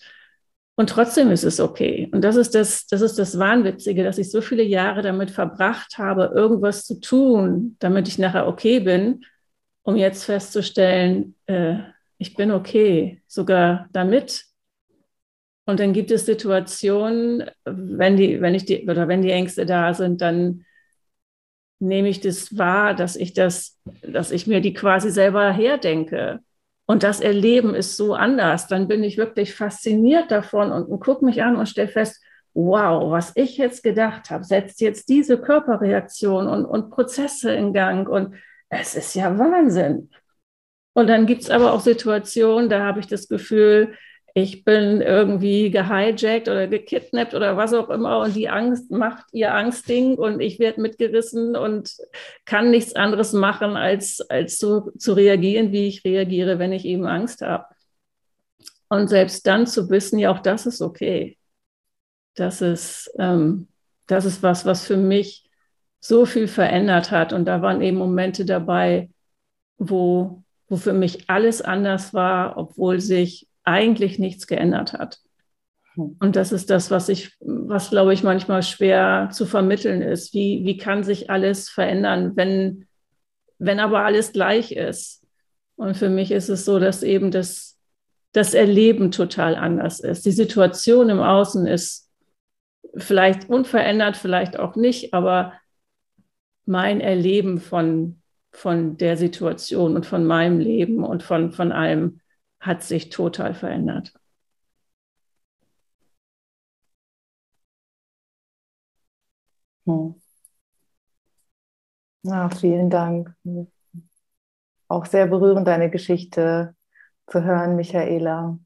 und 0.74 0.90
trotzdem 0.90 1.30
ist 1.30 1.44
es 1.44 1.60
okay. 1.60 2.10
Und 2.12 2.22
das 2.22 2.34
ist 2.34 2.56
das, 2.56 2.88
das 2.88 3.02
ist 3.02 3.20
das 3.20 3.38
Wahnwitzige, 3.38 4.02
dass 4.02 4.18
ich 4.18 4.32
so 4.32 4.40
viele 4.40 4.64
Jahre 4.64 5.02
damit 5.02 5.30
verbracht 5.30 5.96
habe, 5.96 6.32
irgendwas 6.34 6.84
zu 6.84 6.98
tun, 6.98 7.76
damit 7.78 8.08
ich 8.08 8.18
nachher 8.18 8.48
okay 8.48 8.80
bin, 8.80 9.24
um 9.84 9.94
jetzt 9.94 10.24
festzustellen, 10.24 11.36
äh, 11.46 11.76
ich 12.18 12.34
bin 12.34 12.50
okay, 12.50 13.22
sogar 13.28 13.88
damit, 13.92 14.44
und 15.66 15.80
dann 15.80 15.92
gibt 15.92 16.10
es 16.10 16.26
Situationen, 16.26 17.50
wenn 17.64 18.16
die, 18.16 18.40
wenn 18.40 18.54
ich 18.54 18.66
die, 18.66 18.88
oder 18.88 19.08
wenn 19.08 19.22
die 19.22 19.30
Ängste 19.30 19.64
da 19.64 19.94
sind, 19.94 20.20
dann 20.20 20.64
nehme 21.78 22.08
ich 22.08 22.20
das 22.20 22.56
wahr, 22.56 22.94
dass 22.94 23.16
ich 23.16 23.32
das, 23.32 23.78
dass 24.02 24.30
ich 24.30 24.46
mir 24.46 24.60
die 24.60 24.74
quasi 24.74 25.10
selber 25.10 25.50
herdenke. 25.52 26.40
Und 26.86 27.02
das 27.02 27.20
Erleben 27.20 27.74
ist 27.74 27.96
so 27.96 28.14
anders. 28.14 28.66
Dann 28.66 28.88
bin 28.88 29.02
ich 29.02 29.16
wirklich 29.16 29.54
fasziniert 29.54 30.30
davon 30.30 30.70
und, 30.70 31.00
gucke 31.00 31.24
mich 31.24 31.42
an 31.42 31.56
und 31.56 31.68
stelle 31.68 31.88
fest, 31.88 32.22
wow, 32.52 33.10
was 33.10 33.32
ich 33.34 33.56
jetzt 33.56 33.82
gedacht 33.82 34.30
habe, 34.30 34.44
setzt 34.44 34.80
jetzt 34.80 35.08
diese 35.08 35.38
Körperreaktion 35.40 36.46
und, 36.46 36.66
und 36.66 36.90
Prozesse 36.90 37.52
in 37.52 37.72
Gang. 37.72 38.08
Und 38.08 38.36
es 38.68 38.94
ist 38.94 39.14
ja 39.14 39.38
Wahnsinn. 39.38 40.10
Und 40.92 41.08
dann 41.08 41.26
gibt 41.26 41.42
es 41.42 41.50
aber 41.50 41.72
auch 41.72 41.80
Situationen, 41.80 42.68
da 42.68 42.84
habe 42.84 43.00
ich 43.00 43.06
das 43.06 43.28
Gefühl, 43.28 43.94
ich 44.36 44.64
bin 44.64 45.00
irgendwie 45.00 45.70
gehijackt 45.70 46.48
oder 46.48 46.66
gekidnappt 46.66 47.34
oder 47.34 47.56
was 47.56 47.72
auch 47.72 47.88
immer 47.88 48.18
und 48.18 48.34
die 48.34 48.48
Angst 48.48 48.90
macht 48.90 49.26
ihr 49.32 49.54
Angstding 49.54 50.16
und 50.16 50.40
ich 50.40 50.58
werde 50.58 50.80
mitgerissen 50.80 51.56
und 51.56 51.94
kann 52.44 52.72
nichts 52.72 52.96
anderes 52.96 53.32
machen, 53.32 53.76
als, 53.76 54.20
als 54.28 54.58
zu, 54.58 54.90
zu 54.98 55.12
reagieren, 55.12 55.70
wie 55.70 55.86
ich 55.86 56.04
reagiere, 56.04 56.58
wenn 56.58 56.72
ich 56.72 56.84
eben 56.84 57.06
Angst 57.06 57.42
habe. 57.42 57.66
Und 58.88 59.08
selbst 59.08 59.46
dann 59.46 59.68
zu 59.68 59.88
wissen, 59.88 60.18
ja, 60.18 60.32
auch 60.32 60.40
das 60.40 60.66
ist 60.66 60.82
okay. 60.82 61.38
Das 62.34 62.60
ist, 62.60 63.14
ähm, 63.20 63.68
das 64.08 64.24
ist 64.24 64.42
was, 64.42 64.66
was 64.66 64.84
für 64.84 64.96
mich 64.96 65.48
so 66.00 66.26
viel 66.26 66.48
verändert 66.48 67.12
hat. 67.12 67.32
Und 67.32 67.44
da 67.44 67.62
waren 67.62 67.80
eben 67.80 67.98
Momente 67.98 68.44
dabei, 68.44 69.10
wo, 69.78 70.42
wo 70.68 70.76
für 70.76 70.92
mich 70.92 71.30
alles 71.30 71.62
anders 71.62 72.12
war, 72.12 72.56
obwohl 72.58 73.00
sich 73.00 73.48
eigentlich 73.64 74.18
nichts 74.18 74.46
geändert 74.46 74.92
hat. 74.92 75.20
Hm. 75.94 76.16
Und 76.20 76.36
das 76.36 76.52
ist 76.52 76.70
das, 76.70 76.90
was 76.90 77.08
ich, 77.08 77.36
was 77.40 77.90
glaube 77.90 78.14
ich 78.14 78.22
manchmal 78.22 78.62
schwer 78.62 79.30
zu 79.32 79.46
vermitteln 79.46 80.02
ist. 80.02 80.34
Wie, 80.34 80.64
wie 80.64 80.76
kann 80.76 81.04
sich 81.04 81.30
alles 81.30 81.68
verändern, 81.68 82.32
wenn, 82.36 82.86
wenn 83.58 83.80
aber 83.80 84.04
alles 84.04 84.32
gleich 84.32 84.72
ist? 84.72 85.24
Und 85.76 85.96
für 85.96 86.08
mich 86.08 86.30
ist 86.30 86.48
es 86.48 86.64
so, 86.64 86.78
dass 86.78 87.02
eben 87.02 87.30
das, 87.30 87.78
das 88.32 88.54
Erleben 88.54 89.10
total 89.10 89.56
anders 89.56 90.00
ist. 90.00 90.24
Die 90.24 90.32
Situation 90.32 91.08
im 91.08 91.20
Außen 91.20 91.66
ist 91.66 92.10
vielleicht 92.96 93.48
unverändert, 93.48 94.16
vielleicht 94.16 94.58
auch 94.58 94.76
nicht, 94.76 95.14
aber 95.14 95.54
mein 96.64 97.00
Erleben 97.00 97.58
von, 97.58 98.20
von 98.52 98.96
der 98.96 99.16
Situation 99.16 99.96
und 99.96 100.06
von 100.06 100.24
meinem 100.24 100.60
Leben 100.60 101.04
und 101.04 101.22
von, 101.22 101.52
von 101.52 101.72
allem 101.72 102.20
hat 102.64 102.82
sich 102.82 103.10
total 103.10 103.54
verändert. 103.54 104.14
Hm. 109.86 110.14
Ja, 112.22 112.48
vielen 112.48 112.88
Dank. 112.90 113.34
Auch 114.88 115.04
sehr 115.06 115.26
berührend, 115.26 115.66
deine 115.68 115.90
Geschichte 115.90 116.74
zu 117.26 117.44
hören, 117.44 117.76
Michaela. 117.76 118.58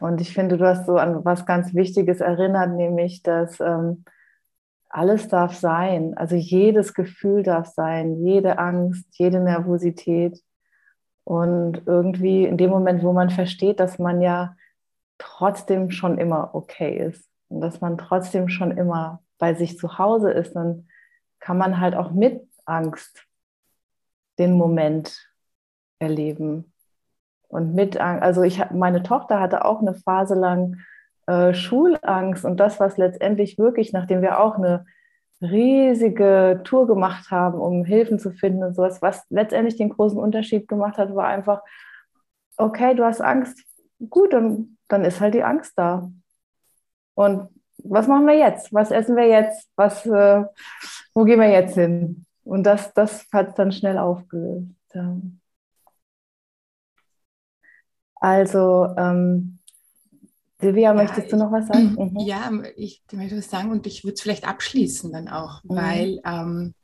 Und 0.00 0.20
ich 0.20 0.34
finde, 0.34 0.58
du 0.58 0.66
hast 0.66 0.86
so 0.86 0.96
an 0.96 1.24
was 1.24 1.46
ganz 1.46 1.72
Wichtiges 1.74 2.20
erinnert, 2.20 2.70
nämlich, 2.74 3.22
dass 3.22 3.60
ähm, 3.60 4.04
alles 4.90 5.28
darf 5.28 5.56
sein. 5.56 6.14
Also 6.16 6.36
jedes 6.36 6.94
Gefühl 6.94 7.42
darf 7.42 7.68
sein, 7.68 8.16
jede 8.16 8.58
Angst, 8.58 9.06
jede 9.12 9.40
Nervosität. 9.40 10.42
Und 11.24 11.82
irgendwie 11.86 12.44
in 12.44 12.56
dem 12.58 12.70
Moment, 12.70 13.02
wo 13.02 13.12
man 13.12 13.30
versteht, 13.30 13.80
dass 13.80 13.98
man 13.98 14.20
ja 14.20 14.56
trotzdem 15.18 15.90
schon 15.90 16.18
immer 16.18 16.54
okay 16.54 16.96
ist 16.98 17.28
und 17.48 17.60
dass 17.60 17.80
man 17.80 17.96
trotzdem 17.96 18.48
schon 18.48 18.76
immer 18.76 19.22
bei 19.38 19.54
sich 19.54 19.78
zu 19.78 19.98
Hause 19.98 20.30
ist, 20.30 20.54
dann 20.54 20.88
kann 21.40 21.58
man 21.58 21.80
halt 21.80 21.94
auch 21.94 22.10
mit 22.10 22.46
Angst 22.66 23.26
den 24.38 24.54
Moment 24.54 25.30
erleben. 25.98 26.72
Und 27.48 27.74
mit 27.74 27.98
Angst, 27.98 28.22
also 28.22 28.42
ich 28.42 28.70
meine 28.70 29.02
Tochter 29.02 29.40
hatte 29.40 29.64
auch 29.64 29.80
eine 29.80 29.94
Phase 29.94 30.34
lang 30.34 30.78
äh, 31.26 31.54
Schulangst 31.54 32.44
und 32.44 32.58
das, 32.58 32.80
was 32.80 32.96
letztendlich 32.96 33.58
wirklich, 33.58 33.92
nachdem 33.92 34.22
wir 34.22 34.40
auch 34.40 34.56
eine 34.56 34.84
riesige 35.44 36.60
Tour 36.64 36.86
gemacht 36.86 37.30
haben, 37.30 37.58
um 37.60 37.84
Hilfen 37.84 38.18
zu 38.18 38.32
finden 38.32 38.64
und 38.64 38.74
sowas. 38.74 39.02
Was 39.02 39.24
letztendlich 39.30 39.76
den 39.76 39.90
großen 39.90 40.18
Unterschied 40.18 40.68
gemacht 40.68 40.98
hat, 40.98 41.14
war 41.14 41.26
einfach, 41.26 41.62
okay, 42.56 42.94
du 42.94 43.04
hast 43.04 43.20
Angst, 43.20 43.64
gut, 44.10 44.32
dann, 44.32 44.78
dann 44.88 45.04
ist 45.04 45.20
halt 45.20 45.34
die 45.34 45.44
Angst 45.44 45.72
da. 45.76 46.10
Und 47.14 47.48
was 47.78 48.08
machen 48.08 48.26
wir 48.26 48.36
jetzt? 48.36 48.72
Was 48.72 48.90
essen 48.90 49.16
wir 49.16 49.26
jetzt? 49.26 49.68
Was, 49.76 50.06
äh, 50.06 50.44
wo 51.14 51.24
gehen 51.24 51.40
wir 51.40 51.50
jetzt 51.50 51.74
hin? 51.74 52.26
Und 52.44 52.64
das, 52.64 52.92
das 52.94 53.26
hat 53.32 53.50
es 53.50 53.54
dann 53.54 53.72
schnell 53.72 53.98
aufgelöst. 53.98 54.68
Also, 58.16 58.94
ähm, 58.96 59.58
Silvia, 60.64 60.90
ja, 60.90 60.94
möchtest 60.94 61.30
du 61.30 61.36
noch 61.36 61.52
was 61.52 61.68
sagen? 61.68 61.94
Mhm. 61.94 62.20
Ja, 62.20 62.50
ich 62.76 63.02
möchte 63.12 63.36
was 63.36 63.50
sagen 63.50 63.70
und 63.70 63.86
ich 63.86 64.04
würde 64.04 64.14
es 64.14 64.20
vielleicht 64.20 64.46
abschließen 64.48 65.12
dann 65.12 65.28
auch, 65.28 65.62
mhm. 65.64 65.76
weil 65.76 66.20
ähm, 66.24 66.74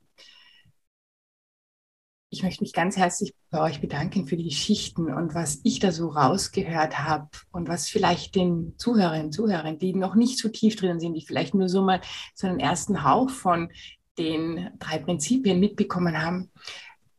ich 2.31 2.43
möchte 2.43 2.63
mich 2.63 2.73
ganz 2.73 2.97
herzlich 2.97 3.35
bei 3.51 3.61
euch 3.61 3.81
bedanken 3.81 4.27
für 4.27 4.37
die 4.37 4.45
Geschichten 4.45 5.13
und 5.13 5.35
was 5.35 5.61
ich 5.65 5.81
da 5.81 5.91
so 5.91 6.09
rausgehört 6.09 6.99
habe 6.99 7.29
und 7.51 7.69
was 7.69 7.89
vielleicht 7.89 8.35
den 8.35 8.75
Zuhörerinnen 8.77 9.27
und 9.27 9.33
Zuhörern, 9.33 9.79
die 9.79 9.95
noch 9.95 10.15
nicht 10.15 10.39
so 10.39 10.49
tief 10.49 10.77
drin 10.77 11.01
sind, 11.01 11.15
die 11.15 11.25
vielleicht 11.27 11.55
nur 11.55 11.69
so 11.69 11.83
mal 11.83 12.01
so 12.35 12.47
einen 12.47 12.61
ersten 12.61 13.03
Hauch 13.03 13.31
von 13.31 13.71
den 14.19 14.71
drei 14.79 14.99
Prinzipien 14.99 15.59
mitbekommen 15.59 16.23
haben, 16.23 16.51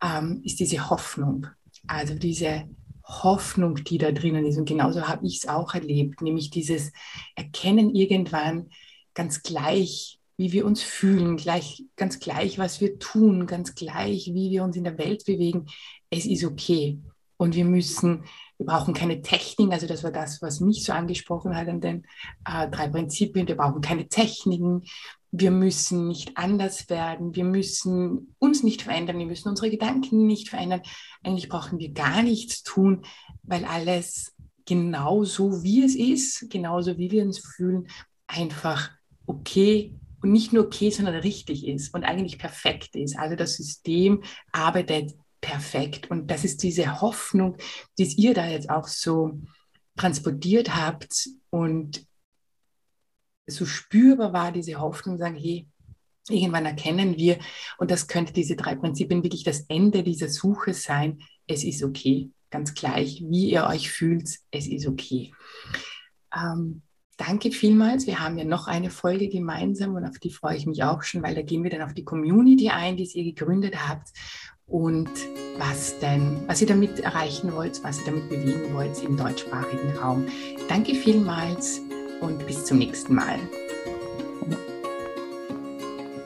ähm, 0.01 0.41
ist 0.45 0.59
diese 0.59 0.89
Hoffnung. 0.89 1.47
Also 1.87 2.13
diese 2.13 2.69
Hoffnung, 3.11 3.75
die 3.75 3.97
da 3.97 4.11
drinnen 4.11 4.45
ist. 4.45 4.57
Und 4.57 4.67
genauso 4.67 5.07
habe 5.07 5.25
ich 5.25 5.37
es 5.37 5.47
auch 5.47 5.73
erlebt, 5.73 6.21
nämlich 6.21 6.49
dieses 6.49 6.91
Erkennen 7.35 7.93
irgendwann 7.93 8.69
ganz 9.13 9.43
gleich, 9.43 10.19
wie 10.37 10.51
wir 10.51 10.65
uns 10.65 10.81
fühlen, 10.81 11.37
gleich, 11.37 11.83
ganz 11.97 12.19
gleich, 12.19 12.57
was 12.57 12.81
wir 12.81 12.97
tun, 12.97 13.45
ganz 13.45 13.75
gleich, 13.75 14.31
wie 14.33 14.49
wir 14.49 14.63
uns 14.63 14.75
in 14.75 14.83
der 14.83 14.97
Welt 14.97 15.25
bewegen. 15.25 15.67
Es 16.09 16.25
ist 16.25 16.43
okay. 16.43 16.99
Und 17.37 17.55
wir 17.55 17.65
müssen, 17.65 18.23
wir 18.57 18.67
brauchen 18.67 18.93
keine 18.93 19.21
Techniken, 19.21 19.73
also 19.73 19.87
das 19.87 20.03
war 20.03 20.11
das, 20.11 20.41
was 20.41 20.59
mich 20.59 20.83
so 20.83 20.93
angesprochen 20.93 21.55
hat 21.55 21.67
an 21.67 21.81
den 21.81 22.05
äh, 22.45 22.69
drei 22.69 22.87
Prinzipien. 22.87 23.47
Wir 23.47 23.57
brauchen 23.57 23.81
keine 23.81 24.07
Techniken, 24.07 24.83
wir 25.31 25.51
müssen 25.51 26.07
nicht 26.07 26.37
anders 26.37 26.89
werden, 26.89 27.35
wir 27.35 27.45
müssen 27.45 28.35
uns 28.37 28.63
nicht 28.63 28.81
verändern, 28.81 29.17
wir 29.17 29.25
müssen 29.25 29.49
unsere 29.49 29.69
Gedanken 29.69 30.27
nicht 30.27 30.49
verändern. 30.49 30.81
Eigentlich 31.23 31.47
brauchen 31.47 31.79
wir 31.79 31.91
gar 31.91 32.21
nichts 32.21 32.63
tun, 32.63 33.03
weil 33.43 33.63
alles 33.63 34.33
genauso 34.65 35.63
wie 35.63 35.83
es 35.83 35.95
ist, 35.95 36.49
genauso 36.49 36.97
wie 36.97 37.11
wir 37.11 37.23
uns 37.23 37.39
fühlen, 37.39 37.87
einfach 38.27 38.91
okay 39.25 39.95
und 40.21 40.31
nicht 40.31 40.53
nur 40.53 40.65
okay, 40.65 40.91
sondern 40.91 41.15
richtig 41.15 41.65
ist 41.65 41.93
und 41.93 42.03
eigentlich 42.03 42.37
perfekt 42.37 42.95
ist. 42.95 43.17
Also 43.17 43.35
das 43.35 43.55
System 43.55 44.23
arbeitet 44.51 45.13
perfekt. 45.39 46.11
Und 46.11 46.29
das 46.29 46.43
ist 46.43 46.63
diese 46.63 47.01
Hoffnung, 47.01 47.57
die 47.97 48.03
ihr 48.03 48.33
da 48.33 48.47
jetzt 48.47 48.69
auch 48.69 48.87
so 48.87 49.39
transportiert 49.97 50.75
habt 50.75 51.29
und 51.49 52.05
so 53.47 53.65
spürbar 53.65 54.33
war 54.33 54.51
diese 54.51 54.79
Hoffnung, 54.79 55.17
sagen, 55.17 55.35
hey, 55.35 55.67
irgendwann 56.29 56.65
erkennen 56.65 57.17
wir, 57.17 57.39
und 57.77 57.91
das 57.91 58.07
könnte 58.07 58.33
diese 58.33 58.55
drei 58.55 58.75
Prinzipien 58.75 59.23
wirklich 59.23 59.43
das 59.43 59.61
Ende 59.67 60.03
dieser 60.03 60.29
Suche 60.29 60.73
sein, 60.73 61.19
es 61.47 61.63
ist 61.63 61.83
okay, 61.83 62.31
ganz 62.49 62.73
gleich, 62.73 63.23
wie 63.27 63.51
ihr 63.51 63.65
euch 63.65 63.89
fühlt, 63.89 64.29
es 64.51 64.67
ist 64.67 64.87
okay. 64.87 65.33
Ähm, 66.35 66.81
danke 67.17 67.51
vielmals. 67.51 68.07
Wir 68.07 68.19
haben 68.19 68.37
ja 68.37 68.45
noch 68.45 68.67
eine 68.67 68.89
Folge 68.89 69.29
gemeinsam 69.29 69.95
und 69.95 70.05
auf 70.05 70.19
die 70.19 70.31
freue 70.31 70.57
ich 70.57 70.65
mich 70.65 70.83
auch 70.83 71.03
schon, 71.03 71.23
weil 71.23 71.35
da 71.35 71.41
gehen 71.41 71.63
wir 71.63 71.71
dann 71.71 71.81
auf 71.81 71.93
die 71.93 72.05
Community 72.05 72.69
ein, 72.69 72.97
die 72.97 73.03
ihr 73.03 73.23
gegründet 73.23 73.75
habt 73.87 74.09
und 74.65 75.09
was 75.57 75.99
denn, 75.99 76.43
was 76.47 76.61
ihr 76.61 76.67
damit 76.67 76.99
erreichen 76.99 77.53
wollt, 77.53 77.83
was 77.83 77.99
ihr 77.99 78.05
damit 78.05 78.29
bewegen 78.29 78.73
wollt 78.73 79.01
im 79.03 79.17
deutschsprachigen 79.17 79.97
Raum. 79.97 80.25
Danke 80.69 80.95
vielmals 80.95 81.81
und 82.21 82.45
bis 82.47 82.65
zum 82.65 82.77
nächsten 82.77 83.15
Mal. 83.15 83.37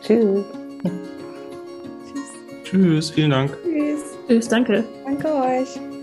Tschüss. 0.01 0.45
Tschüss, 2.63 3.09
vielen 3.09 3.31
Dank. 3.31 3.57
Tschüss. 3.63 4.01
Tschüss, 4.27 4.47
danke. 4.47 4.83
Danke 5.03 5.27
euch. 5.33 5.94